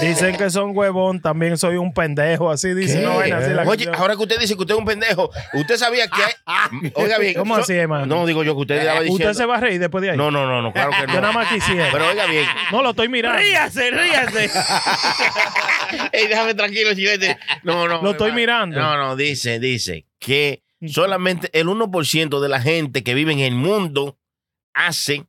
Dicen 0.00 0.36
que 0.36 0.48
son 0.48 0.74
huevón, 0.76 1.20
también 1.20 1.58
soy 1.58 1.76
un 1.76 1.92
pendejo, 1.92 2.50
así 2.50 2.72
dice 2.72 3.04
una 3.04 3.16
vaina 3.16 3.38
así 3.38 3.50
la 3.50 3.62
Oye, 3.64 3.84
canción. 3.84 3.94
ahora 3.96 4.16
que 4.16 4.22
usted 4.22 4.38
dice 4.38 4.54
que 4.54 4.60
usted 4.62 4.74
es 4.74 4.78
un 4.80 4.86
pendejo, 4.86 5.30
usted 5.52 5.76
sabía 5.76 6.06
que 6.08 6.22
hay... 6.46 6.92
Oiga 6.94 7.18
bien. 7.18 7.34
¿Cómo 7.34 7.56
so- 7.56 7.60
así, 7.60 7.74
hermano? 7.74 8.06
No, 8.06 8.24
digo 8.26 8.42
yo 8.42 8.54
que 8.54 8.60
usted 8.62 8.76
estaba 8.78 9.00
diciendo... 9.00 9.28
¿Usted 9.28 9.38
se 9.38 9.44
va 9.46 9.56
a 9.58 9.60
reír 9.60 9.78
después 9.80 10.00
de 10.00 10.12
ahí? 10.12 10.16
No, 10.16 10.30
no, 10.30 10.46
no, 10.46 10.62
no, 10.62 10.72
claro 10.72 10.92
que 10.98 11.06
no. 11.06 11.12
Yo 11.12 11.20
nada 11.20 11.32
más 11.34 11.48
quisiera. 11.48 11.88
Pero 11.92 12.08
oiga 12.08 12.26
bien. 12.26 12.46
No, 12.70 12.82
lo 12.82 12.90
estoy 12.90 13.08
mirando. 13.08 13.38
Ríase, 13.38 13.90
ríase. 13.90 14.61
Ey, 16.12 16.26
déjame 16.26 16.54
tranquilo, 16.54 16.94
chilete. 16.94 17.38
No, 17.62 17.86
no. 17.88 18.02
Lo 18.02 18.12
estoy 18.12 18.32
mirando. 18.32 18.78
No, 18.80 18.96
no, 18.96 19.16
dice, 19.16 19.58
dice 19.60 20.06
que 20.18 20.62
solamente 20.86 21.48
el 21.58 21.66
1% 21.68 22.40
de 22.40 22.48
la 22.48 22.60
gente 22.60 23.02
que 23.02 23.14
vive 23.14 23.32
en 23.32 23.40
el 23.40 23.54
mundo 23.54 24.18
hace 24.74 25.26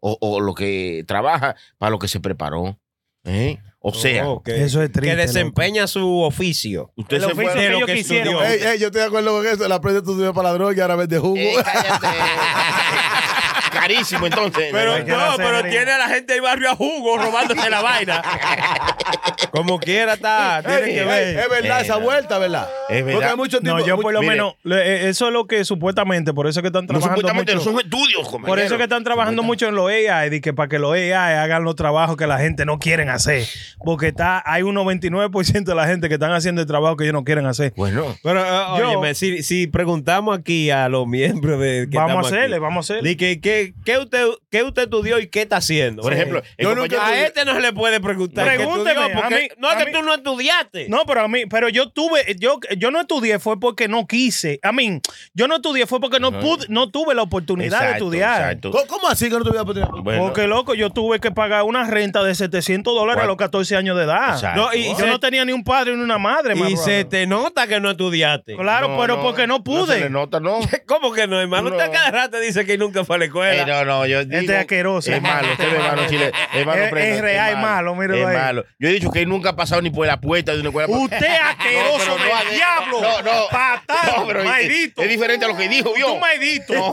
o, 0.00 0.16
o 0.20 0.40
lo 0.40 0.54
que 0.54 1.04
trabaja 1.06 1.56
para 1.78 1.90
lo 1.90 1.98
que 1.98 2.08
se 2.08 2.20
preparó. 2.20 2.78
¿Eh? 3.24 3.58
O 3.80 3.92
sea, 3.94 4.28
Ok. 4.28 4.48
Eso 4.48 4.82
es 4.82 4.90
triste, 4.90 5.10
Que 5.10 5.16
desempeña 5.16 5.86
su 5.86 6.20
oficio. 6.22 6.92
usted 6.96 7.16
el 7.18 7.22
se 7.22 7.26
oficio 7.32 7.52
fue... 7.52 7.68
lo 7.68 7.76
ellos 7.76 7.86
que 7.86 7.94
quisieron. 7.94 8.34
estudió. 8.34 8.50
Ey, 8.52 8.72
ey, 8.74 8.78
yo 8.80 8.86
estoy 8.86 9.00
de 9.02 9.06
acuerdo 9.06 9.30
con 9.36 9.46
eso. 9.46 9.68
La 9.68 9.80
prensa 9.80 9.98
estudió 10.00 10.32
para 10.34 10.48
la 10.48 10.54
droga 10.54 10.74
y 10.76 10.80
ahora 10.80 10.96
vende 10.96 11.18
jugo. 11.18 11.36
Eh, 11.36 11.54
cállate. 11.64 12.06
Carísimo, 13.72 14.26
entonces. 14.26 14.68
Pero 14.72 14.98
no, 15.04 15.36
pero 15.36 15.62
tiene 15.64 15.92
a 15.92 15.98
la 15.98 16.08
gente 16.08 16.32
del 16.34 16.42
barrio 16.42 16.70
a 16.70 16.76
jugo 16.76 17.16
robándose 17.18 17.68
la 17.70 17.82
vaina. 17.82 18.22
Como 19.50 19.78
quiera 19.78 20.14
está, 20.14 20.62
tiene 20.64 20.94
que 20.94 21.04
ver. 21.04 21.38
es 21.38 21.48
verdad 21.48 21.80
esa 21.80 21.96
vuelta, 21.96 22.38
¿verdad? 22.38 22.68
Es 22.88 23.04
verdad. 23.04 23.12
Porque 23.18 23.30
hay 23.30 23.36
mucho 23.36 23.56
No, 23.58 23.62
tiempo. 23.76 23.86
yo 23.86 23.98
por 23.98 24.12
lo 24.12 24.20
mire. 24.20 24.32
menos, 24.32 24.54
le- 24.64 24.76
eh, 25.06 25.08
eso 25.08 25.28
es 25.28 25.32
lo 25.32 25.46
que 25.46 25.64
supuestamente, 25.64 26.34
por 26.34 26.46
eso 26.46 26.60
es 26.60 26.62
que 26.62 26.66
están 26.68 26.82
No, 26.84 26.88
trabajando 26.88 27.16
supuestamente 27.20 27.54
no 27.54 27.60
mucho. 27.60 27.70
son 27.70 27.80
estudios. 27.80 28.28
Por 28.46 28.58
eso 28.58 28.74
es 28.74 28.78
que 28.78 28.82
están 28.84 29.02
trabajando 29.04 29.42
mucho 29.42 29.66
en 29.68 29.74
los 29.74 29.88
AI, 29.88 30.28
de 30.30 30.40
que 30.42 30.52
para 30.52 30.68
que 30.68 30.78
los 30.78 30.92
AI 30.92 31.12
hagan 31.12 31.64
los 31.64 31.74
trabajos 31.74 32.16
que 32.16 32.26
la 32.26 32.38
gente 32.38 32.66
no 32.66 32.78
quieren 32.78 33.08
hacer. 33.08 33.46
Porque 33.84 34.08
está, 34.08 34.42
hay 34.44 34.62
un 34.62 34.74
99% 34.74 35.64
de 35.64 35.74
la 35.74 35.86
gente 35.86 36.08
que 36.08 36.14
están 36.14 36.32
haciendo 36.32 36.60
el 36.60 36.66
trabajo 36.66 36.96
que 36.96 37.04
ellos 37.04 37.14
no 37.14 37.24
quieren 37.24 37.46
hacer. 37.46 37.72
Bueno, 37.76 38.14
Pero, 38.22 38.44
Yo- 38.78 38.88
óyeme, 38.90 39.14
si, 39.14 39.42
si 39.42 39.66
preguntamos 39.68 40.38
aquí 40.38 40.70
a 40.70 40.88
los 40.88 41.06
miembros 41.06 41.58
de 41.60 41.88
que 41.90 41.96
Vamos 41.96 42.26
a 42.26 42.28
hacerle, 42.28 42.56
aquí, 42.56 42.62
vamos 42.62 42.90
a 42.90 42.94
hacerle. 42.94 43.16
que- 43.16 43.40
¿qué, 43.84 43.98
usted, 43.98 44.26
¿Qué 44.50 44.62
usted 44.62 44.82
estudió 44.84 45.18
y 45.18 45.28
qué 45.28 45.42
está 45.42 45.56
haciendo? 45.58 46.02
por 46.02 46.12
ejemplo, 46.12 46.42
el 46.56 46.64
Yo 46.64 46.70
compañero- 46.74 46.96
nunca- 47.02 47.06
a 47.06 47.20
este 47.26 47.44
no 47.44 47.54
se 47.54 47.60
le 47.60 47.72
puede 47.72 48.00
preguntar. 48.00 48.48
qué 48.48 48.56
Pregúnteme, 48.56 48.90
estudió, 49.00 49.20
porque 49.20 49.34
a 49.34 49.38
mí- 49.38 49.48
no 49.58 49.68
es 49.70 49.74
a 49.74 49.78
que 49.78 49.84
mí- 49.86 49.92
tú 49.92 50.02
no 50.02 50.14
estudiaste. 50.14 50.88
No, 50.88 51.04
pero 51.06 51.22
a 51.22 51.28
mí, 51.28 51.46
pero 51.46 51.68
yo 51.68 51.88
tuve, 51.90 52.36
yo, 52.38 52.58
yo 52.76 52.90
no 52.90 53.00
estudié 53.00 53.38
fue 53.38 53.58
porque 53.58 53.88
no 53.88 54.06
quise. 54.06 54.58
A 54.62 54.72
mí, 54.72 55.00
yo 55.34 55.48
no 55.48 55.56
estudié 55.56 55.86
fue 55.86 56.00
porque 56.00 56.20
no 56.20 56.32
pude, 56.38 56.66
no 56.68 56.90
tuve 56.90 57.14
la 57.14 57.22
oportunidad 57.22 57.78
de 57.80 57.84
Exacto, 57.86 58.04
estudiar. 58.04 58.40
exacto. 58.42 58.70
¿Cómo, 58.70 58.86
cómo 58.86 59.08
así 59.08 59.26
que 59.26 59.32
no 59.36 59.40
tuviera 59.44 59.62
oportunidad? 59.62 59.90
Bueno, 60.02 60.22
Porque, 60.22 60.46
loco, 60.46 60.74
yo 60.74 60.90
tuve 60.90 61.20
que 61.20 61.30
pagar 61.30 61.62
una 61.64 61.84
renta 61.88 62.22
de 62.22 62.34
700 62.34 62.94
dólares 62.94 63.22
a 63.24 63.26
los 63.26 63.36
14 63.36 63.76
años 63.76 63.96
de 63.96 64.04
edad. 64.04 64.34
Exacto. 64.34 64.60
No, 64.60 64.74
y 64.74 64.94
yo 64.98 65.06
no 65.06 65.20
tenía 65.20 65.44
ni 65.44 65.52
un 65.52 65.64
padre 65.64 65.94
ni 65.96 66.02
una 66.02 66.18
madre, 66.18 66.54
my 66.54 66.60
y 66.70 66.74
brother. 66.74 66.78
se 66.84 67.04
te 67.04 67.26
nota 67.26 67.66
que 67.66 67.80
no 67.80 67.90
estudiaste. 67.90 68.56
Claro, 68.56 68.88
no, 68.88 68.98
pero 69.00 69.16
no, 69.16 69.22
porque 69.22 69.46
no 69.46 69.56
No 69.56 69.56
se 69.58 69.62
pude. 69.62 70.00
le 70.00 70.10
nota, 70.10 70.40
no. 70.40 70.58
¿Cómo 70.86 71.12
que 71.12 71.26
no, 71.26 71.40
hermano? 71.40 71.70
No. 71.70 71.76
Usted 71.76 71.90
cada 71.92 72.10
rato 72.10 72.38
dice 72.40 72.64
que 72.66 72.76
nunca 72.78 73.04
fue 73.04 73.16
a 73.16 73.18
la 73.20 73.24
escuela. 73.50 73.62
Eh, 73.62 73.66
no, 73.66 73.84
no, 73.84 74.06
yo 74.06 74.20
Este 74.20 74.40
digo, 74.40 74.52
es 74.52 74.58
asqueroso. 74.58 75.12
Es 75.12 75.22
malo, 75.22 75.48
usted 75.52 75.72
es 75.74 75.78
malo, 75.78 76.06
Chile. 76.08 76.32
Es 76.54 76.66
malo, 76.66 76.82
Es- 76.84 76.92
es 77.16 77.20
real, 77.20 77.52
es 77.52 77.58
malo, 77.58 77.94
míralo 77.94 78.16
Es 78.20 78.26
ahí. 78.26 78.36
malo. 78.36 78.64
Yo 78.78 78.88
he 78.88 78.92
dicho 78.92 79.10
que 79.10 79.22
él 79.22 79.28
nunca 79.28 79.50
ha 79.50 79.56
pasado 79.56 79.82
ni 79.82 79.90
por 79.90 80.06
la 80.06 80.20
puerta 80.20 80.52
de 80.52 80.60
una 80.60 80.68
escuela. 80.70 80.88
Usted 80.88 81.16
es 81.16 81.40
asqueroso 81.42 82.16
pero 82.16 82.28
no 82.28 82.34
ade- 82.36 82.54
diablo. 82.54 83.00
No, 83.00 83.22
no. 83.22 83.46
Patán, 83.50 84.10
No, 84.16 84.26
pero 84.26 84.42
es- 84.42 85.08
diferente 85.08 85.44
a 85.44 85.48
lo 85.48 85.56
que 85.56 85.68
dijo, 85.68 85.92
¿vio? 85.94 86.06
Tú 86.06 86.18
maldito. 86.18 86.74
No, 86.74 86.92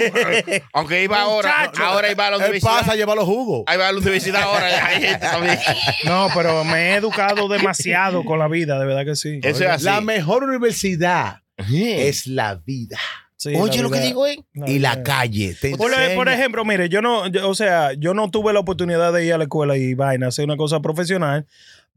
aunque 0.74 1.04
iba 1.04 1.22
ahora, 1.22 1.54
Muchacho. 1.66 1.84
ahora 1.86 2.12
iba 2.12 2.28
a 2.28 2.30
la 2.32 2.36
Él 2.38 2.42
universidad. 2.44 2.80
pasa 2.80 2.92
a 2.92 2.96
llevar 2.96 3.16
los 3.16 3.26
jugos. 3.26 3.64
Ahí 3.68 3.78
va 3.78 3.88
a 3.88 3.92
la 3.92 3.98
universidad 4.00 4.42
ahora. 4.44 4.70
No, 6.06 6.30
pero 6.36 6.64
me 6.64 6.92
he 6.92 6.96
educado 6.96 7.48
demasiado 7.48 8.24
con 8.24 8.40
la 8.40 8.48
vida, 8.48 8.80
de 8.80 8.86
verdad 8.86 9.06
que 9.06 9.16
sí. 9.16 9.40
Eso 9.44 9.64
es 9.64 9.70
así. 9.70 9.86
La 9.86 10.02
mejor 10.02 10.44
universidad 10.44 11.42
es 11.70 12.28
la 12.28 12.56
vida. 12.56 12.98
Sí, 13.44 13.56
Oye, 13.56 13.82
lo 13.82 13.90
que 13.92 14.00
digo, 14.00 14.26
eh. 14.28 14.40
y 14.68 14.80
la 14.80 15.04
calle. 15.04 15.56
Te 15.60 15.76
Por, 15.76 15.92
enseña. 15.92 16.16
por 16.16 16.30
ejemplo, 16.30 16.64
mire, 16.66 16.88
yo 16.90 17.02
no, 17.02 17.28
yo- 17.28 17.50
o 17.50 17.56
sea, 17.56 17.92
yo 17.94 18.14
no 18.14 18.30
tuve 18.32 18.54
la 18.54 18.60
oportunidad 18.60 19.12
de 19.12 19.26
ir 19.26 19.34
a 19.34 19.38
la 19.38 19.44
escuela 19.46 19.76
y 19.78 19.94
vaina, 19.96 20.28
hacer 20.28 20.46
una 20.46 20.56
cosa 20.58 20.80
profesional, 20.80 21.46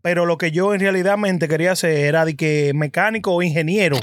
pero 0.02 0.26
lo 0.26 0.38
que 0.38 0.50
yo 0.52 0.72
en 0.74 0.80
realidad 0.80 1.16
mente 1.18 1.48
quería 1.48 1.72
hacer 1.72 1.90
era 1.98 2.24
de 2.24 2.36
que 2.36 2.72
mecánico 2.74 3.32
o 3.32 3.42
ingeniero. 3.42 3.96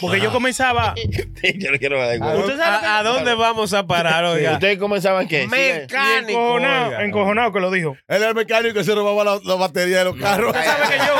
Porque 0.00 0.18
yo 0.18 0.32
comenzaba. 0.32 0.94
Yo 1.58 1.70
no 1.72 1.78
quiero 1.78 1.98
ver. 1.98 2.18
¿Usted 2.22 2.56
sabe 2.56 2.86
¿A, 2.86 2.98
a 3.00 3.02
dónde 3.02 3.34
vamos 3.34 3.74
a 3.74 3.86
parar, 3.86 4.24
oiga? 4.24 4.52
¿Ustedes 4.54 4.78
comenzaban 4.78 5.28
qué? 5.28 5.46
Mecánico. 5.46 6.30
encojonado, 6.30 6.86
oiga. 6.88 7.04
encojonado 7.04 7.52
que 7.52 7.60
lo 7.60 7.70
dijo. 7.70 7.90
Él 8.08 8.16
era 8.16 8.28
el 8.30 8.34
mecánico 8.34 8.72
que 8.74 8.84
se 8.84 8.94
robaba 8.94 9.24
la, 9.24 9.40
la 9.44 9.54
batería 9.56 9.98
de 9.98 10.04
los 10.04 10.16
carros. 10.16 10.54
Usted 10.56 10.64
sabe 10.64 10.86
que 10.88 10.96
yo. 10.98 11.14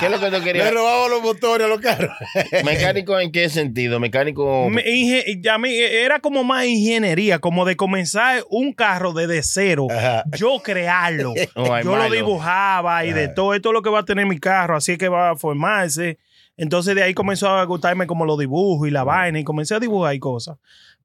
¿Qué 0.00 0.06
es 0.06 0.10
lo 0.12 0.18
que 0.18 0.26
tú 0.26 0.32
Le 0.38 0.42
querías? 0.42 0.72
robaba 0.72 1.08
los 1.08 1.22
motores 1.22 1.66
a 1.66 1.68
los 1.68 1.80
carros. 1.80 2.10
¿Mecánico 2.64 3.18
en 3.20 3.30
qué 3.30 3.48
sentido? 3.48 4.00
¿Mecánico? 4.00 4.68
me- 4.70 4.82
inge- 4.84 5.40
ya 5.42 5.58
me- 5.58 5.76
era 6.02 6.18
como 6.20 6.42
más 6.42 6.64
ingeniería, 6.66 7.38
como 7.38 7.64
de 7.64 7.76
comenzar 7.76 8.42
un 8.50 8.72
carro 8.72 9.12
desde 9.12 9.42
cero, 9.42 9.86
Ajá. 9.90 10.24
yo 10.36 10.58
crearlo. 10.62 11.34
Oh, 11.54 11.78
yo 11.80 11.96
lo 11.96 12.10
dibujaba 12.10 13.04
y 13.04 13.12
de 13.12 13.28
todo 13.28 13.54
esto 13.54 13.68
es 13.70 13.72
lo 13.74 13.82
que 13.82 13.90
va 13.90 14.00
a 14.00 14.04
tener 14.04 14.26
mi 14.26 14.38
carro, 14.38 14.76
así 14.76 14.92
es 14.92 14.98
que 14.98 15.08
va 15.08 15.30
a 15.30 15.36
formarse. 15.36 16.18
Entonces 16.56 16.94
de 16.94 17.02
ahí 17.02 17.14
comenzó 17.14 17.48
a 17.48 17.64
gustarme 17.64 18.06
como 18.06 18.24
los 18.26 18.38
dibujos 18.38 18.86
y 18.88 18.90
la 18.90 19.04
vaina 19.04 19.38
y 19.38 19.44
comencé 19.44 19.74
a 19.74 19.80
dibujar 19.80 20.14
y 20.14 20.18
cosas. 20.18 20.56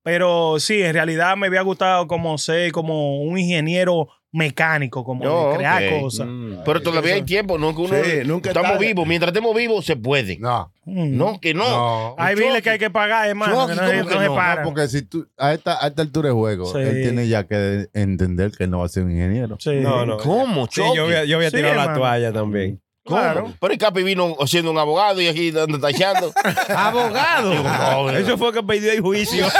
Pero 0.03 0.59
sí, 0.59 0.81
en 0.83 0.93
realidad 0.93 1.35
me 1.35 1.47
había 1.47 1.61
gustado 1.61 2.07
como 2.07 2.37
ser 2.37 2.71
como 2.71 3.21
un 3.21 3.37
ingeniero 3.37 4.07
mecánico, 4.35 5.03
como 5.03 5.23
de 5.51 5.55
crear 5.57 5.99
cosas. 6.01 6.27
Pero 6.65 6.81
todavía 6.81 7.15
hay 7.15 7.23
tiempo, 7.23 7.57
¿no? 7.57 7.73
Que 7.75 7.81
uno, 7.81 7.95
Sí, 8.03 8.11
nunca 8.25 8.49
estamos 8.49 8.71
tarde. 8.73 8.85
vivos. 8.87 9.07
Mientras 9.07 9.29
estemos 9.29 9.55
vivos, 9.55 9.85
se 9.85 9.95
puede. 9.95 10.37
No. 10.39 10.71
Mm. 10.85 11.17
No, 11.17 11.39
que 11.39 11.53
no. 11.53 11.67
No. 11.69 12.15
Hay 12.17 12.35
biles 12.35 12.61
que 12.61 12.69
hay 12.71 12.77
que 12.79 12.89
pagar, 12.89 13.27
hermano, 13.29 13.65
que 13.67 13.75
no, 13.75 13.81
¿cómo 13.81 13.89
se- 13.89 13.97
que 14.07 14.13
no 14.15 14.21
se 14.21 14.27
no? 14.27 14.35
paran. 14.35 14.63
No, 14.65 14.69
porque 14.73 14.87
si 14.87 15.01
tú, 15.03 15.25
a 15.37 15.53
esta, 15.53 15.83
a 15.83 15.87
esta 15.87 16.01
altura 16.01 16.29
de 16.29 16.35
juego, 16.35 16.65
Sí. 16.71 16.77
él 16.79 17.01
tiene 17.01 17.27
ya 17.27 17.45
que 17.47 17.87
entender 17.93 18.51
que 18.51 18.65
él 18.65 18.71
no 18.71 18.79
va 18.79 18.85
a 18.85 18.89
ser 18.89 19.03
un 19.03 19.11
ingeniero. 19.11 19.55
Sí. 19.59 19.75
No, 19.75 20.05
no. 20.05 20.17
¿Cómo? 20.17 20.67
Sí, 20.69 20.81
yo 20.95 21.07
Sí, 21.07 21.51
tirado 21.51 21.75
la 21.75 21.81
hermano. 21.83 21.97
toalla 21.99 22.31
también. 22.33 22.81
Claro. 23.05 23.53
Pero 23.61 23.71
el 23.71 23.77
Capi 23.77 24.01
vino 24.01 24.35
siendo 24.47 24.71
un 24.71 24.79
abogado 24.79 25.21
y 25.21 25.27
aquí 25.27 25.49
anda 25.55 25.79
tachando. 25.79 26.33
Abogado. 26.75 28.09
Eso 28.09 28.37
fue 28.37 28.51
que 28.51 28.63
pidió 28.63 28.91
el 28.91 29.01
juicio. 29.01 29.45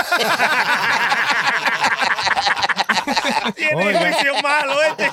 Tiene 3.54 3.94
juicio 3.94 4.34
malo 4.42 4.82
este. 4.82 5.10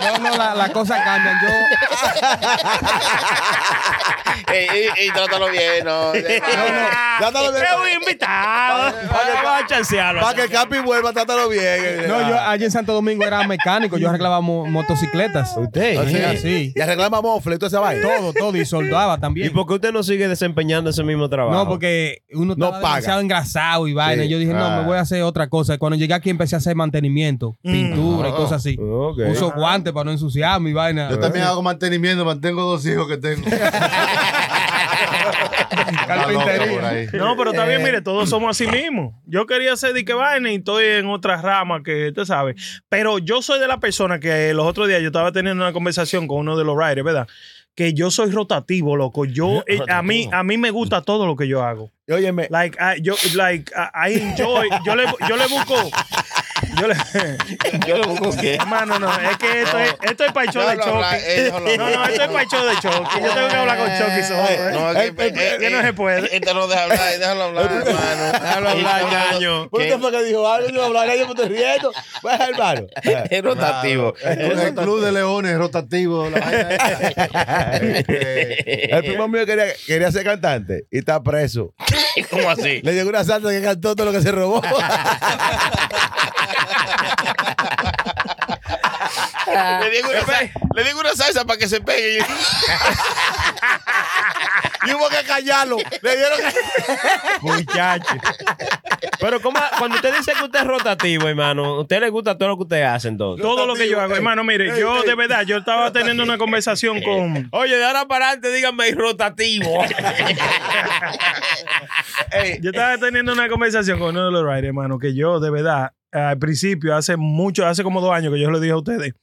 No, 0.00 0.18
no, 0.30 0.36
la, 0.36 0.54
la 0.54 0.72
cosa 0.72 1.02
cambian. 1.02 1.36
Yo, 1.42 1.48
ey, 4.52 4.86
ey, 4.96 5.10
trátalo 5.12 5.50
bien, 5.50 5.84
no. 5.84 6.12
Trátalo 7.18 7.52
bien. 7.52 7.64
Es 7.64 7.70
un 7.76 8.02
invitado. 8.02 8.94
Vamos 9.10 9.62
a 9.62 9.66
chancearlo. 9.66 10.20
Para 10.20 10.34
que 10.34 10.42
el 10.42 10.50
Capi 10.50 10.78
vuelva, 10.78 11.12
trátalo 11.12 11.48
bien. 11.48 12.06
no, 12.08 12.28
yo 12.28 12.40
allí 12.40 12.64
en 12.64 12.70
Santo 12.70 12.92
Domingo 12.92 13.24
era 13.24 13.46
mecánico. 13.46 13.98
Yo 13.98 14.08
arreglaba 14.08 14.40
mo- 14.40 14.66
motocicletas. 14.66 15.56
Usted. 15.56 16.08
Sí, 16.08 16.16
así. 16.22 16.72
Y 16.74 16.80
arreglaba 16.80 17.20
mofle 17.20 17.56
y 17.56 17.58
toda 17.58 17.68
esa 17.68 17.80
vaina. 17.80 18.02
Todo, 18.02 18.32
todo. 18.32 18.56
Y 18.56 18.64
soldaba 18.64 19.16
¿Y 19.16 19.20
también. 19.20 19.52
por 19.52 19.66
qué 19.66 19.74
usted 19.74 19.92
no 19.92 20.02
sigue 20.02 20.28
desempeñando 20.28 20.90
ese 20.90 21.02
mismo 21.02 21.28
trabajo? 21.28 21.56
No, 21.56 21.68
porque 21.68 22.22
uno 22.32 22.54
No 22.56 22.66
estaba 22.66 22.80
paga. 22.80 22.94
demasiado 22.96 23.20
engrasado 23.20 23.88
y 23.88 23.94
vaina. 23.94 24.22
Sí. 24.22 24.28
Yo 24.28 24.38
dije, 24.38 24.52
no, 24.52 24.64
Ah. 24.66 24.76
me 24.80 24.86
voy 24.86 24.96
a 24.98 25.00
hacer 25.00 25.22
otra 25.22 25.48
cosa. 25.48 25.78
Cuando 25.78 25.96
llegué 25.96 26.14
aquí 26.14 26.30
empecé 26.30 26.54
a 26.54 26.58
hacer 26.58 26.76
mantenimiento, 26.76 27.56
pintura 27.62 28.28
y 28.28 28.32
cosas 28.32 28.60
así. 28.60 28.76
Ok. 28.80 29.18
Uso 29.30 29.50
guantes 29.52 29.87
para 29.92 30.04
no 30.04 30.10
ensuciarme 30.12 30.70
y 30.70 30.72
vaina. 30.72 31.10
Yo 31.10 31.18
también 31.18 31.44
hago 31.44 31.62
mantenimiento, 31.62 32.24
mantengo 32.24 32.62
dos 32.62 32.84
hijos 32.86 33.08
que 33.08 33.16
tengo. 33.16 33.46
Ahí. 36.08 37.06
No, 37.12 37.36
pero 37.36 37.50
está 37.50 37.64
bien, 37.64 37.82
mire, 37.82 38.00
todos 38.02 38.28
somos 38.28 38.50
así 38.50 38.66
mismos. 38.66 39.14
Yo 39.26 39.46
quería 39.46 39.76
ser 39.76 39.92
de 39.92 40.04
que 40.04 40.12
vaina 40.12 40.50
y 40.50 40.56
estoy 40.56 40.84
en 40.84 41.06
otra 41.06 41.40
rama 41.40 41.82
que 41.82 42.08
usted 42.08 42.24
sabe. 42.24 42.54
Pero 42.88 43.18
yo 43.18 43.42
soy 43.42 43.60
de 43.60 43.68
la 43.68 43.78
persona 43.80 44.18
que 44.18 44.52
los 44.54 44.66
otros 44.66 44.88
días 44.88 45.00
yo 45.00 45.08
estaba 45.08 45.32
teniendo 45.32 45.62
una 45.62 45.72
conversación 45.72 46.26
con 46.26 46.38
uno 46.38 46.56
de 46.56 46.64
los 46.64 46.76
riders, 46.76 47.04
¿verdad? 47.04 47.28
Que 47.74 47.94
yo 47.94 48.10
soy 48.10 48.30
rotativo, 48.30 48.96
loco. 48.96 49.24
Yo, 49.24 49.62
eh, 49.66 49.78
a 49.88 50.02
mí, 50.02 50.28
a 50.32 50.42
mí 50.42 50.58
me 50.58 50.70
gusta 50.70 51.02
todo 51.02 51.26
lo 51.26 51.36
que 51.36 51.46
yo 51.46 51.62
hago. 51.62 51.92
Óyeme, 52.10 52.48
Like, 52.50 52.76
I, 52.80 53.00
yo, 53.02 53.14
like, 53.34 53.72
I, 53.74 54.10
I 54.10 54.14
enjoy. 54.20 54.68
Yo 54.84 54.96
le, 54.96 55.04
yo 55.28 55.36
le 55.36 55.46
busco. 55.46 55.74
Yo 56.80 56.86
le, 56.88 56.94
Yo 57.86 57.98
lo 57.98 58.08
busco 58.08 58.36
que. 58.40 58.54
hermano, 58.56 58.98
no, 58.98 59.08
es 59.20 59.36
que 59.38 59.62
esto 59.62 59.78
es, 59.78 59.94
esto 60.02 60.24
es 60.24 60.32
para 60.32 60.46
el 60.46 60.52
show 60.52 60.68
de 60.68 60.76
Chucky. 60.76 61.16
eh, 61.26 61.52
No, 61.78 61.90
no, 61.90 62.04
esto 62.06 62.22
es 62.22 62.28
para 62.28 62.42
el 62.42 62.48
show 62.48 62.64
de 62.66 62.74
Chucky. 62.74 63.20
Yo 63.22 63.34
tengo 63.34 63.48
que 63.48 63.56
hablar 63.56 63.78
con 63.78 63.88
Chucky 63.88 64.22
solo. 64.22 64.48
¿eh? 64.48 64.70
No, 64.72 64.90
es 64.92 65.10
que, 65.12 65.26
Eh, 65.26 65.28
eh, 65.28 65.32
eh, 65.54 65.56
que 65.60 65.70
no 65.70 65.80
eh, 65.80 65.82
se 65.82 65.92
puede. 65.92 66.36
Este 66.36 66.54
no 66.54 66.66
deja 66.66 66.82
hablar, 66.84 67.18
déjalo 67.18 67.42
hablar, 67.44 67.64
hermano. 67.86 68.32
Déjalo 68.32 68.68
hablar, 68.70 69.04
ñaño. 69.32 69.68
¿por 69.68 69.82
qué 69.82 69.98
fue 69.98 70.10
que 70.10 70.22
dijo 70.24 70.48
algo? 70.48 70.68
Yo 70.68 70.84
hablar, 70.84 71.08
yo 71.16 71.26
me 71.26 71.32
estoy 71.32 71.48
riendo. 71.48 71.92
Pues, 72.22 72.40
hermano. 72.48 72.86
Es 73.30 73.42
rotativo. 73.42 74.14
El, 74.22 74.58
el 74.58 74.74
club 74.74 75.00
de 75.04 75.12
leones 75.12 75.56
rotativo. 75.58 76.26
El 78.90 79.04
primo 79.04 79.28
mío 79.28 79.46
quería, 79.46 79.66
quería 79.86 80.10
ser 80.12 80.24
cantante 80.24 80.84
y 80.90 80.98
está 80.98 81.22
preso. 81.22 81.74
¿Cómo 82.30 82.50
así? 82.50 82.80
Le 82.82 82.92
llegó 82.94 83.08
una 83.10 83.24
salsa 83.24 83.48
que 83.50 83.62
cantó 83.62 83.94
todo 83.94 84.06
lo 84.06 84.12
que 84.12 84.20
se 84.22 84.32
robó. 84.32 84.60
Le 89.80 89.90
digo 89.90 90.08
una, 90.10 90.20
sa- 90.24 90.42
le 90.74 90.84
digo 90.84 91.00
una 91.00 91.12
salsa 91.14 91.44
para 91.44 91.58
que 91.58 91.68
se 91.68 91.80
pegue. 91.80 92.18
y 94.86 94.92
hubo 94.94 95.08
que 95.08 95.22
callarlo. 95.26 95.76
Le 96.02 96.16
dieron 96.16 96.38
Muchacho. 97.40 98.14
Pero 99.20 99.40
¿cómo, 99.40 99.58
cuando 99.78 99.96
usted 99.96 100.14
dice 100.16 100.32
que 100.38 100.44
usted 100.44 100.60
es 100.60 100.66
rotativo, 100.66 101.26
hermano, 101.28 101.64
¿a 101.64 101.80
usted 101.80 102.00
le 102.00 102.08
gusta 102.10 102.36
todo 102.38 102.50
lo 102.50 102.56
que 102.56 102.62
usted 102.64 102.82
hace 102.82 103.08
entonces? 103.08 103.42
Todo 103.42 103.66
lo 103.66 103.74
que 103.74 103.88
yo 103.88 104.00
hago, 104.00 104.14
hermano, 104.14 104.44
mire, 104.44 104.78
yo 104.78 105.02
de 105.02 105.14
verdad, 105.14 105.42
yo 105.44 105.56
estaba 105.58 105.92
teniendo 105.92 106.22
una 106.22 106.38
conversación 106.38 107.02
con. 107.02 107.48
Oye, 107.52 107.76
de 107.76 107.84
ahora 107.84 108.06
para 108.06 108.26
adelante 108.26 108.52
díganme 108.52 108.90
rotativo. 108.92 109.84
Yo 112.60 112.70
estaba 112.70 112.98
teniendo 112.98 113.32
una 113.32 113.48
conversación 113.48 113.98
con 113.98 114.10
uno 114.10 114.26
de 114.26 114.32
los 114.32 114.44
riders, 114.44 114.66
hermano, 114.68 114.98
que 114.98 115.14
yo 115.14 115.40
de 115.40 115.50
verdad, 115.50 115.92
al 116.12 116.38
principio, 116.38 116.94
hace 116.96 117.16
mucho, 117.16 117.66
hace 117.66 117.82
como 117.82 118.00
dos 118.00 118.12
años 118.12 118.32
que 118.32 118.40
yo 118.40 118.50
le 118.50 118.60
dije 118.60 118.72
a 118.72 118.76
ustedes, 118.78 119.14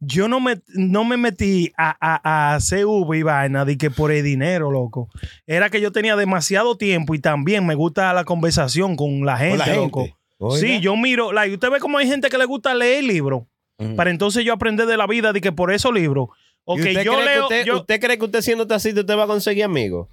yo 0.00 0.28
no 0.28 0.38
me, 0.40 0.60
no 0.74 1.04
me 1.04 1.16
metí 1.16 1.72
a, 1.78 1.96
a, 2.00 2.20
a 2.52 2.54
hacer 2.56 2.84
Uber 2.86 3.18
y 3.18 3.22
vaina 3.22 3.64
de 3.64 3.78
que 3.78 3.90
por 3.90 4.12
el 4.12 4.22
dinero, 4.24 4.70
loco. 4.70 5.08
Era 5.46 5.70
que 5.70 5.80
yo 5.80 5.92
tenía 5.92 6.14
demasiado 6.16 6.76
tiempo 6.76 7.14
y 7.14 7.18
también 7.20 7.64
me 7.66 7.74
gusta 7.74 8.12
la 8.12 8.24
conversación 8.24 8.96
con 8.96 9.24
la 9.24 9.36
gente, 9.38 9.58
la 9.58 9.64
gente. 9.64 9.80
loco. 9.80 10.08
Oiga. 10.38 10.60
Sí, 10.60 10.80
yo 10.80 10.96
miro, 10.96 11.32
like, 11.32 11.54
usted 11.54 11.70
ve 11.70 11.78
como 11.80 11.96
hay 11.98 12.06
gente 12.06 12.28
que 12.28 12.36
le 12.36 12.44
gusta 12.44 12.74
leer 12.74 13.04
libros. 13.04 13.44
Para 13.96 14.10
entonces 14.10 14.44
yo 14.44 14.52
aprender 14.52 14.86
de 14.86 14.96
la 14.96 15.06
vida 15.06 15.32
de 15.32 15.40
que 15.40 15.52
por 15.52 15.72
esos 15.72 15.92
libros. 15.92 16.28
¿Y 16.28 16.60
Ok, 16.64 16.78
usted, 16.78 17.02
yo 17.02 17.12
cree 17.14 17.24
que 17.24 17.34
leo. 17.34 17.42
usted, 17.44 17.64
yo- 17.64 17.76
usted 17.80 18.00
cree 18.00 18.18
que 18.18 18.24
usted 18.24 18.40
siendo 18.40 18.66
taxista 18.66 19.00
usted 19.00 19.16
va 19.16 19.24
a 19.24 19.26
conseguir 19.26 19.64
amigos? 19.64 20.08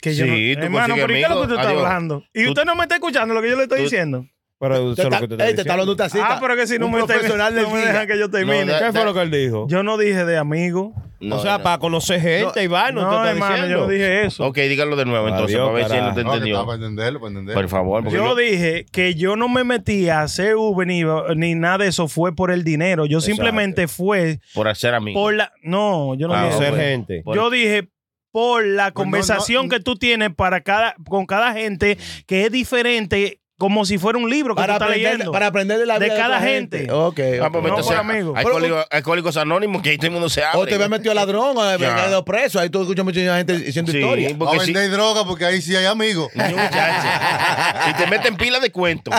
que 0.00 0.14
yo 0.14 0.24
Sí, 0.26 0.30
no- 0.54 0.60
tú 0.60 0.64
hermano, 0.66 0.94
pero 0.94 1.12
¿y 1.12 1.16
qué 1.16 1.22
es 1.22 1.28
lo 1.28 1.34
que 1.36 1.42
usted 1.42 1.54
está 1.56 1.68
Adiós. 1.68 1.84
hablando? 1.84 2.24
Y 2.34 2.44
Tú- 2.44 2.50
usted 2.50 2.64
no 2.64 2.76
me 2.76 2.82
está 2.82 2.94
escuchando 2.96 3.34
lo 3.34 3.40
que 3.42 3.48
yo 3.50 3.56
le 3.56 3.62
estoy 3.64 3.78
Tú- 3.78 3.84
diciendo. 3.84 4.26
Pero 4.62 4.76
eso 4.76 4.94
Te 4.94 5.02
es 5.02 5.10
lo 5.10 5.18
que 5.18 5.24
está 5.34 5.48
ey, 5.48 5.54
te 5.56 5.60
está 5.62 5.72
hablando 5.72 5.90
un 5.92 5.98
taxista. 5.98 6.36
Ah, 6.36 6.38
pero 6.40 6.54
que 6.54 6.68
si 6.68 6.78
no 6.78 6.86
un 6.86 6.92
me, 6.92 6.98
del 6.98 7.08
no 7.28 7.70
me 7.70 7.80
dejan 7.80 8.06
que 8.06 8.16
yo 8.16 8.30
termine. 8.30 8.64
No, 8.64 8.72
da- 8.72 8.78
¿Qué 8.78 8.92
fue 8.92 9.04
lo 9.04 9.12
que 9.12 9.20
él 9.22 9.30
dijo? 9.32 9.66
yo 9.68 9.82
no 9.82 9.98
dije 9.98 10.24
de 10.24 10.38
amigo. 10.38 10.92
No, 11.18 11.36
o 11.36 11.38
sea, 11.40 11.58
no. 11.58 11.64
para 11.64 11.78
conocer 11.78 12.20
gente 12.20 12.62
y 12.62 12.66
vaina, 12.68 13.00
No, 13.00 13.10
está 13.12 13.30
hermano, 13.32 13.56
yo 13.56 13.62
diciendo. 13.62 13.84
no 13.86 13.88
dije 13.92 14.24
eso. 14.26 14.46
Ok, 14.46 14.56
dígalo 14.58 14.94
de 14.96 15.04
nuevo 15.04 15.28
entonces, 15.28 15.56
Adiós, 15.56 15.68
para 15.70 15.78
ver 15.78 15.88
si 15.88 15.96
él 15.96 16.02
no 16.04 16.08
te 16.10 16.14
carajo. 16.22 16.34
entendió. 16.36 16.64
para 16.66 16.74
entenderlo, 16.76 17.20
para 17.20 17.28
entenderlo. 17.30 17.60
Por 17.62 17.68
favor, 17.70 18.02
porque 18.04 18.16
Yo 18.16 18.24
no- 18.24 18.34
dije 18.36 18.86
que 18.92 19.14
yo 19.16 19.36
no 19.36 19.48
me 19.48 19.64
metí 19.64 20.08
a 20.08 20.22
hacer 20.22 20.54
Uber 20.56 20.86
ni, 20.86 21.02
ni 21.36 21.54
nada 21.56 21.78
de 21.78 21.88
eso 21.88 22.06
fue 22.08 22.34
por 22.34 22.50
el 22.52 22.62
dinero. 22.64 23.04
Yo 23.06 23.20
simplemente 23.20 23.88
fue 23.88 24.38
por 24.54 24.68
hacer 24.68 24.94
amigos. 24.94 25.20
por 25.20 25.34
la. 25.34 25.52
No, 25.62 26.14
yo 26.14 26.28
no 26.28 26.34
Ah, 26.34 26.46
dije 26.46 26.66
eso. 26.68 26.76
gente. 26.76 27.22
Por- 27.24 27.34
Yo 27.36 27.50
dije 27.50 27.88
por 28.32 28.64
la 28.64 28.84
Pues 28.84 28.90
no, 28.90 28.94
conversación 28.94 29.66
no, 29.66 29.68
que 29.70 29.80
tú 29.80 29.96
tienes 29.96 30.34
para 30.34 30.62
cada, 30.62 30.94
con 31.08 31.26
cada 31.26 31.52
gente 31.52 31.98
que 32.26 32.46
es 32.46 32.50
diferente, 32.52 33.41
como 33.58 33.84
si 33.84 33.96
fuera 33.98 34.18
un 34.18 34.28
libro 34.28 34.56
que 34.56 34.60
Para 34.60 34.72
tú 34.72 34.84
estás 34.84 34.88
aprender, 34.88 35.12
leyendo. 35.12 35.30
para 35.32 35.46
aprender 35.46 35.78
de 35.78 35.86
la 35.86 35.98
De 36.00 36.06
vida 36.06 36.16
cada 36.16 36.36
otra 36.38 36.48
gente. 36.48 36.90
Ok. 36.90 37.20
Ah, 37.40 37.46
ok. 37.46 37.52
pues 37.52 37.52
No, 37.52 37.58
entonces, 37.68 37.86
por 37.86 37.96
amigos. 37.96 38.36
Hay 38.36 38.44
alcohólicos 38.90 39.36
anónimos 39.36 39.82
que 39.82 39.90
ahí 39.90 39.98
todo 39.98 40.06
el 40.08 40.12
mundo 40.14 40.28
se 40.28 40.42
abre. 40.42 40.58
O 40.58 40.66
te 40.66 40.74
había 40.74 40.88
metido 40.88 41.14
ladrón 41.14 41.56
o 41.56 41.70
te 41.70 41.76
quedado 41.78 42.24
preso. 42.24 42.58
Ahí 42.58 42.70
tú 42.70 42.80
escuchas 42.82 43.04
mucha 43.04 43.20
gente 43.36 43.56
diciendo 43.58 43.92
Sí, 43.92 43.98
historia. 43.98 44.30
Va 44.30 44.34
a 44.34 44.38
porque 44.50 44.64
si, 44.66 44.72
vender 44.72 44.90
droga 44.90 45.24
porque 45.24 45.44
ahí 45.44 45.62
sí 45.62 45.76
hay 45.76 45.86
amigos. 45.86 46.28
Muchacho. 46.36 47.08
y 47.90 47.94
te 47.94 48.06
meten 48.08 48.36
pila 48.36 48.58
de 48.58 48.72
cuentos. 48.72 49.14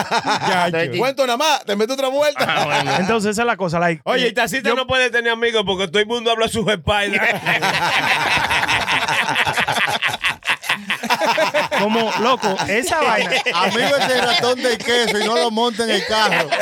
Cuento 0.98 1.26
nada 1.26 1.38
más, 1.38 1.64
te 1.64 1.74
meto 1.76 1.94
otra 1.94 2.08
vuelta. 2.08 2.44
Ah, 2.46 2.64
bueno. 2.64 2.96
Entonces 2.98 3.30
esa 3.30 3.42
es 3.42 3.46
la 3.46 3.56
cosa. 3.56 3.78
Like, 3.78 4.02
Oye, 4.04 4.24
eh, 4.24 4.28
el 4.28 4.34
taxista 4.34 4.68
yo- 4.68 4.74
no 4.74 4.86
puede 4.86 5.08
tener 5.10 5.32
amigos 5.32 5.62
porque 5.64 5.88
todo 5.88 6.00
el 6.00 6.06
mundo 6.06 6.30
habla 6.30 6.48
sus 6.48 6.68
espaldas. 6.68 7.22
como 11.78 12.10
loco, 12.20 12.56
esa 12.68 13.00
vaina. 13.02 13.30
Amigo 13.54 13.96
ese 13.96 14.20
ratón 14.20 14.62
de 14.62 14.78
queso 14.78 15.18
y 15.20 15.24
no 15.24 15.36
lo 15.36 15.50
monta 15.50 15.84
en 15.84 15.90
el 15.90 16.06
carro. 16.06 16.48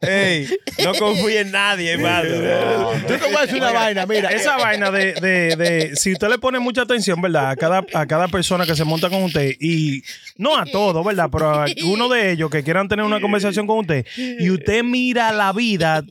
Ey, 0.00 0.48
no 0.84 0.94
confíe 0.94 1.40
en 1.40 1.50
nadie, 1.50 1.92
hermano. 1.92 2.92
Yo 3.08 3.18
te 3.18 3.26
voy 3.26 3.36
a 3.36 3.40
decir 3.42 3.56
una 3.56 3.72
vaina, 3.72 4.06
mira. 4.06 4.30
Esa 4.30 4.56
vaina 4.56 4.90
de, 4.90 5.14
de, 5.14 5.56
de- 5.56 5.96
si 5.96 6.12
usted 6.12 6.28
le 6.28 6.38
pone 6.38 6.58
mucha 6.58 6.82
atención, 6.82 7.20
¿verdad? 7.20 7.50
A 7.50 7.56
cada, 7.56 7.84
a 7.94 8.06
cada 8.06 8.28
persona 8.28 8.66
que 8.66 8.74
se 8.76 8.84
monta 8.84 9.08
con 9.08 9.22
usted, 9.24 9.54
y 9.60 10.02
no 10.36 10.56
a 10.56 10.64
todos, 10.66 11.04
¿verdad? 11.04 11.28
Pero 11.30 11.50
a 11.62 11.66
uno 11.84 12.08
de 12.08 12.32
ellos 12.32 12.50
que 12.50 12.62
quieran 12.62 12.88
tener 12.88 13.04
una 13.04 13.20
conversación 13.20 13.66
con 13.66 13.78
usted, 13.78 14.06
y 14.16 14.50
usted 14.50 14.82
mira 14.82 15.32
la 15.32 15.52
vida 15.52 16.02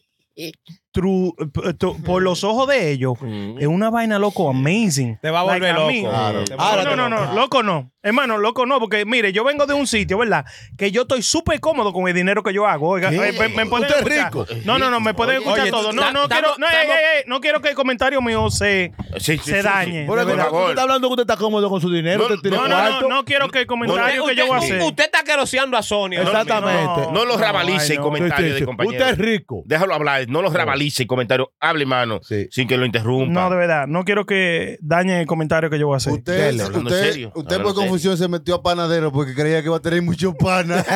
por 2.05 2.21
los 2.21 2.43
ojos 2.43 2.67
de 2.67 2.91
ellos, 2.91 3.13
es 3.59 3.67
una 3.67 3.89
vaina 3.89 4.19
loco 4.19 4.49
amazing. 4.49 5.17
Te 5.21 5.29
va 5.29 5.41
a 5.41 5.43
volver 5.43 5.61
Like, 5.61 5.73
loco. 5.79 5.91
mí- 5.91 6.01
Claro. 6.03 6.43
Te 6.45 6.55
va 6.55 6.73
a 6.73 6.83
No, 6.83 6.95
no, 6.95 7.09
no, 7.09 7.09
loco. 7.17 7.25
no, 7.25 7.33
loco 7.35 7.63
no. 7.63 7.91
Hermano, 8.03 8.37
loco 8.37 8.67
no, 8.67 8.79
porque 8.79 9.03
mire, 9.03 9.33
yo 9.33 9.43
vengo 9.43 9.65
de 9.65 9.73
un 9.73 9.87
sitio, 9.87 10.19
¿verdad? 10.19 10.45
Que 10.77 10.91
yo 10.91 11.03
estoy 11.03 11.23
súper 11.23 11.59
cómodo 11.59 11.91
con 11.91 12.07
el 12.07 12.13
dinero 12.13 12.43
que 12.43 12.53
yo 12.53 12.67
hago. 12.67 12.89
Oiga, 12.89 13.11
eh, 13.11 13.33
me, 13.33 13.49
me 13.49 13.63
Usted 13.63 13.87
es 13.89 13.95
escuchar. 13.95 14.25
rico. 14.25 14.45
No, 14.63 14.77
no, 14.77 14.91
no, 14.91 14.99
me 14.99 15.15
pueden 15.15 15.37
escuchar 15.37 15.61
Oye, 15.61 15.71
todo. 15.71 15.91
No, 15.91 16.11
no 16.11 16.29
quiero, 16.29 16.55
no, 16.59 16.67
ey, 16.67 16.75
ey, 16.87 17.23
no 17.25 17.41
quiero 17.41 17.61
que 17.61 17.69
el 17.69 17.75
comentario 17.75 18.21
mío 18.21 18.51
se, 18.51 18.91
Sí, 19.17 19.37
sí, 19.37 19.37
se 19.39 19.57
sí, 19.57 19.63
dañe. 19.63 20.01
sí. 20.03 20.07
Por 20.07 20.19
está 20.19 20.83
hablando 20.83 21.07
que 21.07 21.13
usted 21.13 21.23
está 21.23 21.35
cómodo 21.37 21.67
con 21.67 21.81
su 21.81 21.91
dinero. 21.91 22.27
No, 22.29 22.35
usted 22.35 22.51
No, 22.51 22.67
no, 22.67 23.01
no, 23.01 23.07
no 23.09 23.25
quiero 23.25 23.49
que 23.49 23.61
el 23.61 23.65
comentario 23.65 24.23
que 24.25 24.31
Usted, 24.31 24.35
yo 24.35 24.45
voy 24.47 24.55
a 24.55 24.59
hacer. 24.59 24.81
usted 24.83 25.05
está 25.05 25.23
queroseando 25.23 25.75
a 25.75 25.81
Sonia. 25.81 26.21
Exactamente. 26.21 27.07
No 27.11 27.25
los 27.25 27.39
rabalice 27.41 27.93
ay, 27.93 27.95
y 27.95 27.97
no. 27.97 28.03
comentarios 28.03 28.37
Sí, 28.39 28.45
sí, 28.45 28.53
de 28.53 28.59
sí. 28.59 28.65
compañeros. 28.65 29.01
Usted 29.01 29.13
es 29.13 29.17
rico. 29.17 29.63
Déjalo 29.65 29.95
hablar, 29.95 30.25
no 30.29 30.43
los 30.43 30.53
rabalice 30.53 30.84
y 30.87 31.05
comentarios. 31.07 31.49
Hable, 31.59 31.85
mano, 31.85 32.19
Sí. 32.23 32.47
sin 32.51 32.67
que 32.67 32.77
lo 32.77 32.85
interrumpa. 32.85 33.31
No, 33.31 33.49
de 33.49 33.55
verdad, 33.55 33.87
no 33.87 34.03
quiero 34.03 34.25
que 34.25 34.77
dañe 34.81 35.21
el 35.21 35.27
comentario 35.27 35.69
que 35.69 35.77
yo 35.79 35.87
voy 35.87 35.95
a 35.95 35.97
hacer. 35.97 36.13
Usted, 36.13 36.37
Dele, 36.51 36.63
hablando 36.63 36.89
usted, 36.89 37.05
en 37.05 37.11
serio, 37.13 37.27
usted 37.35 37.39
hablando 37.55 37.63
por 37.63 37.73
serio. 37.75 37.89
confusión 37.89 38.17
se 38.17 38.27
metió 38.27 38.55
a 38.55 38.63
panadero 38.63 39.11
porque 39.11 39.33
creía 39.33 39.61
que 39.61 39.67
iba 39.67 39.77
a 39.77 39.81
tener 39.81 40.01
mucho 40.01 40.33
pana. 40.33 40.83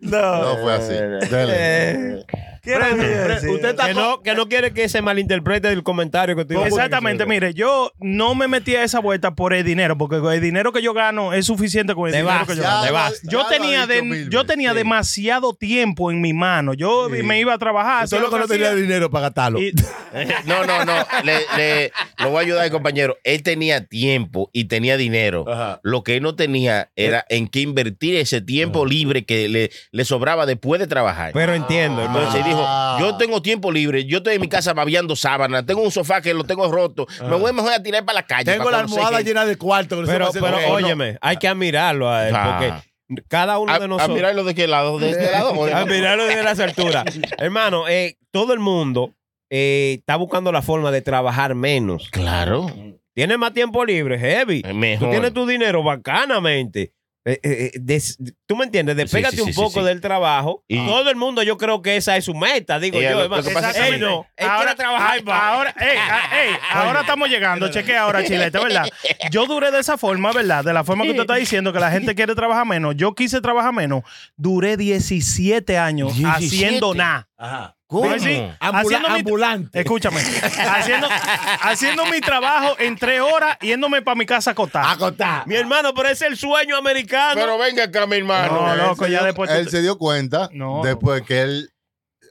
No. 0.00 0.42
no 0.42 0.62
fue 0.62 0.74
así. 0.74 0.92
Dele. 0.92 2.24
¿Qué 2.28 2.36
que 2.76 3.48
usted 3.50 3.70
está 3.70 3.92
no, 3.92 4.22
que 4.22 4.34
no 4.34 4.48
quiere 4.48 4.72
que 4.72 4.88
se 4.88 5.02
malinterprete 5.02 5.68
el 5.68 5.82
comentario 5.82 6.34
que 6.36 6.42
estoy 6.42 6.56
Exactamente, 6.58 7.26
mire, 7.26 7.54
yo 7.54 7.92
no 7.98 8.34
me 8.34 8.48
metí 8.48 8.76
a 8.76 8.82
esa 8.84 9.00
vuelta 9.00 9.34
por 9.34 9.54
el 9.54 9.64
dinero, 9.64 9.96
porque 9.96 10.18
con 10.20 10.32
el 10.32 10.40
dinero 10.40 10.72
que 10.72 10.82
yo 10.82 10.92
gano 10.94 11.32
es 11.32 11.46
suficiente 11.46 11.94
con 11.94 12.06
el 12.06 12.12
Te 12.12 12.18
dinero 12.18 12.38
vas, 12.38 12.48
que 12.48 12.56
yo 12.56 12.62
gano. 12.62 12.84
te 12.84 12.90
vas. 12.92 13.20
Yo 13.22 13.46
tenía, 13.46 13.86
de- 13.86 14.02
mil 14.02 14.28
yo 14.30 14.44
tenía 14.44 14.74
demasiado 14.74 15.54
tiempo 15.54 16.10
en 16.10 16.20
mi 16.20 16.32
mano. 16.32 16.74
Yo 16.74 17.08
me 17.08 17.40
iba 17.40 17.54
a 17.54 17.58
trabajar. 17.58 18.04
Usted 18.04 18.16
hacía 18.18 18.28
lo 18.28 18.32
que 18.34 18.40
no 18.40 18.46
tenía 18.48 18.74
dinero 18.74 19.10
para 19.10 19.22
gastarlo. 19.28 19.60
Y- 19.60 19.72
No, 20.46 20.64
no, 20.64 20.84
no. 20.84 20.94
Le, 21.24 21.38
le- 21.56 21.92
lo 22.18 22.30
voy 22.30 22.38
a 22.38 22.40
ayudar, 22.40 22.70
compañero. 22.70 23.16
Él 23.24 23.42
tenía 23.42 23.84
tiempo 23.86 24.50
y 24.52 24.64
tenía 24.64 24.96
dinero. 24.96 25.44
Ajá. 25.48 25.80
Lo 25.82 26.02
que 26.02 26.16
él 26.16 26.22
no 26.22 26.34
tenía 26.34 26.90
era 26.96 27.24
en 27.28 27.48
qué 27.48 27.60
invertir 27.60 28.16
ese 28.16 28.40
tiempo 28.40 28.86
libre 28.86 29.24
que 29.24 29.48
le, 29.48 29.70
le 29.92 30.04
sobraba 30.04 30.46
después 30.46 30.80
de 30.80 30.86
trabajar. 30.86 31.32
Pero 31.34 31.54
entiendo, 31.54 32.02
hermano. 32.02 32.20
Entonces 32.20 32.44
dijo, 32.44 32.57
Ah. 32.66 32.96
yo 33.00 33.16
tengo 33.16 33.42
tiempo 33.42 33.70
libre, 33.72 34.04
yo 34.04 34.18
estoy 34.18 34.34
en 34.36 34.40
mi 34.40 34.48
casa 34.48 34.72
babiando 34.74 35.14
sábanas, 35.16 35.64
tengo 35.66 35.82
un 35.82 35.90
sofá 35.90 36.20
que 36.20 36.32
lo 36.34 36.44
tengo 36.44 36.70
roto, 36.70 37.06
me 37.28 37.36
voy 37.36 37.52
mejor 37.52 37.72
a 37.72 37.82
tirar 37.82 38.04
para 38.04 38.16
la 38.20 38.26
calle. 38.26 38.52
Tengo 38.52 38.70
la 38.70 38.80
almohada 38.80 39.18
gente". 39.18 39.24
llena 39.30 39.44
de 39.46 39.56
cuarto. 39.56 39.96
que 39.96 40.02
no 40.02 40.06
sé 40.32 40.40
Pero, 40.40 40.58
pero 40.58 40.72
óyeme, 40.74 41.18
hay 41.20 41.36
que 41.36 41.48
admirarlo 41.48 42.10
a 42.10 42.28
él, 42.28 42.34
Ah. 42.36 42.58
porque 42.58 43.22
cada 43.28 43.58
uno 43.58 43.72
A, 43.72 43.78
de 43.78 43.84
a 43.86 43.88
nosotros. 43.88 44.16
mirarlo 44.16 44.44
de 44.44 44.54
qué 44.54 44.66
lado, 44.66 44.98
de 44.98 45.10
este 45.10 45.30
lado. 45.32 45.52
de- 45.66 45.72
Admirarlo 45.72 46.24
desde 46.24 46.42
las 46.42 46.60
alturas. 46.60 47.04
Hermano, 47.38 47.88
eh, 47.88 48.16
todo 48.30 48.52
el 48.52 48.58
mundo 48.58 49.14
eh, 49.50 49.96
está 50.00 50.16
buscando 50.16 50.52
la 50.52 50.60
forma 50.62 50.90
de 50.90 51.00
trabajar 51.00 51.54
menos. 51.54 52.08
Claro. 52.10 52.70
Tienes 53.14 53.38
más 53.38 53.52
tiempo 53.54 53.84
libre, 53.84 54.18
heavy. 54.18 54.62
Mejor. 54.74 55.08
Tú 55.08 55.10
tienes 55.12 55.32
tu 55.32 55.46
dinero 55.46 55.82
bacanamente. 55.82 56.92
Eh, 57.28 57.40
eh, 57.42 57.70
eh, 57.74 57.78
des- 57.78 58.16
tú 58.46 58.56
me 58.56 58.64
entiendes, 58.64 58.96
despégate 58.96 59.36
sí, 59.36 59.42
sí, 59.42 59.48
un 59.48 59.52
sí, 59.52 59.60
poco 59.60 59.80
sí. 59.80 59.86
del 59.86 60.00
trabajo. 60.00 60.64
Y- 60.66 60.78
Todo 60.86 61.10
el 61.10 61.16
mundo, 61.16 61.42
yo 61.42 61.58
creo 61.58 61.82
que 61.82 61.96
esa 61.96 62.16
es 62.16 62.24
su 62.24 62.34
meta, 62.34 62.78
digo 62.78 62.98
yo. 63.00 63.10
lo- 63.10 63.22
hermano. 63.24 63.42
lo 63.42 63.48
que 63.48 63.54
pasa 63.54 63.70
es 63.70 63.76
Él 63.76 63.94
que- 63.94 63.98
no, 63.98 64.26
él 64.36 64.48
ahora, 64.48 64.74
trabajar 64.74 65.18
a- 65.18 65.22
más. 65.22 65.42
ahora, 65.42 65.74
ey, 65.78 65.98
a- 65.98 66.42
ey, 66.42 66.50
ahora 66.72 67.00
estamos 67.02 67.28
llegando, 67.28 67.68
cheque 67.70 67.94
ahora, 67.96 68.24
Chilete, 68.24 68.58
¿verdad? 68.58 68.88
Yo 69.30 69.46
duré 69.46 69.70
de 69.70 69.80
esa 69.80 69.98
forma, 69.98 70.32
¿verdad? 70.32 70.64
De 70.64 70.72
la 70.72 70.84
forma 70.84 71.04
que 71.04 71.10
usted 71.10 71.22
está 71.22 71.34
diciendo 71.34 71.72
que 71.72 71.80
la 71.80 71.90
gente 71.90 72.14
quiere 72.14 72.34
trabajar 72.34 72.64
menos. 72.64 72.94
Yo 72.96 73.14
quise 73.14 73.40
trabajar 73.42 73.74
menos. 73.74 74.02
Duré 74.36 74.76
17 74.78 75.76
años 75.76 76.14
17. 76.16 76.46
haciendo 76.46 76.94
nada. 76.94 77.28
Ajá. 77.36 77.74
¿Cómo? 77.88 78.12
Sí, 78.14 78.20
sí. 78.20 78.48
Ambula- 78.60 78.80
Haciendo 78.82 79.08
mi- 79.08 79.18
ambulante. 79.20 79.80
Escúchame. 79.80 80.20
haciendo, 80.20 81.08
haciendo 81.62 82.04
mi 82.06 82.20
trabajo 82.20 82.76
en 82.78 82.96
tres 82.96 83.20
horas, 83.22 83.56
yéndome 83.62 84.02
para 84.02 84.14
mi 84.14 84.26
casa 84.26 84.50
a 84.50 84.52
acotar. 84.52 84.84
Acotar. 84.86 85.46
Mi 85.46 85.56
hermano, 85.56 85.94
pero 85.94 86.10
ese 86.10 86.26
es 86.26 86.32
el 86.32 86.36
sueño 86.36 86.76
americano. 86.76 87.40
Pero 87.40 87.56
venga 87.56 87.84
acá, 87.84 88.06
mi 88.06 88.16
hermano. 88.16 88.66
No, 88.68 88.76
loco, 88.76 89.06
ya 89.06 89.18
dio- 89.20 89.24
después 89.24 89.50
Él 89.50 89.70
se 89.70 89.80
dio 89.80 89.96
cuenta 89.96 90.50
No. 90.52 90.82
después 90.84 91.22
que 91.22 91.40
él 91.40 91.70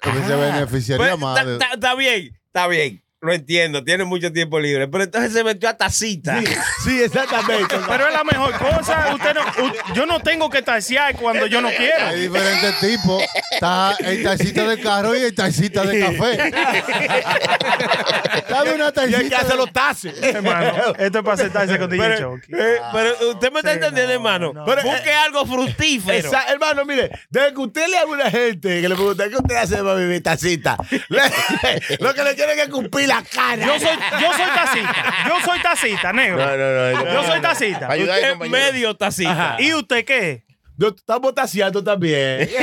se 0.03 0.35
beneficiaría 0.35 1.17
Pues, 1.17 1.19
más. 1.19 1.43
Está 1.73 1.95
bien, 1.95 2.37
está 2.45 2.67
bien. 2.67 3.03
Lo 3.19 3.33
entiendo, 3.33 3.83
tiene 3.83 4.03
mucho 4.03 4.31
tiempo 4.31 4.59
libre. 4.59 4.87
Pero 4.87 5.03
entonces 5.05 5.33
se 5.33 5.43
metió 5.43 5.67
a 5.69 5.75
tacita. 5.75 6.39
Sí, 6.83 7.01
exactamente. 7.01 7.75
Pero 7.87 8.07
es 8.07 8.13
la 8.13 8.23
mejor 8.23 8.53
cosa. 8.59 9.11
Usted 9.15 9.33
no, 9.33 9.41
u- 9.65 9.93
yo 9.95 10.05
no 10.05 10.19
tengo 10.19 10.51
que 10.51 10.61
tasear 10.61 11.15
cuando 11.15 11.47
yo 11.47 11.59
no 11.59 11.69
quiero. 11.69 12.05
Hay 12.05 12.21
diferentes 12.21 12.79
tipos. 12.79 13.23
Está 13.51 13.95
el 13.99 14.21
tacita 14.23 14.67
de 14.67 14.79
carro 14.79 15.15
y 15.15 15.21
el 15.23 15.33
tacita 15.33 15.83
de 15.83 15.99
café. 15.99 16.51
Dame 18.49 18.73
una 18.73 18.89
Y 18.89 18.91
tacita. 18.91 19.19
que 19.29 19.35
hacer 19.35 19.47
de- 19.51 19.57
los 19.57 19.73
tases. 19.73 20.21
Hermano, 20.21 20.93
esto 20.97 21.17
es 21.19 21.23
para 21.25 21.37
sentarse 21.37 21.79
con 21.79 21.89
DJ 21.89 22.03
Pero, 22.07 22.35
Chucky. 22.35 22.51
eh, 22.53 22.75
pero 22.93 23.29
usted 23.31 23.51
me 23.51 23.59
está 23.59 23.71
Sí, 23.71 23.75
entendiendo, 23.77 24.07
no, 24.09 24.13
hermano. 24.13 24.53
no. 24.53 24.65
Pero, 24.65 24.83
Busque 24.83 25.11
algo 25.11 25.45
fructífero. 25.45 26.27
Esa- 26.29 26.43
hermano, 26.51 26.85
mire, 26.85 27.09
desde 27.29 27.53
que 27.53 27.59
usted 27.61 27.87
le 27.87 27.97
habla 27.97 28.11
a 28.13 28.15
una 28.21 28.31
gente 28.31 28.81
que 28.81 28.87
le 28.89 28.95
pregunta 28.95 29.27
qué 29.29 29.35
usted 29.37 29.55
hace 29.55 29.77
para 29.77 29.95
vivir 29.95 30.21
tacita, 30.23 30.77
le- 31.09 31.97
lo 31.99 32.13
que 32.13 32.23
le 32.23 32.33
tiene 32.35 32.53
que 32.55 32.61
escupir 32.63 33.06
la 33.07 33.23
cara. 33.23 33.65
Yo 33.65 33.79
soy, 33.79 33.97
yo 34.21 34.33
soy 34.33 34.45
tacita. 34.55 35.13
Yo 35.27 35.39
soy 35.43 35.59
tacita, 35.61 36.13
negro. 36.13 36.37
No, 36.37 36.57
no, 36.57 37.03
no. 37.05 37.13
Yo 37.13 37.23
soy 37.23 37.41
tacita. 37.41 37.89
Ayuda 37.91 38.15
Usted 38.15 38.29
compañero. 38.31 38.57
medio 38.57 38.95
tacita. 38.95 39.55
¿Y 39.59 39.73
usted 39.73 40.05
qué? 40.05 40.43
Yo- 40.77 40.93
estamos 40.95 41.35
taseando 41.35 41.83
también. 41.83 42.47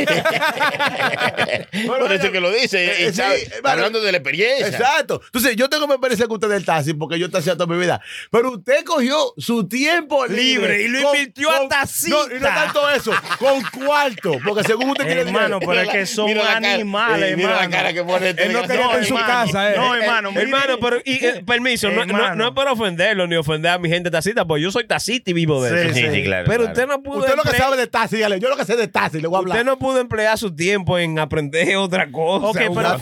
Por 1.86 2.12
eso 2.12 2.32
que 2.32 2.40
lo 2.40 2.50
dice. 2.52 3.06
Eh, 3.06 3.12
sí, 3.12 3.20
hermano. 3.20 3.68
hablando 3.74 4.00
de 4.00 4.12
la 4.12 4.18
experiencia. 4.18 4.68
Exacto. 4.68 5.20
Entonces, 5.26 5.56
yo 5.56 5.68
tengo 5.68 5.86
mi 5.86 5.94
experiencia 5.94 6.26
con 6.26 6.36
usted 6.36 6.48
del 6.48 6.64
taxi 6.64 6.94
porque 6.94 7.18
yo 7.18 7.30
taxi 7.30 7.50
toda 7.50 7.66
mi 7.66 7.78
vida. 7.78 8.00
Pero 8.30 8.52
usted 8.52 8.84
cogió 8.84 9.34
su 9.36 9.66
tiempo 9.68 10.26
libre, 10.26 10.78
Libre 10.78 10.82
y 10.84 10.88
lo 10.88 11.14
invirtió 11.14 11.50
a 11.50 11.68
tacita. 11.68 12.16
No, 12.16 12.36
y 12.36 12.40
no 12.40 12.46
tanto 12.48 12.90
eso, 12.90 13.12
con 13.38 13.62
cuarto. 13.84 14.38
Porque 14.44 14.64
según 14.64 14.90
usted 14.90 15.06
tiene 15.06 15.22
Hermano, 15.22 15.58
dinero. 15.58 15.72
pero 15.72 15.80
es 15.82 15.88
que 15.88 16.06
son 16.06 16.26
Mira 16.26 16.56
animales, 16.56 17.32
eh, 17.32 17.36
Mira 17.36 17.50
la 17.50 17.54
hermano. 17.64 17.70
cara 17.76 17.92
que 17.92 18.04
pone 18.04 18.30
este 18.30 18.44
Él 18.46 18.52
no 18.52 18.62
quería 18.62 18.88
desgraciado. 18.88 18.98
en 18.98 19.04
su 19.06 19.14
hermano. 19.18 19.44
casa, 19.46 19.72
eh. 19.72 19.76
No, 19.76 19.94
hermano. 19.94 20.30
mire. 20.30 20.42
Hermano, 20.42 20.78
pero 20.80 20.98
y, 21.04 21.24
eh, 21.24 21.42
permiso, 21.46 21.88
no, 21.88 21.94
no, 21.96 22.02
Hermano. 22.02 22.34
no 22.36 22.48
es 22.48 22.54
por 22.54 22.68
ofenderlo 22.68 23.26
ni 23.26 23.36
ofender 23.36 23.72
a 23.72 23.78
mi 23.78 23.88
gente 23.88 24.10
tacita, 24.10 24.44
porque 24.44 24.62
yo 24.62 24.70
soy 24.70 24.86
tacita 24.86 25.30
y 25.30 25.34
vivo 25.34 25.62
de 25.62 25.70
Sí, 25.70 25.88
eso. 26.00 26.10
Sí, 26.10 26.14
sí, 26.16 26.24
claro. 26.24 26.44
Pero 26.46 26.58
claro. 26.64 26.72
usted 26.72 26.86
no 26.86 27.02
pudo 27.02 27.18
Usted 27.20 27.36
lo 27.36 27.42
que 27.42 27.56
sabe 27.56 27.76
de 27.76 27.86
taxi, 28.04 28.16
dígale, 28.16 28.40
yo 28.40 28.48
lo 28.48 28.56
que 28.56 28.64
sé 28.64 28.76
de 28.76 28.88
taxi, 28.88 29.20
le 29.20 29.28
voy 29.28 29.36
a 29.36 29.38
hablar. 29.40 29.56
Usted 29.58 29.66
no 29.66 29.78
pudo 29.78 30.00
emplear 30.00 30.36
su 30.38 30.54
tiempo 30.54 30.98
en 30.98 31.18
aprender 31.18 31.76
otra 31.76 32.10
cosa. 32.10 32.46
Ok, 32.48 32.56
pero 32.56 32.98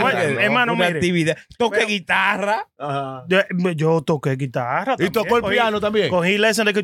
bueno, 0.00 0.18
hermano, 0.40 0.72
una 0.74 0.86
mire. 0.86 0.98
actividad. 0.98 1.36
Toque 1.58 1.84
guitarra. 1.86 2.66
Ajá. 2.78 3.24
Yo, 3.28 3.38
yo 3.74 4.00
toqué 4.02 4.36
guitarra. 4.36 4.96
¿Y 4.98 5.10
tocó 5.10 5.36
el 5.38 5.42
Cogí- 5.42 5.52
piano 5.52 5.80
también? 5.80 6.08
Cogí 6.10 6.36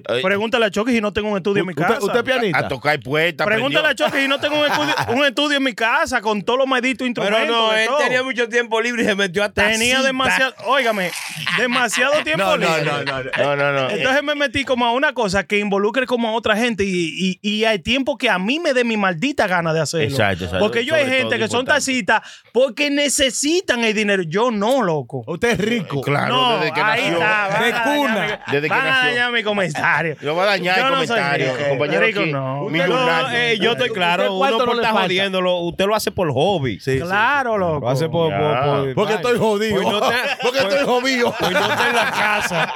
Ay. 0.08 0.22
Pregúntale 0.22 0.66
a 0.66 0.70
Chucky 0.70 0.92
si 0.92 1.00
no 1.00 1.12
tengo 1.12 1.28
un 1.30 1.36
estudio 1.36 1.60
en 1.62 1.66
mi 1.66 1.74
casa. 1.74 1.98
¿Usted, 2.00 2.18
es 2.18 2.22
pianista? 2.22 2.58
A 2.58 2.68
tocar 2.68 2.98
puertas. 3.00 3.46
Pregúntale 3.46 3.88
a 3.88 3.94
Chucky 3.94 4.18
si 4.18 4.28
no 4.28 4.38
tengo 4.40 4.58
un 4.58 4.66
estudio, 4.66 4.94
un 5.16 5.24
estudio 5.24 5.56
en 5.56 5.62
mi 5.64 5.74
casa 5.74 6.20
con 6.20 6.42
todos 6.42 6.58
los 6.60 6.68
malditos 6.68 7.06
instrumentos. 7.06 7.40
Pero 7.40 7.52
no, 7.56 7.72
él 7.74 7.86
todo. 7.86 7.98
tenía 7.98 8.22
mucho 8.22 8.48
tiempo 8.48 8.80
libre 8.80 9.02
y 9.02 9.06
se 9.06 9.14
metió 9.14 9.42
a 9.44 9.48
tacita. 9.50 9.78
Tenía 9.78 10.02
demasiado, 10.02 10.54
óigame, 10.66 11.10
demasiado 11.58 12.12
tiempo 12.24 12.56
libre. 12.56 12.84
no, 12.84 13.04
no, 13.04 13.22
no. 13.22 13.30
No, 13.38 13.56
no, 13.56 13.72
no. 13.72 13.90
Entonces 13.90 14.22
me 14.22 14.34
metí 14.34 14.64
como 14.64 14.86
a 14.86 14.92
una 14.92 15.12
cosa 15.12 15.44
que 15.44 15.58
involucre 15.58 16.06
como 16.06 16.28
a 16.28 16.32
otra 16.32 16.56
gente 16.56 16.84
y, 16.84 17.38
y, 17.42 17.64
hay 17.64 17.78
tiempo 17.78 18.16
que 18.18 18.28
a 18.28 18.38
mí 18.38 18.58
me 18.58 18.72
dé 18.74 18.84
mi 18.84 18.96
maldita 18.96 19.46
gana 19.46 19.72
de 19.72 19.80
hacerlo. 19.80 20.06
Exacto, 20.08 20.44
exacto. 20.44 20.64
Porque 20.64 20.84
yo 20.84 20.94
hay 20.94 21.06
gente 21.06 21.38
que 21.38 21.48
son 21.48 21.64
tacitas 21.64 22.20
porque 22.52 22.90
necesitan 22.90 23.84
el 23.84 23.94
dinero. 23.94 24.22
Yo 24.22 24.50
no, 24.50 24.82
loco. 24.82 25.22
Usted 25.26 25.50
es 25.52 25.58
rico. 25.58 26.00
Claro, 26.00 26.34
no, 26.34 26.58
desde 26.58 26.72
que 26.72 26.80
ahí 26.80 27.00
nació. 27.10 27.12
está. 27.18 27.48
De 27.48 27.54
a 27.54 27.60
dañar 27.60 27.84
cuna. 27.84 28.14
mi- 28.46 28.52
Desde 28.52 28.68
que 28.68 28.74
van 28.74 28.80
a 28.86 28.90
nació. 28.90 29.08
dañar 29.10 29.32
mi 29.32 29.42
comentario. 29.42 30.16
Lo 30.20 30.36
va 30.36 30.42
a 30.42 30.46
dañar 30.46 30.76
Yo 30.78 30.84
el 30.86 30.90
no 30.90 30.96
soy 30.98 31.06
comentario, 31.08 31.56
rico. 31.56 31.68
compañero. 31.70 32.00
Rico 32.06 32.20
aquí, 32.20 32.32
no. 32.32 32.60
millonario. 32.68 33.28
No, 33.28 33.34
eh, 33.36 33.58
yo 33.58 33.70
estoy 33.72 33.88
¿Usted 33.88 33.94
claro, 33.98 34.34
uno 34.36 34.50
no 34.50 34.64
por 34.64 34.76
estar 34.76 34.92
jodiéndolo, 34.92 35.58
usted 35.60 35.86
lo 35.86 35.94
hace 35.94 36.10
por 36.10 36.32
hobby. 36.32 36.78
Sí, 36.80 36.94
sí. 36.98 37.00
Claro, 37.00 37.56
loco. 37.58 37.80
Lo 37.80 37.88
hace 37.90 38.08
por... 38.08 38.30
Por- 38.36 38.64
por- 38.64 38.94
Porque 38.94 39.14
estoy 39.14 39.38
jodido. 39.38 39.82
Pues 39.82 39.88
no 39.88 40.00
te- 40.08 40.14
Porque 40.42 40.58
pues- 40.60 40.74
estoy 40.74 40.86
jodido. 40.86 41.34
Pues 41.38 41.50
no 41.52 41.70
está 41.72 41.88
en 41.88 41.96
la 41.96 42.10
casa. 42.10 42.74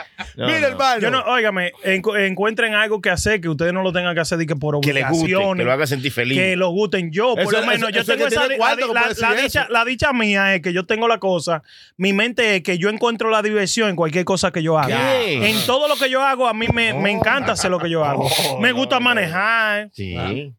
No, 0.35 0.45
Mira, 0.47 0.59
no. 0.61 0.67
hermano. 0.67 0.99
Yo 1.01 1.11
no, 1.11 1.19
óigame, 1.21 1.71
encu- 1.83 2.17
encuentren 2.19 2.73
algo 2.73 3.01
que 3.01 3.09
hacer 3.09 3.41
que 3.41 3.49
ustedes 3.49 3.73
no 3.73 3.81
lo 3.83 3.91
tengan 3.91 4.13
que 4.15 4.21
hacer 4.21 4.37
de 4.37 4.45
que 4.47 4.55
por 4.55 4.79
Que 4.81 4.93
le 4.93 5.01
guste, 5.03 5.23
obligaciones. 5.25 5.57
que 5.61 5.65
lo 5.65 5.71
haga 5.71 5.87
sentir 5.87 6.11
feliz. 6.11 6.37
que 6.37 6.55
lo 6.55 6.69
gusten 6.69 7.11
yo, 7.11 7.33
por 7.35 7.41
Eso- 7.43 7.51
lo 7.51 7.59
menos. 7.67 7.75
eso- 7.77 7.89
yo 7.89 8.01
eso 8.01 8.11
tengo 8.13 8.25
que 8.27 8.33
esa 8.33 8.41
tiene 8.41 8.55
la, 8.55 8.57
cuarto 8.57 8.87
que 8.87 8.93
la- 8.93 9.01
puede 9.01 9.15
la 9.21 9.29
decir 9.31 9.43
dicha, 9.43 9.61
eso. 9.63 9.71
la 9.71 9.85
dicha 9.85 10.13
mía 10.13 10.55
es 10.55 10.61
que 10.61 10.73
yo 10.73 10.85
tengo 10.85 11.07
la 11.07 11.19
cosa. 11.19 11.63
Mi 11.97 12.13
mente 12.13 12.55
es 12.57 12.63
que 12.63 12.77
yo 12.77 12.89
encuentro 12.89 13.29
la 13.29 13.41
diversión 13.41 13.89
en 13.89 13.95
cualquier 13.95 14.25
cosa 14.25 14.51
que 14.51 14.63
yo 14.63 14.77
haga. 14.79 14.97
¿Qué? 14.97 15.49
En 15.49 15.65
todo 15.65 15.87
lo 15.87 15.95
que 15.95 16.09
yo 16.09 16.21
hago, 16.23 16.47
a 16.47 16.53
mí 16.53 16.67
me, 16.73 16.93
me 16.93 17.11
encanta 17.11 17.51
hacer 17.53 17.69
lo 17.71 17.79
que 17.79 17.89
yo 17.89 18.03
hago. 18.05 18.29
me 18.59 18.71
gusta 18.71 18.99
manejar. 18.99 19.89
Sí. 19.93 20.15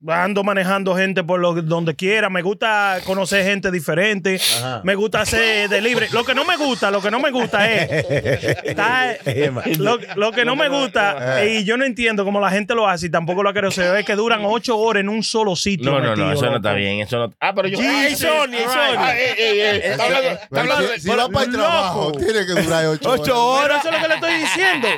Ando 0.07 0.45
manejando 0.45 0.95
gente 0.97 1.23
por 1.25 1.41
lo, 1.41 1.55
donde 1.63 1.95
quiera. 1.95 2.29
Me 2.31 2.43
gusta 2.43 2.99
conocer 3.05 3.45
gente 3.45 3.71
diferente. 3.71 4.41
Me 4.85 4.95
gusta 4.95 5.21
hacer 5.23 5.69
delivery. 5.69 6.07
Lo 6.13 6.25
que 6.25 6.35
no 6.35 6.45
me 6.45 6.57
gusta, 6.57 6.91
lo 6.91 7.01
que 7.01 7.11
no 7.11 7.19
me 7.21 7.31
gusta 7.31 7.71
es 7.71 7.91
estar 8.65 9.17
Lo, 9.79 9.99
lo 10.17 10.33
que 10.33 10.45
no 10.45 10.57
me 10.57 10.69
gusta, 10.69 11.43
Eh. 11.43 11.61
y 11.61 11.65
yo 11.65 11.77
no 11.77 11.85
entiendo 11.85 12.25
cómo 12.25 12.41
la 12.41 12.51
gente 12.51 12.75
lo 12.75 12.89
hace 12.89 13.07
y 13.07 13.11
tampoco 13.11 13.43
lo 13.43 13.53
quiero 13.53 13.69
hacer, 13.69 13.97
es 13.97 14.05
que 14.05 14.15
duran 14.15 14.41
ocho 14.45 14.77
horas 14.79 15.01
en 15.03 15.09
un 15.09 15.23
solo 15.23 15.57
sitio. 15.57 15.91
No, 15.91 16.01
no, 16.01 16.15
no, 16.17 16.33
eso 16.33 16.51
no 16.51 16.57
está 16.57 16.73
bien. 16.75 17.01
Eso 17.01 17.19
no. 17.19 17.33
Ah, 17.41 17.53
pero 17.55 17.69
yo. 17.69 17.79
Ay, 17.81 18.15
Sony. 18.15 18.59
Sony. 18.67 18.99
Si, 19.37 19.59
de- 19.59 21.01
si 21.01 21.09
va 21.09 21.29
para 21.29 21.47
el 21.47 21.53
trabajo, 21.53 22.13
tiene 22.13 22.47
que 22.47 22.63
durar 22.63 22.87
ocho, 22.87 23.11
Ocho 23.11 23.23
Pero 23.25 23.45
horas. 23.47 23.79
eso 23.85 23.89
es 23.89 23.95
lo 23.95 24.03
que 24.03 24.09
le 24.09 24.15
estoy 24.15 24.35
diciendo. 24.35 24.89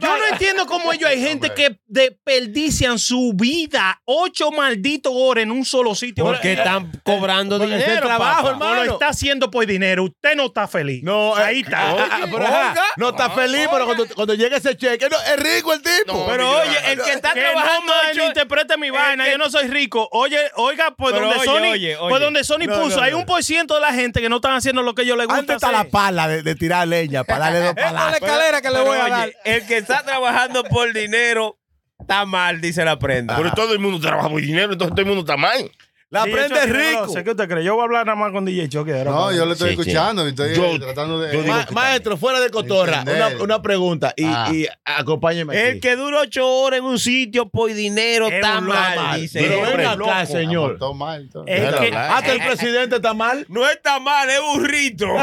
Yo 0.00 0.18
no 0.18 0.26
entiendo 0.32 0.66
cómo 0.66 0.92
ellos 0.92 1.08
hay 1.10 1.20
gente 1.20 1.50
que 1.54 1.78
desperdician 1.86 2.98
su 2.98 3.32
vida 3.34 4.00
ocho 4.04 4.50
malditos 4.50 5.12
horas 5.14 5.42
en 5.44 5.50
un 5.50 5.64
solo 5.64 5.94
sitio. 5.94 6.24
Porque 6.24 6.52
están 6.54 6.90
cobrando 7.04 7.58
dinero, 7.58 8.06
trabajo, 8.06 8.50
hermano. 8.50 8.74
No 8.76 8.84
lo 8.84 8.92
está 8.92 9.08
haciendo 9.08 9.50
por 9.50 9.66
dinero. 9.66 10.04
Usted 10.04 10.36
no 10.36 10.46
está 10.46 10.66
feliz. 10.68 11.02
No, 11.02 11.38
eh, 11.38 11.42
ahí 11.42 11.60
está. 11.60 11.90
ah, 11.90 12.08
ah, 12.10 12.80
no 12.96 13.10
está 13.10 13.30
feliz, 13.30 13.66
pero 13.72 13.84
cuando, 13.86 14.06
cuando 14.14 14.34
llega 14.34 14.56
ese 14.56 14.76
cheque, 14.76 15.08
no, 15.10 15.16
es 15.20 15.36
rico 15.40 15.72
el 15.72 15.82
tipo. 15.82 16.12
No, 16.12 16.26
Pero 16.26 16.50
oye, 16.60 16.92
el 16.92 17.00
que 17.02 17.12
está 17.12 17.32
que 17.34 17.40
trabajando 17.40 17.86
no 17.86 17.92
ocho- 18.10 18.18
malinterprete 18.20 18.76
mi 18.76 18.90
vaina, 18.90 19.30
yo 19.30 19.38
no 19.38 19.50
soy 19.50 19.68
rico. 19.68 20.08
Oye, 20.12 20.38
oiga, 20.56 20.94
pues 20.96 21.12
Pero 21.14 21.26
donde 21.26 21.40
oye, 21.40 21.46
Sony, 21.46 21.70
oye, 21.72 21.96
oye. 21.96 22.08
pues 22.10 22.20
donde 22.20 22.44
Sony 22.44 22.66
No, 22.66 22.80
puso, 22.80 22.96
no, 22.98 23.02
hay 23.02 23.12
no. 23.12 23.18
un 23.18 23.26
por 23.26 23.42
ciento 23.42 23.74
de 23.74 23.80
la 23.80 23.92
gente 23.92 24.20
que 24.20 24.28
no 24.28 24.36
están 24.36 24.54
haciendo 24.54 24.82
lo 24.82 24.94
que 24.94 25.02
ellos 25.02 25.16
les 25.16 25.26
gusta 25.26 25.40
Antes 25.40 25.56
está 25.56 25.72
la 25.72 25.84
pala 25.84 26.28
de, 26.28 26.42
de 26.42 26.54
tirar 26.54 26.86
leña 26.86 27.24
para 27.24 27.40
darle 27.40 27.60
dos 27.60 27.68
Esta 27.76 27.86
es 27.88 27.92
la 27.92 27.98
palas. 28.00 28.14
escalera 28.22 28.60
que 28.62 28.68
le 28.68 28.74
Pero, 28.74 28.86
voy 28.86 28.98
a 28.98 29.02
oye, 29.04 29.10
dar. 29.10 29.32
El 29.44 29.66
que 29.66 29.76
está 29.78 30.02
trabajando 30.04 30.64
por 30.64 30.92
dinero 30.92 31.58
está 32.00 32.24
mal, 32.26 32.60
dice 32.60 32.84
la 32.84 32.98
prenda. 32.98 33.36
Pero 33.36 33.52
todo 33.52 33.72
el 33.72 33.78
mundo 33.78 34.00
trabaja 34.00 34.28
por 34.28 34.40
dinero, 34.40 34.72
entonces 34.72 34.92
todo 34.94 35.00
el 35.02 35.06
mundo 35.06 35.20
está 35.20 35.36
mal. 35.36 35.70
La 36.12 36.24
DJ 36.24 36.32
prenda 36.36 36.56
es 36.56 36.66
Chucky, 36.66 36.72
no 36.72 37.00
rico. 37.00 37.08
sé, 37.14 37.24
¿Qué 37.24 37.30
usted 37.30 37.48
cree? 37.48 37.64
Yo 37.64 37.72
voy 37.74 37.80
a 37.80 37.84
hablar 37.84 38.04
nada 38.04 38.16
más 38.16 38.32
con 38.32 38.44
DJ 38.44 38.68
era 38.90 39.10
No, 39.10 39.32
yo 39.32 39.46
le 39.46 39.52
estoy 39.54 39.70
Sí, 39.70 39.76
sí. 39.76 39.80
escuchando 39.80 40.26
y 40.26 40.28
estoy 40.28 40.54
Yo- 40.54 40.78
tratando 40.78 41.18
de. 41.18 41.32
yo 41.32 41.42
digo 41.42 41.54
Ma- 41.54 41.66
maestro, 41.72 42.18
fuera 42.18 42.38
de 42.38 42.50
cotorra, 42.50 43.02
una, 43.40 43.62
pregunta 43.62 44.12
y, 44.14 44.24
Ah. 44.26 44.50
y 44.52 44.66
acompáñeme. 44.84 45.70
El 45.70 45.80
que 45.80 45.96
dura 45.96 46.20
ocho 46.20 46.46
horas 46.46 46.80
en 46.80 46.84
un 46.84 46.98
sitio 46.98 47.48
por 47.48 47.72
dinero 47.72 48.26
Es 48.28 48.34
está 48.34 48.60
mal, 48.60 48.96
mal. 48.96 49.20
dice. 49.22 49.40
Pero 49.40 49.96
loco. 49.96 50.10
acá, 50.10 50.26
señor. 50.26 50.76
Todo 50.78 50.92
mal. 50.92 51.30
todo. 51.32 51.44
Es 51.46 51.60
Déjalo 51.60 51.78
que- 51.80 51.86
hablar. 51.86 52.10
Hasta 52.12 52.32
el 52.32 52.38
presidente 52.40 52.96
está 52.96 53.14
mal. 53.14 53.46
No 53.48 53.66
está 53.66 53.98
mal, 53.98 54.28
es 54.28 54.40
burrito. 54.42 55.06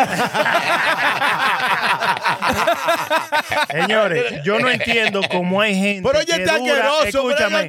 Señores, 3.71 4.23
yo 4.43 4.59
no 4.59 4.69
entiendo 4.69 5.21
cómo 5.29 5.61
hay 5.61 5.75
gente. 5.75 6.07
Pero 6.09 6.19
oye, 6.19 6.35
está 6.43 6.55
asqueroso, 6.55 7.03
Escúchame, 7.05 7.61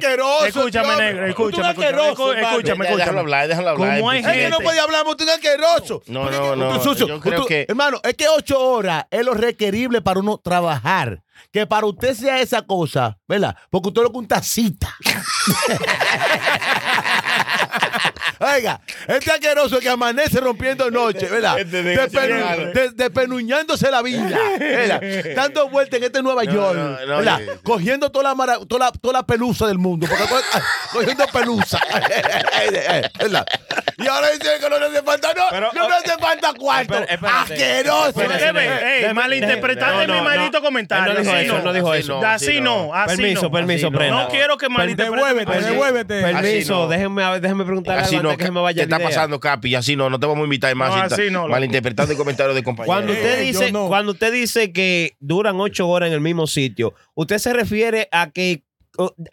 escúchame, 0.47 0.95
negro, 0.97 1.25
escúchame, 1.27 1.69
escúchame, 1.69 2.41
escúchame, 2.41 2.87
Déjalo 3.11 3.19
hablar, 3.21 3.47
déjalo 3.47 3.69
hablar. 3.69 3.97
¿Cómo 3.99 4.09
hay 4.09 4.19
Es 4.19 4.25
que 4.27 4.49
no 4.49 4.57
gente? 4.57 4.63
puede 4.63 4.79
hablar, 4.79 5.05
usted 5.07 5.27
es 5.27 5.35
asqueroso. 5.35 6.01
No, 6.07 6.29
no, 6.29 6.55
no, 6.55 6.77
tú 6.77 6.83
sucio. 6.83 7.07
yo 7.07 7.19
creo 7.19 7.41
Tú- 7.41 7.47
que- 7.47 7.65
Hermano, 7.67 7.99
es 8.03 8.13
que 8.15 8.27
ocho 8.27 8.59
horas 8.59 9.05
es 9.11 9.25
lo 9.25 9.33
requerible 9.33 10.01
para 10.01 10.19
uno 10.19 10.37
trabajar. 10.37 11.21
Que 11.51 11.65
para 11.65 11.87
usted 11.87 12.13
sea 12.13 12.39
esa 12.39 12.61
cosa, 12.61 13.17
¿verdad? 13.27 13.55
Porque 13.71 13.87
usted 13.89 14.03
lo 14.03 14.11
que 14.11 14.17
un 14.19 14.27
tacita. 14.27 14.95
Oiga, 18.41 18.81
este 19.07 19.31
asqueroso 19.31 19.79
que 19.79 19.87
amanece 19.89 20.39
rompiendo 20.39 20.89
noche, 20.89 21.27
¿verdad? 21.29 21.59
Este 21.59 21.83
de- 21.83 21.95
Despenu- 21.97 22.73
de- 22.73 22.89
Despenuñándose 22.91 23.91
la 23.91 24.01
vida, 24.01 24.37
¿verdad? 24.59 25.01
Dando 25.35 25.69
vueltas 25.69 25.97
en 25.99 26.05
este 26.05 26.21
Nueva 26.23 26.43
No, 26.45 26.51
York, 26.51 26.75
no, 26.77 27.05
no, 27.05 27.17
¿verdad? 27.17 27.39
Cogiendo 27.63 28.09
toda 28.11 28.23
la, 28.29 28.35
mara- 28.35 28.59
toda, 28.67 28.85
la, 28.87 28.91
toda 28.91 29.13
la 29.13 29.23
pelusa 29.23 29.67
del 29.67 29.77
mundo, 29.77 30.07
porque 30.09 30.23
cogiendo 30.91 31.25
pelusa, 31.27 31.79
¿verdad? 33.19 33.45
Y 33.97 34.07
ahora 34.07 34.29
dice 34.31 34.49
que 34.59 34.69
no 34.69 34.79
le 34.79 34.85
hace 34.87 35.03
falta, 35.03 35.27
no, 35.35 35.43
Pero, 35.51 35.69
no 35.73 35.87
le 35.89 35.95
hace 35.95 36.17
falta 36.17 36.53
cuarto. 36.57 36.95
Asqueroso. 37.21 38.21
No, 40.07 40.13
mi 40.15 40.21
maldito 40.21 40.61
comentario. 40.61 41.13
No 41.13 41.19
dijo 41.19 41.31
Así 41.31 41.45
eso, 41.45 41.59
no 41.59 41.73
dijo 41.73 41.91
así 41.91 42.01
eso. 42.01 42.19
no, 42.21 42.27
Así 42.27 42.61
no, 42.61 42.93
así 42.95 43.17
Permiso, 43.17 43.41
no. 43.43 43.51
permiso, 43.51 43.87
Así 43.87 43.91
no. 43.93 43.97
prenda. 43.99 44.23
No 44.23 44.29
quiero 44.29 44.57
que 44.57 44.69
malinterprete. 44.69 45.25
Devuélvete, 45.27 45.61
devuélvete. 45.69 46.21
Permiso, 46.21 46.87
déjenme, 46.87 47.65
preguntarle 47.65 48.01
Así 48.01 48.15
algo 48.15 48.30
no, 48.31 48.37
que 48.37 48.51
me 48.51 48.59
¿qué 48.59 48.63
vaya 48.63 48.75
te 48.77 48.83
está 48.83 48.95
idea. 48.97 49.07
pasando, 49.07 49.39
Capi? 49.39 49.75
Así 49.75 49.95
no, 49.95 50.09
no 50.09 50.19
te 50.19 50.25
vamos 50.27 50.41
a 50.41 50.45
invitar 50.45 50.73
más. 50.75 50.89
No, 50.89 50.95
así 51.15 51.31
no, 51.31 51.47
malinterpretando 51.47 52.11
el 52.11 52.17
comentario 52.17 52.53
de 52.53 52.63
compañeros. 52.63 52.95
Cuando 52.95 53.13
usted 53.13 53.39
Eh, 53.39 53.41
dice, 53.43 53.71
no. 53.71 53.87
cuando 53.87 54.11
usted 54.13 54.31
dice 54.33 54.71
que 54.71 55.15
duran 55.19 55.59
ocho 55.59 55.87
horas 55.87 56.07
en 56.07 56.13
el 56.13 56.21
mismo 56.21 56.47
sitio, 56.47 56.93
usted 57.15 57.37
se 57.37 57.53
refiere 57.53 58.07
a 58.11 58.31
que, 58.31 58.63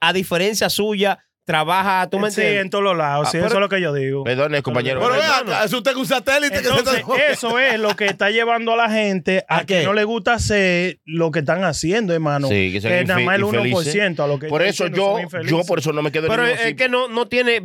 a 0.00 0.12
diferencia 0.12 0.70
suya, 0.70 1.18
trabaja, 1.48 2.06
¿tú 2.10 2.18
me 2.18 2.30
Sí, 2.30 2.42
entiendes? 2.42 2.64
en 2.66 2.70
todos 2.70 2.84
los 2.84 2.94
lados. 2.96 3.30
Sí, 3.30 3.38
Ah, 3.38 3.40
pero- 3.40 3.46
eso 3.46 3.54
es 3.54 3.60
lo 3.62 3.68
que 3.70 3.80
yo 3.80 3.94
digo. 3.94 4.22
Perdone, 4.22 4.60
compañero. 4.62 5.00
Pero 5.00 5.14
vea, 5.14 5.64
es 5.64 5.72
usted 5.72 5.92
con 5.92 6.02
un 6.02 6.06
satélite 6.06 6.58
Entonces, 6.58 6.84
que 6.84 6.90
se 6.90 6.98
está... 7.00 7.32
eso 7.32 7.58
es 7.58 7.80
lo 7.80 7.96
que 7.96 8.04
está 8.04 8.28
llevando 8.28 8.74
a 8.74 8.76
la 8.76 8.90
gente 8.90 9.46
a, 9.48 9.56
¿A 9.56 9.60
que 9.60 9.80
qué? 9.80 9.84
no 9.84 9.94
le 9.94 10.04
gusta 10.04 10.34
hacer 10.34 10.98
lo 11.06 11.30
que 11.30 11.38
están 11.38 11.64
haciendo, 11.64 12.12
hermano. 12.12 12.48
Sí, 12.48 12.70
que 12.70 12.82
son 12.82 12.90
que 12.90 13.04
nada 13.06 13.20
infe- 13.20 13.24
más 13.24 13.34
el 13.36 13.40
infelices. 13.44 13.94
1% 13.96 14.20
a 14.24 14.26
lo 14.26 14.38
que 14.38 14.48
Por 14.48 14.60
están 14.62 14.88
eso 14.88 14.94
yo, 14.96 15.12
son 15.12 15.22
infelices. 15.22 15.50
yo 15.50 15.64
por 15.64 15.78
eso 15.78 15.92
no 15.94 16.02
me 16.02 16.12
quedo 16.12 16.26
en 16.26 16.30
Pero 16.32 16.42
es 16.44 16.50
mismo 16.50 16.62
que 16.64 16.68
sitio. 16.84 16.88
no, 16.88 17.08
no 17.08 17.26
tiene, 17.28 17.62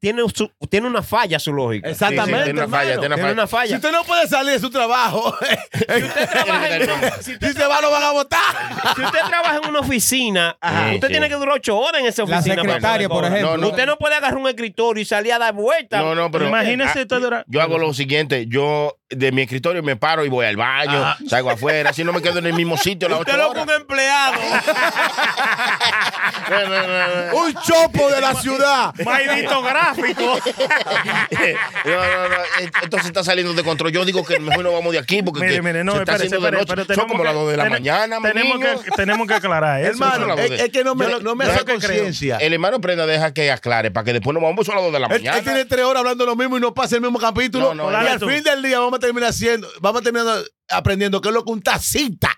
tiene, 0.00 0.22
su- 0.34 0.50
tiene 0.68 0.86
una 0.88 1.02
falla 1.02 1.38
su 1.38 1.52
lógica. 1.52 1.88
Exactamente, 1.88 2.32
Sí, 2.32 2.38
sí, 2.40 2.44
tiene 2.46 2.60
una 2.66 2.68
falla, 2.76 2.90
hermano. 2.94 3.00
tiene 3.00 3.14
Tiene 3.14 3.32
una 3.32 3.46
Si 3.46 3.50
falla. 3.52 3.76
usted 3.76 3.92
no 3.92 4.02
puede 4.04 4.26
salir 4.26 4.52
de 4.54 4.58
su 4.58 4.70
trabajo, 4.70 5.36
trabaja 6.32 6.76
en 6.76 6.82
una- 6.90 7.10
si 7.18 7.22
si 7.28 7.32
usted 7.34 7.52
se 7.56 7.66
va 7.66 7.80
lo 7.80 7.90
van 7.90 8.02
a 8.02 8.10
votar. 8.12 8.38
Si 8.96 9.02
usted 9.02 9.18
trabaja 9.28 9.60
en 9.62 9.68
una 9.68 9.80
oficina, 9.80 10.56
Ajá. 10.60 10.94
usted 10.94 11.06
Sí, 11.08 11.12
tiene 11.12 11.26
sí. 11.26 11.32
que 11.32 11.38
durar 11.38 11.54
ocho 11.56 11.78
horas 11.78 12.00
en 12.00 12.06
esa 12.08 12.24
La 12.24 12.38
oficina. 12.38 12.62
para 12.62 12.78
por 13.08 13.24
ejemplo. 13.24 13.50
No, 13.50 13.56
no. 13.56 13.68
Usted 13.68 13.86
no 13.86 13.96
puede 13.96 14.14
agarrar 14.14 14.38
un 14.38 14.48
escritorio 14.48 15.02
y 15.02 15.04
salir 15.04 15.32
a 15.32 15.38
dar 15.38 15.54
vueltas. 15.54 16.00
No, 16.02 16.14
no, 16.14 16.30
pero 16.30 16.48
Imagínese 16.48 17.00
ah, 17.00 17.02
usted 17.02 17.44
Yo 17.46 17.62
hago 17.62 17.78
lo 17.78 17.92
siguiente, 17.94 18.46
yo 18.46 18.97
de 19.10 19.32
mi 19.32 19.42
escritorio 19.42 19.82
me 19.82 19.96
paro 19.96 20.22
y 20.24 20.28
voy 20.28 20.44
al 20.44 20.56
baño, 20.56 21.14
salgo 21.28 21.50
afuera, 21.50 21.90
así 21.90 22.04
no 22.04 22.12
me 22.12 22.20
quedo 22.20 22.40
en 22.40 22.46
el 22.46 22.52
mismo 22.52 22.76
sitio 22.76 23.08
las 23.08 23.20
Usted 23.20 23.32
ocho 23.34 23.42
lo 23.42 23.50
horas. 23.50 23.64
un 23.64 23.70
empleado. 23.70 24.34
Un 27.34 27.54
chopo 27.54 28.10
de 28.10 28.20
la 28.20 28.34
ciudad. 28.34 28.94
Maldito 29.04 29.62
gráfico. 29.62 30.38
No, 31.84 31.94
no, 31.94 32.28
no, 32.28 32.34
eh, 32.60 32.70
Esto 32.82 32.98
se 33.00 33.06
está 33.06 33.24
saliendo 33.24 33.54
de 33.54 33.62
control. 33.62 33.92
Yo 33.92 34.04
digo 34.04 34.24
que 34.24 34.38
mejor 34.38 34.64
no 34.64 34.72
vamos 34.72 34.92
de 34.92 34.98
aquí 34.98 35.22
porque 35.22 35.40
Mire, 35.40 35.62
mire, 35.62 35.84
no, 35.84 35.92
se 35.94 35.98
está 36.00 36.14
haciendo 36.14 36.40
de 36.40 36.50
noche. 36.52 36.74
pero 36.76 36.94
Son 36.94 37.08
como 37.08 37.24
las 37.24 37.34
dos 37.34 37.50
de 37.50 37.56
la 37.56 37.64
ten- 37.64 37.72
mañana, 37.72 38.18
tenemos 38.20 38.58
que, 38.58 38.90
tenemos 38.92 39.26
que 39.28 39.34
aclarar 39.34 39.80
eso. 39.80 39.90
Hermano, 39.92 40.34
es, 40.34 40.40
es 40.44 40.50
lo 40.50 40.56
es 40.56 40.70
que 40.72 40.84
no 40.84 40.94
me, 40.94 41.04
Yo 41.06 41.10
lo- 41.12 41.20
no 41.20 41.34
me 41.36 41.44
hace 41.44 41.64
conciencia. 41.64 42.36
El 42.38 42.52
hermano 42.52 42.80
Prenda 42.80 43.06
deja 43.06 43.32
que 43.32 43.50
aclare 43.50 43.90
para 43.90 44.04
que 44.04 44.12
después 44.12 44.34
nos 44.34 44.42
vamos 44.42 44.68
a 44.68 44.74
las 44.74 44.82
dos 44.82 44.92
de 44.92 45.00
la 45.00 45.06
Él, 45.06 45.12
él 45.14 45.18
mañana. 45.24 45.42
tiene 45.42 45.64
tres 45.64 45.84
horas 45.84 46.00
hablando 46.00 46.26
lo 46.26 46.36
mismo 46.36 46.58
y 46.58 46.60
no 46.60 46.74
pasa 46.74 46.96
el 46.96 47.02
mismo 47.02 47.18
capítulo. 47.18 47.74
No, 47.74 47.90
no, 47.90 48.02
y 48.02 48.06
al 48.06 48.18
tú. 48.18 48.28
fin 48.28 48.42
del 48.42 48.62
día 48.62 48.78
vamos 48.80 48.97
a 48.98 49.00
terminar 49.06 49.30
haciendo, 49.30 49.68
vamos 49.80 50.00
a 50.00 50.04
terminar 50.04 50.26
aprendiendo 50.68 51.20
que 51.20 51.28
es 51.28 51.34
lo 51.34 51.44
que 51.44 51.50
un 51.52 51.62
tacita. 51.62 52.30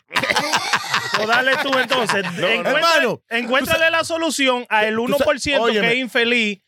O 1.22 1.26
dale 1.26 1.52
tú 1.62 1.70
entonces. 1.78 2.24
Encuentra- 2.24 2.70
hermano, 2.72 3.22
encuéntrale 3.28 3.90
la 3.90 4.04
solución 4.04 4.64
a 4.68 4.86
el 4.86 4.96
1% 4.98 5.42
que 5.42 5.58
óyeme. 5.58 5.92
es 5.92 5.98
infeliz 5.98 6.60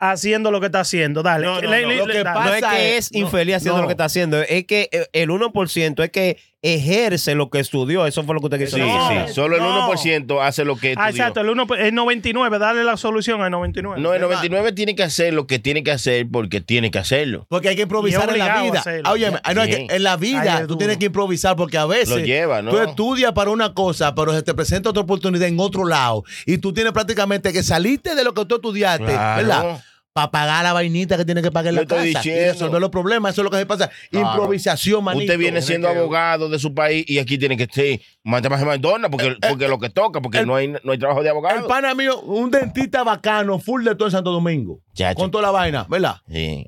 haciendo 0.00 0.50
lo 0.52 0.60
que 0.60 0.66
está 0.66 0.80
haciendo. 0.80 1.22
Dale. 1.22 1.44
No, 1.46 1.60
no, 1.60 1.70
Le- 1.70 1.82
no. 1.82 1.88
le- 1.88 1.96
Lo 1.96 2.06
le- 2.06 2.12
que 2.14 2.22
dale. 2.24 2.40
No 2.44 2.54
es 2.54 2.60
pasa 2.62 2.76
que 2.76 2.96
es- 2.96 3.06
es 3.06 3.14
infeliz 3.14 3.56
haciendo 3.56 3.76
no. 3.78 3.82
lo 3.82 3.88
que 3.88 3.92
está 3.94 4.04
haciendo, 4.04 4.40
es 4.40 4.64
que 4.66 4.88
el 5.12 5.30
1% 5.30 6.02
es 6.04 6.10
que 6.10 6.38
ejerce 6.62 7.34
lo 7.34 7.50
que 7.50 7.60
estudió. 7.60 8.06
Eso 8.06 8.24
fue 8.24 8.34
lo 8.34 8.40
que 8.40 8.46
usted 8.46 8.58
quiso 8.58 8.76
Sí, 8.76 8.82
decir. 8.82 9.28
Sí. 9.28 9.34
Solo 9.34 9.56
el 9.56 9.62
no. 9.62 9.88
1% 9.88 10.40
hace 10.42 10.64
lo 10.64 10.76
que 10.76 10.88
Ah, 10.96 11.08
estudió. 11.08 11.22
exacto, 11.24 11.40
el 11.40 11.48
1, 11.50 11.66
el 11.78 11.94
99, 11.94 12.58
dale 12.58 12.84
la 12.84 12.96
solución 12.96 13.40
al 13.42 13.50
99. 13.50 14.00
No, 14.00 14.12
el 14.14 14.20
99 14.20 14.72
tiene 14.72 14.94
que 14.96 15.02
hacer 15.04 15.32
lo 15.34 15.46
que 15.46 15.58
tiene 15.58 15.82
que 15.84 15.92
hacer 15.92 16.26
porque 16.30 16.60
tiene 16.60 16.90
que 16.90 16.98
hacerlo. 16.98 17.46
Porque 17.48 17.68
hay 17.68 17.76
que 17.76 17.82
improvisar 17.82 18.28
Y 18.30 18.32
en 18.32 18.38
la 18.38 18.62
vida. 18.62 18.80
hacerlo. 18.80 19.02
Ah, 19.08 19.12
óyeme, 19.12 19.38
ah, 19.44 19.54
no, 19.54 19.62
es 19.62 19.74
Sí. 19.74 19.86
que 19.86 19.94
en 19.96 20.02
la 20.02 20.16
vida 20.16 20.66
tú 20.66 20.76
tienes 20.76 20.96
que 20.98 21.06
improvisar 21.06 21.54
porque 21.56 21.78
a 21.78 21.86
veces 21.86 22.08
Lo 22.10 22.18
lleva, 22.18 22.62
¿no? 22.62 22.70
tú 22.70 22.78
estudias 22.78 23.32
para 23.32 23.50
una 23.50 23.72
cosa, 23.74 24.14
pero 24.14 24.32
se 24.32 24.42
te 24.42 24.54
presenta 24.54 24.90
otra 24.90 25.02
oportunidad 25.02 25.46
en 25.48 25.60
otro 25.60 25.84
lado 25.86 26.24
y 26.46 26.58
tú 26.58 26.72
tienes 26.72 26.92
prácticamente 26.92 27.52
que 27.52 27.62
salirte 27.62 28.14
de 28.14 28.24
lo 28.24 28.34
que 28.34 28.44
tú 28.44 28.56
estudiaste, 28.56 29.04
Claro. 29.04 29.36
¿verdad? 29.46 29.84
Para 30.18 30.30
pagar 30.32 30.64
la 30.64 30.72
vainita 30.72 31.16
que 31.16 31.24
tienes 31.24 31.44
que 31.44 31.52
pagar 31.52 31.72
la 31.72 31.84
casa 31.86 32.04
estoy 32.04 32.10
y 32.10 32.14
diciendo. 32.14 32.52
resolver 32.52 32.80
los 32.80 32.90
problemas. 32.90 33.32
Eso 33.32 33.42
es 33.42 33.44
lo 33.44 33.50
que 33.52 33.58
se 33.58 33.66
pasa. 33.66 33.88
Improvisación, 34.10 35.04
manito. 35.04 35.24
Usted 35.26 35.38
viene 35.38 35.62
siendo 35.62 35.86
Tiene 35.86 35.94
que- 36.00 36.02
abogado 36.02 36.48
de 36.48 36.58
su 36.58 36.74
país 36.74 37.04
y 37.08 37.18
aquí 37.18 37.38
tiene 37.38 37.56
que 37.56 37.66
ser 37.72 38.00
más 38.24 38.42
McDonald's 38.42 39.10
porque, 39.10 39.36
porque 39.48 39.68
lo 39.68 39.78
que 39.78 39.90
toca, 39.90 40.20
porque 40.20 40.38
el- 40.38 40.46
no, 40.46 40.56
hay, 40.56 40.68
no 40.68 40.90
hay 40.92 40.98
trabajo 40.98 41.20
de 41.22 41.26
El 41.26 41.30
abogado. 41.30 41.68
pana 41.68 41.94
mío, 41.94 42.20
un 42.22 42.50
dentista 42.50 43.04
bacano, 43.04 43.58
full 43.60 43.84
de 43.84 43.94
todo 43.94 44.08
en 44.08 44.12
Santo 44.12 44.32
Domingo. 44.32 44.80
Chacho. 44.94 45.14
Con 45.16 45.30
toda 45.30 45.42
la 45.42 45.50
vaina, 45.52 45.86
¿verdad? 45.88 46.16
Sí. 46.28 46.66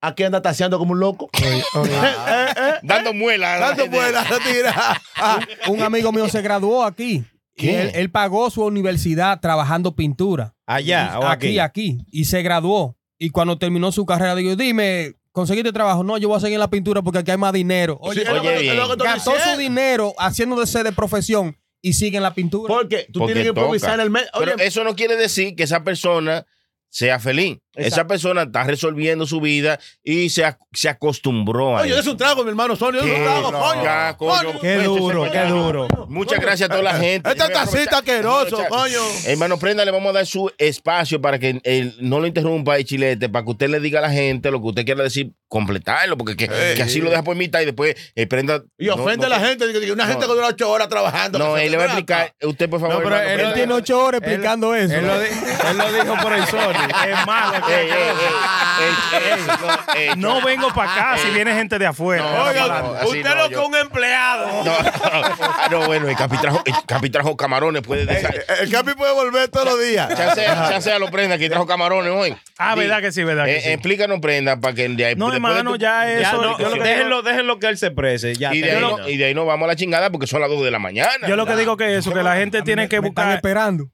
Aquí 0.00 0.22
anda 0.22 0.40
taseando 0.40 0.78
como 0.78 0.92
un 0.92 1.00
loco. 1.00 1.28
Eh, 1.42 1.62
eh, 1.74 2.46
eh. 2.56 2.74
Dando 2.82 3.12
muela. 3.12 3.58
Dando 3.58 3.84
tira. 4.46 4.74
Ah, 5.16 5.40
Un 5.68 5.82
amigo 5.82 6.10
mío 6.12 6.28
se 6.28 6.40
graduó 6.40 6.84
aquí. 6.84 7.22
Y 7.58 7.66
¿Qué? 7.66 7.80
él, 7.82 7.90
él 7.94 8.10
pagó 8.10 8.50
su 8.50 8.62
universidad 8.64 9.40
trabajando 9.40 9.94
pintura. 9.96 10.54
Allá 10.66 11.18
o 11.18 11.26
aquí, 11.26 11.58
aquí. 11.58 11.58
aquí. 11.58 11.98
Y 12.10 12.24
se 12.26 12.42
graduó. 12.42 12.96
Y 13.18 13.30
cuando 13.30 13.58
terminó 13.58 13.90
su 13.90 14.06
carrera, 14.06 14.34
digo, 14.36 14.54
dime, 14.54 15.14
¿conseguiste 15.32 15.72
trabajo? 15.72 16.04
No, 16.04 16.18
yo 16.18 16.28
voy 16.28 16.36
a 16.36 16.40
seguir 16.40 16.54
en 16.54 16.60
la 16.60 16.70
pintura 16.70 17.02
porque 17.02 17.18
aquí 17.18 17.30
hay 17.32 17.36
más 17.36 17.52
dinero. 17.52 17.98
Sí, 18.04 18.08
Oye, 18.10 18.22
es 18.22 18.28
lo 18.28 18.42
que- 18.42 18.48
oye, 18.58 18.76
gastó 19.04 19.32
su 19.38 19.58
dinero 19.58 20.14
haciéndose 20.18 20.82
de 20.84 20.92
profesión 20.92 21.56
y 21.82 21.94
sigue 21.94 22.16
en 22.16 22.22
la 22.22 22.34
pintura. 22.34 22.72
Porque 22.72 23.06
tú 23.12 23.20
Porque 23.20 23.34
tienes 23.34 23.52
que 23.52 23.58
improvisar 23.60 23.90
toca. 23.90 23.94
en 23.94 24.00
el 24.02 24.10
medio. 24.10 24.28
Pero 24.38 24.56
eso 24.58 24.84
no 24.84 24.94
quiere 24.94 25.16
decir 25.16 25.56
que 25.56 25.64
esa 25.64 25.82
persona 25.82 26.46
sea 26.90 27.18
feliz. 27.18 27.58
Esa 27.86 28.06
persona 28.06 28.42
está 28.42 28.64
resolviendo 28.64 29.26
su 29.26 29.40
vida 29.40 29.78
y 30.02 30.28
se, 30.30 30.44
ac- 30.44 30.58
se 30.72 30.88
acostumbró 30.88 31.76
a 31.78 31.82
Oye, 31.82 31.90
eso. 31.92 32.00
es 32.00 32.06
un 32.06 32.16
trago, 32.16 32.42
mi 32.44 32.50
hermano 32.50 32.76
Sony. 32.76 32.96
Es 32.96 33.02
un 33.02 33.24
trago, 33.24 33.52
No, 33.52 33.58
coño. 33.60 33.84
ya, 33.84 34.16
coño. 34.16 34.44
Coño. 34.52 34.60
Qué 34.60 34.76
duro, 34.82 35.30
qué 35.30 35.40
duro. 35.44 35.88
Muchas 36.08 36.40
gracias 36.40 36.68
a 36.68 36.72
toda 36.72 36.82
la 36.82 36.94
gente. 36.98 37.28
Este 37.30 37.38
Yo 37.40 37.46
voy 37.48 37.56
a 37.56 37.64
tacita 37.64 37.98
asqueroso, 37.98 38.64
coño. 38.68 39.00
Hermano 39.26 39.58
Prenda, 39.58 39.84
le 39.84 39.90
vamos 39.90 40.10
a 40.10 40.12
dar 40.12 40.26
su 40.26 40.50
espacio 40.58 41.20
para 41.20 41.38
que 41.38 41.60
él 41.64 41.94
no 42.00 42.20
lo 42.20 42.26
interrumpa 42.26 42.76
el 42.76 42.84
chilete, 42.84 43.28
para 43.28 43.44
que 43.44 43.50
usted 43.52 43.68
le 43.68 43.80
diga 43.80 43.98
a 43.98 44.02
la 44.02 44.10
gente 44.10 44.50
lo 44.50 44.60
que 44.60 44.68
usted 44.68 44.84
quiera 44.84 45.02
decir, 45.02 45.32
completarlo, 45.48 46.16
porque 46.18 46.36
que, 46.36 46.46
que 46.48 46.82
así 46.82 47.00
lo 47.00 47.08
deja 47.10 47.22
por 47.22 47.34
mitad 47.36 47.60
y 47.60 47.64
después 47.64 47.94
el 48.14 48.28
Prenda. 48.28 48.62
Y 48.76 48.88
ofende 48.88 49.26
no- 49.28 49.34
a 49.34 49.38
la 49.38 49.46
gente. 49.46 49.64
Una 49.92 50.04
No. 50.04 50.10
gente 50.10 50.26
que 50.26 50.32
dura 50.32 50.46
ocho 50.48 50.70
horas 50.70 50.88
trabajando. 50.88 51.38
No, 51.38 51.56
él 51.56 51.70
le 51.70 51.76
va 51.76 51.84
a 51.84 51.86
explicar. 51.86 52.34
Usted, 52.42 52.68
por 52.68 52.80
favor. 52.80 52.96
No, 52.96 53.02
pero 53.02 53.16
hermano 53.16 53.48
él 53.48 53.54
tiene 53.54 53.72
ocho 53.74 54.02
horas 54.04 54.20
explicando 54.20 54.74
eso. 54.74 54.94
Él 54.94 55.06
lo, 55.06 55.18
di- 55.20 55.26
él 55.70 55.78
lo 55.78 55.92
dijo 55.92 56.14
por 56.22 56.32
el 56.32 56.46
Sony. 56.46 56.88
Es 57.08 57.26
malo. 57.26 57.67
Ey, 57.68 57.88
ey, 57.90 57.92
ey, 58.80 59.22
ey, 59.96 60.08
ey, 60.08 60.16
no, 60.16 60.40
vengo 60.42 60.72
para 60.74 60.92
acá 60.92 61.16
si 61.18 61.30
viene 61.30 61.52
gente 61.54 61.78
de 61.78 61.86
afuera. 61.86 62.24
Oiga, 62.44 63.00
así 63.02 63.22
no, 63.22 63.48
yo- 63.48 63.66
un 63.66 63.74
empleado. 63.76 64.46
No, 64.46 64.64
no, 64.64 64.72
no. 64.72 65.34
Ah, 65.42 65.68
no, 65.70 65.86
bueno, 65.86 66.08
el 66.08 66.16
capi 66.16 66.36
trajo, 66.38 66.62
el 66.64 66.74
capi 66.86 67.10
trajo 67.10 67.36
camarones, 67.36 67.82
puede 67.82 68.06
desa- 68.06 68.32
El 68.60 68.70
Capi 68.70 68.94
puede 68.94 69.12
volver 69.12 69.48
todos 69.48 69.66
los 69.66 69.80
días. 69.82 70.08
Chancea, 70.14 70.68
chancea 70.68 70.98
lo 70.98 71.10
prenda, 71.10 71.38
que 71.38 71.48
trajo 71.48 71.66
camarones 71.66 72.12
hoy. 72.12 72.36
Ah, 72.58 72.74
verdad 72.74 73.00
que 73.00 73.12
sí, 73.12 73.24
verdad 73.24 73.44
que 73.44 73.56
eh, 73.56 73.60
sí. 73.60 73.68
Explícanos, 73.70 74.20
prenda, 74.20 74.58
para 74.60 74.74
que 74.74 74.88
de 74.88 75.04
ahí. 75.04 75.14
No, 75.16 75.32
hermano, 75.32 75.76
ya 75.76 76.06
Ya 76.06 76.30
eso. 76.30 76.42
lo 76.42 76.56
que 76.56 76.64
déjenlo, 76.80 77.22
déjenlo 77.22 77.58
que 77.58 77.68
él 77.68 77.78
se 77.78 77.86
exprese. 77.86 78.34
Ya, 78.34 78.54
Y 78.54 78.60
de, 78.60 78.72
ahí 78.72 78.80
no, 78.80 79.08
y 79.08 79.16
de 79.16 79.24
ahí 79.26 79.34
nos 79.34 79.46
vamos 79.46 79.64
a 79.66 79.68
la 79.68 79.76
chingada 79.76 80.10
porque 80.10 80.26
son 80.26 80.40
las 80.40 80.50
2 80.50 80.62
de 80.64 80.70
la 80.70 80.78
mañana. 80.78 81.26
yo 81.26 81.36
lo 81.36 81.46
que 81.46 81.56
digo 81.56 81.76
que 81.76 81.96
eso, 81.96 82.12
que 82.12 82.22
la 82.22 82.36
gente 82.36 82.62
tiene 82.62 82.88
que 82.88 82.98
buscar. 83.00 83.34
esperando. 83.34 83.90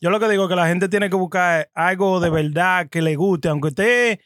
Yo 0.00 0.10
lo 0.10 0.20
que 0.20 0.28
digo 0.28 0.48
que 0.48 0.56
la 0.56 0.68
gente 0.68 0.88
tiene 0.88 1.10
que 1.10 1.16
buscar 1.16 1.70
algo 1.74 2.20
de 2.20 2.30
verdad 2.30 2.88
que 2.88 3.02
le 3.02 3.16
guste, 3.16 3.48
aunque 3.48 3.68
usted 3.68 4.20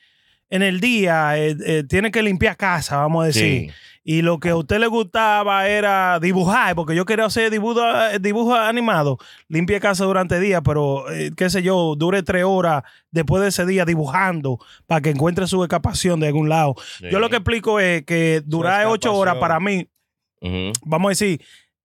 en 0.50 0.62
el 0.62 0.80
día 0.80 1.38
eh, 1.38 1.56
eh, 1.64 1.84
tiene 1.88 2.10
que 2.10 2.22
limpiar 2.22 2.56
casa, 2.56 2.96
vamos 2.96 3.24
a 3.24 3.26
decir. 3.26 3.70
Sí. 3.70 3.74
Y 4.04 4.22
lo 4.22 4.40
que 4.40 4.50
a 4.50 4.56
usted 4.56 4.78
le 4.78 4.86
gustaba 4.86 5.68
era 5.68 6.18
dibujar, 6.18 6.74
porque 6.74 6.96
yo 6.96 7.04
quería 7.04 7.26
hacer 7.26 7.50
dibujo, 7.50 7.82
dibujo 8.18 8.54
animado. 8.54 9.18
Limpie 9.48 9.80
casa 9.80 10.06
durante 10.06 10.36
el 10.36 10.42
día, 10.42 10.62
pero 10.62 11.10
eh, 11.12 11.30
qué 11.36 11.50
sé 11.50 11.62
yo, 11.62 11.94
dure 11.94 12.22
tres 12.22 12.44
horas 12.44 12.84
después 13.10 13.42
de 13.42 13.48
ese 13.48 13.66
día 13.66 13.84
dibujando 13.84 14.58
para 14.86 15.02
que 15.02 15.10
encuentre 15.10 15.46
su 15.46 15.62
escapación 15.62 16.20
de 16.20 16.28
algún 16.28 16.48
lado. 16.48 16.74
Yo 17.10 17.18
lo 17.18 17.28
que 17.28 17.36
explico 17.36 17.80
es 17.80 18.04
que 18.04 18.40
durar 18.46 18.86
ocho 18.86 19.14
horas 19.14 19.36
para 19.36 19.60
mí, 19.60 19.86
vamos 20.86 21.08
a 21.08 21.10
decir, 21.10 21.42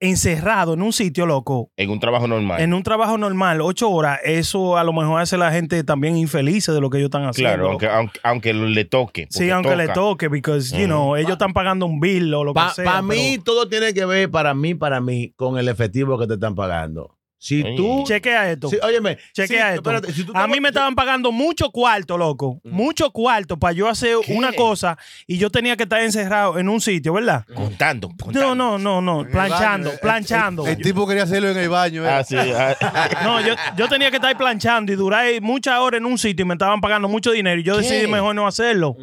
encerrado 0.09 0.73
en 0.73 0.81
un 0.81 0.91
sitio 0.93 1.25
loco, 1.25 1.71
En 1.77 1.89
un 1.89 1.99
trabajo 1.99 2.27
normal. 2.27 2.59
en 2.61 2.73
un 2.73 2.83
trabajo 2.83 3.17
normal, 3.17 3.61
ocho 3.61 3.89
horas, 3.89 4.19
eso 4.23 4.77
a 4.77 4.83
lo 4.83 4.93
mejor 4.93 5.21
hace 5.21 5.35
a 5.35 5.39
la 5.39 5.51
gente 5.51 5.83
también 5.83 6.17
infeliz 6.17 6.65
de 6.67 6.79
lo 6.81 6.89
que 6.89 6.97
ellos 6.97 7.07
están 7.07 7.25
haciendo. 7.25 7.53
claro, 7.53 7.69
aunque, 7.69 7.87
aunque, 7.87 8.19
aunque 8.23 8.53
le 8.53 8.85
toque. 8.85 9.27
sí, 9.29 9.49
aunque 9.49 9.75
le 9.75 9.83
toca. 9.87 9.93
toque, 9.93 10.27
because, 10.27 10.77
you 10.77 10.85
know, 10.85 11.15
ellos 11.15 11.31
están 11.31 11.53
pagando 11.53 11.85
un 11.85 11.99
bill 11.99 12.33
o 12.33 12.43
lo 12.43 12.53
que 12.53 12.59
Para 12.59 12.73
sea. 12.73 13.01
mí, 13.01 13.31
pero 13.39 13.43
todo 13.43 13.67
tiene 13.69 13.93
que 13.93 14.05
ver, 14.05 14.29
para 14.29 14.53
mí, 14.53 14.75
para 14.75 14.99
mí, 15.01 15.33
con 15.35 15.57
el 15.57 15.67
efectivo 15.67 16.17
que 16.19 16.27
te 16.27 16.33
están 16.35 16.55
pagando. 16.55 17.17
Si 17.43 17.61
tú. 17.75 18.05
Chequea 18.07 18.51
esto. 18.51 18.69
si- 18.69 18.77
óyeme, 18.81 19.17
Chequea 19.33 19.47
si- 19.47 19.75
esto. 19.75 19.89
espérate, 19.91 20.13
si 20.13 20.23
tú 20.23 20.31
A 20.33 20.47
mí 20.47 20.61
me 20.61 20.69
estaban 20.69 20.95
pagando 20.95 21.29
mucho 21.33 21.71
cuarto, 21.71 22.17
loco. 22.17 22.61
Mucho 22.63 23.11
cuarto 23.11 23.59
para 23.59 23.73
yo 23.73 23.89
hacer 23.89 24.15
¿Qué? 24.25 24.33
una 24.33 24.53
cosa 24.53 24.97
y 25.27 25.37
yo 25.37 25.49
tenía 25.49 25.75
que 25.75 25.83
estar 25.83 25.99
encerrado 26.01 26.57
en 26.57 26.69
un 26.69 26.79
sitio, 26.79 27.11
¿verdad? 27.11 27.43
Contando, 27.53 28.07
No, 28.07 28.15
contando. 28.17 28.55
no, 28.55 28.77
no, 28.77 29.01
no. 29.01 29.29
Planchando, 29.29 29.91
El- 29.91 29.99
planchando. 29.99 30.65
El, 30.65 30.77
tipo 30.77 31.05
quería 31.05 31.23
hacerlo 31.23 31.49
en 31.49 31.57
el 31.57 31.67
baño. 31.67 32.05
¿eh? 32.05 32.09
Ah, 32.09 32.23
sí, 32.23 32.37
ah, 32.37 32.75
No, 33.25 33.41
yo, 33.41 33.55
yo 33.75 33.89
tenía 33.89 34.09
que 34.09 34.17
estar 34.17 34.37
planchando 34.37 34.93
y 34.93 34.95
durar 34.95 35.25
muchas 35.41 35.79
horas 35.79 35.97
en 35.97 36.05
un 36.05 36.17
sitio 36.17 36.43
y 36.43 36.47
me 36.47 36.53
estaban 36.53 36.79
pagando 36.79 37.09
mucho 37.09 37.31
dinero 37.31 37.59
y 37.59 37.63
yo 37.63 37.75
decidí 37.75 38.07
mejor 38.07 38.33
no 38.35 38.47
hacerlo. 38.47 38.95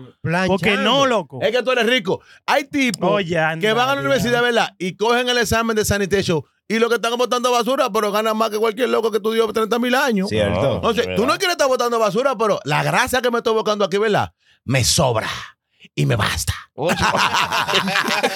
Porque 0.47 0.76
no, 0.78 1.05
loco. 1.05 1.41
Es 1.43 1.51
que 1.51 1.62
tú 1.62 1.72
eres 1.72 1.84
rico. 1.86 2.22
Hay 2.47 2.64
tipos 2.64 3.11
Oye, 3.11 3.36
que 3.61 3.72
van 3.74 3.88
a 3.91 3.95
la 3.97 4.01
universidad, 4.01 4.41
¿verdad? 4.43 4.70
Y 4.78 4.97
cogen 4.97 5.28
el 5.28 5.36
examen 5.36 5.76
de 5.76 5.84
sanitation 5.84 6.43
y 6.70 6.78
lo 6.78 6.88
que 6.88 6.94
están 6.94 7.16
botando 7.18 7.50
basura, 7.50 7.90
pero 7.90 8.12
ganan 8.12 8.36
más 8.36 8.48
que 8.50 8.56
cualquier 8.56 8.88
loco 8.90 9.10
que 9.10 9.16
estudió 9.16 9.52
30 9.52 9.78
mil 9.80 9.92
años. 9.94 10.28
Cierto. 10.28 10.76
Entonces, 10.76 11.08
tú 11.16 11.26
no 11.26 11.36
quieres 11.36 11.54
estar 11.54 11.66
botando 11.66 11.98
basura, 11.98 12.36
pero 12.38 12.60
la 12.62 12.84
gracia 12.84 13.20
que 13.20 13.28
me 13.28 13.38
estoy 13.38 13.54
buscando 13.54 13.84
aquí, 13.84 13.98
¿verdad? 13.98 14.32
Me 14.64 14.84
sobra 14.84 15.28
y 15.96 16.06
me 16.06 16.14
basta. 16.14 16.54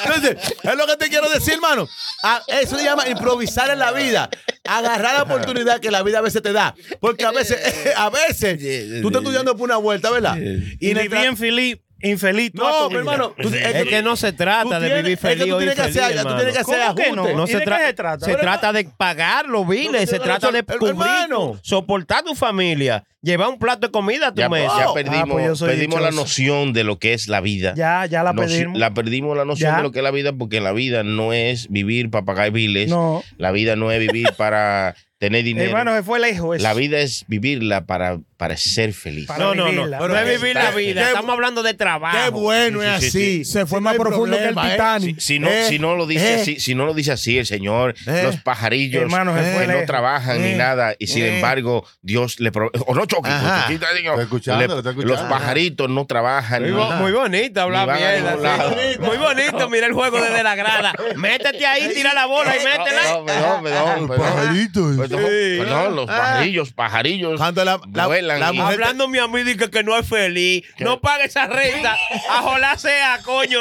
Entonces, 0.05 0.37
es 0.63 0.77
lo 0.77 0.87
que 0.87 0.97
te 0.97 1.09
quiero 1.09 1.29
decir, 1.31 1.55
hermano. 1.55 1.89
Ah, 2.23 2.41
Eso 2.49 2.77
se 2.77 2.85
llama 2.85 3.09
improvisar 3.09 3.71
en 3.71 3.79
la 3.79 3.93
vida. 3.93 4.29
Agarrar 4.65 5.15
la 5.15 5.23
oportunidad 5.23 5.81
que 5.81 5.91
la 5.91 6.03
vida 6.03 6.19
a 6.19 6.23
veces 6.23 6.43
te 6.43 6.53
da. 6.53 6.75
Porque 7.01 7.25
a 7.25 7.31
veces, 7.31 7.59
a 7.97 8.11
veces, 8.11 8.59
tú 9.01 9.09
estás 9.09 9.23
estudiando 9.23 9.57
por 9.57 9.65
una 9.65 9.77
vuelta, 9.77 10.11
¿verdad? 10.11 10.37
Y 10.37 10.93
mientras- 10.95 11.09
viví 11.09 11.27
infeliz, 11.27 11.77
infeliz 12.05 12.51
No, 12.55 12.65
tu 12.85 12.89
vida. 12.91 12.99
hermano. 13.01 13.35
tú- 13.41 13.49
Es 13.49 13.85
que 13.85 14.03
no 14.03 14.17
se 14.17 14.33
trata 14.33 14.79
de 14.81 14.87
tienes- 14.87 15.03
vivir 15.05 15.13
es 15.15 15.21
que 15.21 15.29
feliz 15.29 15.47
tú 15.49 15.55
o 15.55 15.59
tienes 15.59 15.75
que 15.75 15.81
infeliz, 15.83 16.03
hacer- 16.03 16.13
tú 16.15 16.19
hermano. 16.21 16.37
tienes 16.37 16.55
que 16.55 16.61
hacer 16.61 16.79
¿Cómo 16.81 16.95
que 16.95 17.03
no? 17.13 17.15
ajustes. 17.23 17.37
No 17.37 17.45
¿Y 17.45 17.47
se, 17.49 17.53
de 17.55 17.65
qué 17.65 17.71
tra- 17.71 17.87
se 17.87 17.93
trata? 17.95 18.25
se 18.25 18.31
Pero, 18.33 18.41
trata 18.43 18.73
de 18.73 18.85
pagar 18.85 19.47
los 19.47 19.67
biles, 19.69 20.11
se 20.11 20.19
trata 20.21 20.51
de 20.53 20.63
pero, 20.63 20.79
cubrir, 20.79 20.93
hermano. 20.95 21.59
soportar 21.63 22.23
tu 22.23 22.35
familia, 22.35 23.05
llevar 23.25 23.49
un 23.49 23.59
plato 23.59 23.87
de 23.87 23.91
comida 23.91 24.29
a 24.29 24.33
tu 24.35 24.41
ya, 24.41 24.49
mesa. 24.49 24.73
ya 24.79 24.85
Ah, 24.89 24.95
perdimos, 24.95 25.31
pues 25.31 25.47
yo 25.47 25.57
soy 25.57 25.69
perdimos 25.71 26.01
la 26.01 26.11
noción 26.11 26.73
de 26.73 26.85
lo 26.85 26.99
que 26.99 27.15
es 27.15 27.27
la 27.29 27.41
vida. 27.41 27.75
Ya, 27.77 28.07
ya 28.07 28.23
la 28.23 28.33
Nos- 28.33 28.47
pedimos. 28.47 28.79
la 28.79 28.95
perdimos 28.95 29.37
la 29.37 29.45
noción 29.45 29.71
Ya. 29.73 29.77
de 29.79 29.83
lo 29.83 29.91
que 29.91 29.99
es 30.01 30.05
la 30.05 30.11
vida 30.11 30.33
porque 30.33 30.61
la 30.61 30.73
vida 30.73 31.03
no 31.03 31.33
es 31.33 31.69
vivir 31.71 32.11
para 32.11 32.25
pagar 32.25 32.51
biles. 32.53 32.89
No. 32.91 33.23
La 33.39 33.51
vida 33.51 33.75
no 33.77 33.91
es 33.91 33.99
vivir 33.99 34.29
para 34.37 34.95
tener 35.19 35.43
dinero. 35.43 35.69
Hermano, 35.71 35.95
se 35.97 36.03
fue 36.03 36.21
lejos. 36.21 36.57
eso. 36.57 36.63
la 36.63 36.75
vida 36.75 36.99
es 36.99 37.25
vivirla 37.29 37.87
para, 37.87 38.19
para 38.37 38.59
ser 38.59 38.93
feliz. 38.93 39.27
Para 39.27 39.43
No, 39.43 39.55
no, 39.55 39.65
no. 39.65 39.71
vivirla. 39.71 39.99
No 40.07 40.19
es 40.19 40.41
vivir 40.41 40.55
la 40.55 40.71
vida. 40.73 41.01
qué- 41.01 41.07
Estamos 41.09 41.31
hablando 41.33 41.63
de 41.63 41.73
trabajo. 41.73 42.19
Qué 42.25 42.31
bueno 42.31 42.81
Sí, 42.83 42.87
es 42.87 43.01
sí, 43.01 43.07
así. 43.09 43.45
Se 43.47 43.65
fue 43.65 43.79
Sí, 43.79 43.85
más 43.85 43.97
no 43.97 44.03
profundo 44.03 44.37
que 44.37 44.43
el 44.49 44.59
¿eh? 44.59 44.71
Titanic. 44.73 45.19
Si 45.21 45.39
no, 45.39 45.49
Eh, 45.49 45.65
si 45.71 45.79
no 45.79 45.97
lo 45.97 46.07
dice 46.07 46.35
eh. 46.35 46.41
así, 46.43 46.61
si 46.61 46.75
no 46.75 46.85
lo 46.85 46.93
dice 46.93 47.13
así 47.13 47.39
el 47.39 47.47
Señor, 47.47 47.95
Eh. 48.07 48.23
los 48.25 48.37
pajarillos 48.39 49.01
Hermano, 49.03 49.35
se 49.35 49.67
que 49.67 49.73
no 49.73 49.87
trabajan 49.87 50.43
ni 50.43 50.53
nada, 50.57 50.95
y 50.99 51.07
sin 51.07 51.25
embargo, 51.25 51.87
Dios 52.03 52.39
le 52.41 52.53
provee. 52.53 52.73
O 52.87 52.95
no 52.95 53.07
choque, 53.15 53.31
Ajá. 53.31 53.65
porque 53.67 53.75
aquí 53.75 53.79
te 53.79 53.95
digo, 53.99 54.11
Estoy 54.13 54.25
escuchando, 54.25 54.61
le- 54.61 54.69
lo 54.69 54.77
estoy 54.79 54.91
escuchando. 54.93 55.23
Los 55.23 55.31
pajaritos 55.31 55.91
no 55.91 56.07
trabajan. 56.07 56.63
Muy, 56.63 56.73
bo- 56.73 56.91
muy 56.93 57.13
bonito 57.13 57.61
hablar 57.61 57.93
mierda. 57.97 58.71
sí. 58.71 58.99
Muy 59.01 59.17
bonito, 59.17 59.69
mira 59.71 59.87
el 59.87 59.93
juego 59.93 60.21
desde 60.21 60.43
la 60.43 60.55
grada. 60.55 60.93
Métete 61.17 61.67
ahí, 61.67 61.93
tira 61.95 62.15
la 62.15 62.27
bola 62.27 62.57
y 62.57 62.65
métela. 62.65 63.03
No, 63.13 63.25
perdón, 63.25 63.63
perdón, 63.65 64.09
perdón. 64.09 64.35
Pajaritos. 64.35 64.97
Perdón, 64.97 65.21
perdón, 65.59 65.97
los 65.97 66.07
pajarillos, 66.07 66.73
pajarillos 66.73 67.39
Cuando 67.39 67.65
la, 67.65 67.81
la- 67.93 68.09
la 68.39 68.53
mujer- 68.53 68.75
Hablando 68.75 69.09
mi 69.09 69.19
amigo 69.19 69.45
dice 69.45 69.71
que 69.71 69.83
no 69.83 69.97
es 69.99 70.09
feliz. 70.09 70.65
No 70.79 71.01
pague 71.01 71.25
esa 71.27 71.47
renta. 71.47 71.97
Ajolá 72.31 72.77
sea, 72.79 73.19
coño. 73.25 73.61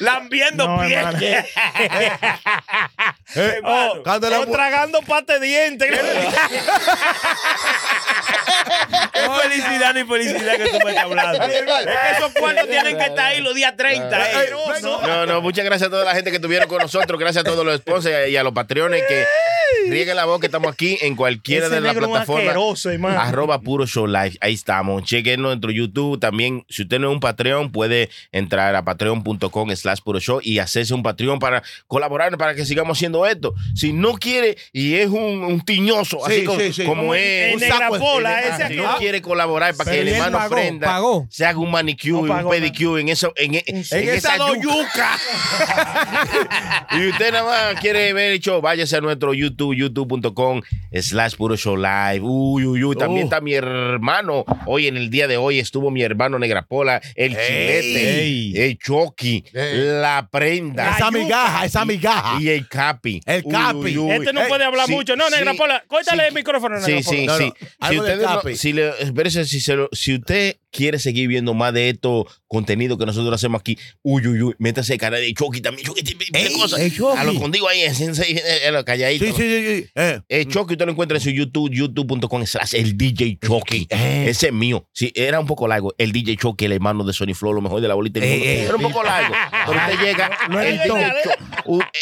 Lambiendo 0.00 0.66
No, 0.68 0.80
pies. 0.80 0.92
hermano. 0.98 1.18
Eh, 3.34 3.60
Oh, 3.64 4.02
cuando 4.04 4.28
la 4.28 4.40
o 4.40 4.46
mu- 4.46 4.52
tragando 4.52 5.00
pate 5.02 5.38
de 5.38 5.46
dientes. 5.46 5.90
Qué 9.12 9.20
felicidad 9.48 9.94
ni 9.94 10.04
felicidad 10.04 10.56
que 10.56 10.64
tú 10.70 10.78
me 10.84 10.90
estás 10.90 11.04
hablando. 11.04 11.42
Es 11.44 11.62
que 11.62 12.16
esos 12.18 12.32
cuartos 12.32 12.68
tienen 12.68 12.96
que 12.96 13.04
estar 13.04 13.26
ahí 13.26 13.40
los 13.40 13.54
días 13.54 13.76
30. 13.76 14.42
eh. 14.42 14.50
No, 14.82 15.26
no, 15.26 15.40
muchas 15.40 15.64
gracias 15.64 15.88
a 15.88 15.90
toda 15.90 16.04
la 16.04 16.14
gente 16.14 16.30
que 16.30 16.36
estuvieron 16.36 16.68
con 16.68 16.78
nosotros. 16.78 17.18
Gracias 17.18 17.44
a 17.44 17.48
todos 17.48 17.64
los 17.64 17.76
sponsors 17.78 18.28
y 18.28 18.36
a 18.36 18.42
los 18.42 18.52
patrones 18.52 19.02
que 19.08 19.24
rieguen 19.88 20.16
la 20.16 20.24
voz 20.26 20.38
que 20.40 20.46
estamos 20.46 20.72
aquí 20.72 20.98
en 21.00 21.16
cualquiera 21.16 21.66
Ese 21.66 21.74
de 21.76 21.80
las 21.80 21.92
negro 21.94 22.04
es 22.04 22.08
un 22.08 22.12
plataformas. 22.12 22.46
asqueroso, 22.48 22.90
hermano. 22.90 23.20
Arroba 23.20 23.60
Puro 23.60 23.86
Show 23.86 24.06
Live. 24.06 24.36
Ahí 24.40 24.54
estamos. 24.54 25.02
Chequen 25.04 25.40
nuestro 25.42 25.70
YouTube. 25.70 26.20
También, 26.20 26.64
si 26.68 26.82
usted 26.82 26.98
no 26.98 27.08
es 27.08 27.14
un 27.14 27.20
Patreon, 27.20 27.72
puede 27.72 28.10
entrar 28.32 28.74
a 28.76 28.84
patreon.com 28.84 29.74
slash 29.74 30.00
Puro 30.04 30.20
Show 30.20 30.40
y 30.42 30.58
hacerse 30.58 30.94
un 30.94 31.02
Patreon 31.02 31.38
para 31.38 31.62
colaborar, 31.86 32.36
para 32.38 32.54
que 32.54 32.64
sigamos 32.64 32.98
haciendo 32.98 33.26
esto. 33.26 33.54
Si 33.74 33.92
no 33.92 34.14
quiere 34.14 34.56
y 34.72 34.94
es 34.96 35.08
un, 35.08 35.42
un 35.44 35.60
tiñoso, 35.64 36.18
Sí, 36.26 36.32
así 36.32 36.44
como, 36.44 36.60
sí, 36.60 36.72
sí. 36.72 36.84
como 36.84 37.02
Un- 37.10 37.16
es. 37.16 37.48
en 37.48 37.54
un 37.54 37.60
negra 37.60 37.88
pola, 37.88 38.36
de- 38.36 38.48
ese 38.48 38.61
si 38.68 38.74
aquí. 38.74 38.82
no 38.82 38.96
quiere 38.98 39.22
colaborar 39.22 39.74
para 39.76 39.90
que 39.90 40.00
el 40.00 40.08
hermano 40.08 40.38
pagó, 40.38 40.54
prenda, 40.54 40.86
pagó. 40.86 41.26
se 41.30 41.46
haga 41.46 41.58
un 41.58 41.70
manicure, 41.70 42.12
No 42.12 42.18
un 42.20 42.28
pagó 42.28 42.50
pedicure 42.50 43.00
en, 43.02 43.08
eso, 43.08 43.32
en, 43.36 43.54
en, 43.54 43.62
en 43.66 44.08
esa 44.08 44.36
yuca. 44.60 45.18
y 46.92 47.08
usted 47.08 47.32
nada 47.32 47.44
más 47.72 47.80
quiere 47.80 48.12
ver 48.12 48.32
el 48.32 48.40
show, 48.40 48.60
váyase 48.60 48.96
a 48.96 49.00
nuestro 49.00 49.34
YouTube, 49.34 49.74
youtube.com 49.74 50.60
slash 51.00 51.34
puro 51.36 51.56
show 51.56 51.76
live. 51.76 52.20
Uy, 52.22 52.64
uy, 52.66 52.84
uy. 52.84 52.96
También 52.96 53.22
Uh. 53.24 53.26
está 53.26 53.40
mi 53.40 53.54
hermano. 53.54 54.44
Hoy, 54.66 54.86
en 54.88 54.96
el 54.96 55.10
día 55.10 55.26
de 55.28 55.36
hoy, 55.36 55.58
estuvo 55.58 55.90
mi 55.90 56.02
hermano 56.02 56.38
Negrapola, 56.38 57.00
el 57.14 57.30
chilete, 57.30 58.20
Ey. 58.22 58.52
el 58.56 58.78
Chucky, 58.78 59.44
Ey. 59.52 59.78
la 60.00 60.28
prenda. 60.30 60.94
Esa 60.96 61.10
migaja, 61.10 61.64
esa 61.64 61.84
migaja. 61.84 62.40
Y 62.40 62.48
el 62.48 62.68
Capi. 62.68 63.20
El 63.26 63.42
Uy, 63.44 63.52
Capi. 63.52 63.76
uy, 63.78 63.98
uy. 63.98 64.10
Este 64.12 64.32
no 64.32 64.42
puede 64.48 64.64
hablar 64.64 64.86
sí, 64.86 64.92
mucho. 64.94 65.16
No, 65.16 65.28
sí, 65.28 65.34
Negra 65.36 65.54
Pola, 65.54 65.84
córtale 65.86 66.22
sí. 66.22 66.28
el 66.28 66.34
micrófono, 66.34 66.80
Sí, 66.80 66.86
Negra 66.92 67.02
sí, 67.02 67.16
Pola. 67.26 67.26
No, 67.26 67.38
sí. 67.38 67.44
no, 67.44 67.56
Si 67.58 67.66
algo 67.80 68.02
de 68.04 68.12
usted, 68.12 68.26
no- 68.26 68.34
Capi. 68.36 68.51
Si 68.56 68.72
le, 68.72 68.90
espérese, 69.00 69.44
si, 69.44 69.60
se 69.60 69.74
lo- 69.76 69.88
si 69.92 70.14
usted 70.14 70.56
quiere 70.72 70.98
seguir 70.98 71.28
viendo 71.28 71.54
más 71.54 71.72
de 71.72 71.90
estos 71.90 72.24
contenidos 72.48 72.98
que 72.98 73.06
nosotros 73.06 73.34
hacemos 73.34 73.60
aquí, 73.60 73.78
uy, 74.02 74.26
uy, 74.26 74.42
uy, 74.42 74.54
métase 74.58 74.94
el 74.94 74.98
canal 74.98 75.20
de 75.20 75.32
Chucky 75.34 75.60
también. 75.60 75.86
Chucky 75.86 76.02
tiene 76.02 76.52
cosas. 76.52 76.80
A 77.16 77.24
lo 77.24 77.34
contigo 77.34 77.68
ahí, 77.68 77.82
en, 77.82 77.94
en, 77.96 78.74
lo 78.74 78.84
calladito. 78.84 79.24
Sí, 79.26 79.32
sí, 79.32 79.36
sí. 79.36 79.82
sí. 79.82 79.90
Eh. 80.28 80.46
Chucky, 80.48 80.74
usted 80.74 80.86
lo 80.86 80.92
encuentra 80.92 81.18
en 81.18 81.22
su 81.22 81.30
YouTube, 81.30 81.70
youtube.com 81.72 82.44
slash 82.46 82.74
el 82.74 82.96
DJ 82.96 83.38
Chucky. 83.38 83.86
Eh. 83.90 84.26
Ese 84.28 84.48
es 84.48 84.52
mío. 84.52 84.88
Sí, 84.92 85.12
era 85.14 85.38
un 85.38 85.46
poco 85.46 85.68
largo. 85.68 85.94
El 85.98 86.12
DJ 86.12 86.36
Chucky, 86.36 86.64
el 86.64 86.72
hermano 86.72 87.04
de 87.04 87.12
Sony 87.12 87.34
Flow, 87.34 87.52
lo 87.52 87.60
mejor 87.60 87.80
de 87.80 87.88
la 87.88 87.94
bolita 87.94 88.20
Eh, 88.20 88.22
eh. 88.24 88.62
Era 88.64 88.76
un 88.76 88.82
poco 88.82 89.02
largo. 89.02 89.34
Pero 89.66 89.78
usted 89.78 89.98
llega, 90.04 90.30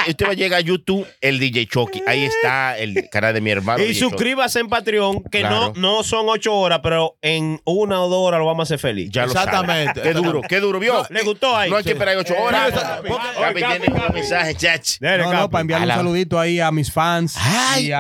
usted 0.07 0.27
va 0.27 0.31
a 0.31 0.35
llegar 0.35 0.59
a 0.59 0.63
YouTube, 0.63 1.07
el 1.21 1.39
DJ 1.39 1.67
Chucky. 1.67 2.03
Ahí 2.07 2.25
está 2.25 2.79
el 2.79 3.09
canal 3.11 3.35
de 3.35 3.41
mi 3.41 3.51
hermano. 3.51 3.85
Y 3.85 3.95
suscríbase 3.95 4.61
en 4.61 4.69
Patreon, 4.69 5.25
que 5.25 5.43
no, 5.43 5.73
no 5.75 6.03
son 6.05 6.29
ocho 6.29 6.55
horas, 6.55 6.81
pero 6.83 7.17
en 7.23 7.61
una 7.65 8.03
o 8.03 8.09
dos 8.09 8.27
horas 8.27 8.39
lo 8.39 8.47
vamos 8.47 8.60
a 8.61 8.65
hacer 8.65 8.79
feliz. 8.79 9.11
Ya 9.11 9.23
lo 9.27 9.33
Exactamente. 9.33 10.01
sabe. 10.01 10.03
Qué 10.03 10.15
duro, 10.15 10.41
qué 10.49 10.61
duro, 10.61 10.79
¿vio? 10.81 11.05
¿Le 11.11 11.23
gustó 11.23 11.57
ahí? 11.57 11.71
No 11.71 11.77
hay 11.77 11.85
que 11.85 11.93
esperar 11.93 12.17
ocho 12.17 12.35
horas. 12.39 12.73
Sí. 12.73 13.13
Capi 13.41 13.55
tiene 13.63 13.87
un 14.09 14.15
mensaje, 14.15 14.55
chach. 14.55 14.97
No, 15.01 15.33
no, 15.33 15.51
para 15.51 15.63
enviarle 15.63 15.87
un 15.87 15.93
saludito 15.99 16.39
ahí 16.39 16.61
a 16.61 16.71
mis 16.71 16.93
fans. 16.93 17.35
Ay. 17.39 17.91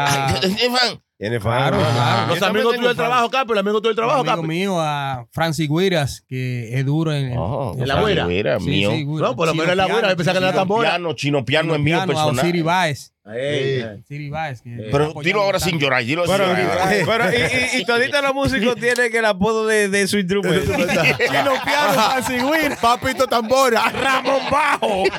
Tiene 1.18 1.38
Claro, 1.38 1.78
fan. 1.78 1.92
claro. 1.94 2.26
Los 2.34 2.42
amigos 2.42 2.74
tuyos 2.76 2.88
del 2.88 2.96
trabajo, 2.96 3.28
Capi. 3.30 3.50
Los 3.50 3.58
amigos 3.60 3.82
tuyos 3.82 3.94
del 3.94 3.96
trabajo, 3.96 4.20
amigo 4.20 4.36
Capi. 4.36 4.48
mío, 4.48 4.80
a 4.80 5.26
Francis 5.32 5.68
Guiras, 5.68 6.24
que 6.26 6.78
es 6.78 6.86
duro 6.86 7.12
en, 7.12 7.32
en- 7.32 7.38
Oh, 7.38 7.76
¿En 7.78 7.86
la 7.86 8.00
güera? 8.00 8.58
Sí, 8.58 8.64
mío. 8.66 8.90
sí. 8.90 9.04
No, 9.04 9.36
por 9.36 9.48
lo 9.48 9.52
menos 9.54 9.70
es 9.72 9.76
la 9.76 9.86
güera. 9.86 10.16
Pensaba 10.16 10.38
que 10.38 10.44
era 10.46 10.54
tambora. 10.54 10.88
Piano, 10.90 11.12
chino 11.12 11.44
piano 11.44 11.74
es 11.74 11.80
mío 11.80 11.96
Piano, 11.98 12.02
a 12.04 12.06
personal. 12.14 12.38
Osiris 12.46 12.64
Baez. 12.64 13.12
Ey. 13.34 13.82
Osiris 14.02 14.30
Baez, 14.30 14.60
que 14.62 14.74
está 14.74 14.84
Pero 14.90 15.12
dilo 15.22 15.42
ahora 15.42 15.60
sin 15.60 15.78
llorar, 15.78 16.04
dilo 16.04 16.24
Pero, 16.26 16.46
sin 16.54 16.66
llorar. 16.66 16.88
pero- 17.06 17.32
y, 17.32 17.76
y, 17.76 17.80
y 17.80 17.84
todita 17.84 18.20
los 18.22 18.34
músicos 18.34 18.74
tienen 18.76 19.14
el 19.14 19.24
apodo 19.24 19.66
de, 19.66 19.88
de 19.88 20.06
su 20.08 20.18
instrumento. 20.18 20.72
Will, 22.50 22.76
Papito 22.80 23.26
Tambora. 23.26 23.88
Ramón 23.90 24.42
Bajo. 24.50 25.04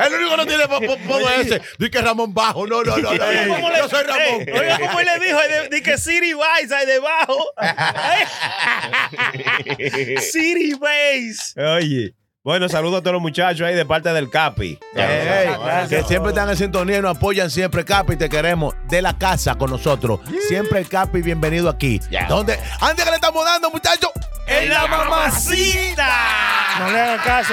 El 0.00 0.14
único 0.14 0.30
que 0.30 0.36
no 0.38 0.46
tiene 0.46 0.66
po- 0.66 0.80
po- 0.80 0.92
apodo 0.94 1.28
es 1.30 1.46
ese. 1.46 1.60
Dice 1.78 1.90
que 1.90 2.00
Ramón 2.00 2.32
Bajo. 2.32 2.66
No, 2.66 2.82
no, 2.82 2.96
no. 2.96 3.12
no. 3.12 3.54
¿Cómo 3.54 3.70
le- 3.70 3.78
Yo 3.78 3.88
soy 3.88 4.02
Ramón. 4.04 4.40
Ey, 4.46 4.58
Oiga, 4.58 4.78
¿cómo 4.78 5.00
le 5.00 5.18
dijo? 5.26 5.38
De 5.70 5.82
que 5.82 5.98
City 5.98 6.32
Vice 6.34 6.74
ahí 6.74 6.86
debajo. 6.86 7.36
City 10.20 10.74
Base. 10.74 11.60
Oye. 11.60 12.14
Bueno, 12.42 12.70
saludos 12.70 13.00
a 13.00 13.02
todos 13.02 13.12
los 13.12 13.20
muchachos 13.20 13.66
ahí 13.66 13.74
de 13.74 13.84
parte 13.84 14.10
del 14.14 14.30
Capi. 14.30 14.78
Ey, 14.94 15.50
que 15.90 16.02
siempre 16.04 16.30
están 16.30 16.48
en 16.48 16.56
sintonía 16.56 16.96
y 16.96 17.02
nos 17.02 17.18
apoyan 17.18 17.50
siempre, 17.50 17.84
Capi. 17.84 18.16
Te 18.16 18.30
queremos 18.30 18.74
de 18.88 19.02
la 19.02 19.18
casa 19.18 19.56
con 19.56 19.68
nosotros. 19.68 20.20
Siempre 20.48 20.78
el 20.78 20.88
Capi, 20.88 21.20
bienvenido 21.20 21.68
aquí. 21.68 22.00
¿Dónde? 22.30 22.58
Antes 22.80 23.04
que 23.04 23.10
le 23.10 23.16
estamos 23.16 23.44
dando, 23.44 23.70
muchachos. 23.70 24.08
¡En 24.46 24.70
la 24.70 24.86
mamacita! 24.86 26.08
No 26.78 26.90
le 26.90 26.98
hagan 26.98 27.18
caso. 27.18 27.52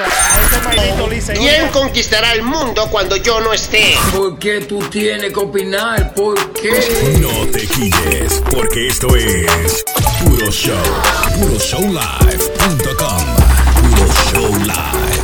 ¿Quién 1.34 1.68
conquistará 1.74 2.32
el 2.32 2.44
mundo 2.44 2.88
cuando 2.90 3.18
yo 3.18 3.42
no 3.42 3.52
esté? 3.52 3.96
¿Por 4.16 4.40
qué 4.40 4.62
tú 4.62 4.80
tienes 4.90 5.34
que 5.34 5.40
opinar? 5.40 6.14
¿Por 6.14 6.54
qué? 6.54 7.20
No 7.20 7.46
te 7.52 7.68
quilles, 7.68 8.42
porque 8.50 8.88
esto 8.88 9.14
es 9.18 9.84
Puro 10.24 10.50
Show. 10.50 10.82
PuroShowLive.com. 11.42 13.37
Puro 14.58 14.66
Show 14.66 14.74
Live. 14.74 15.17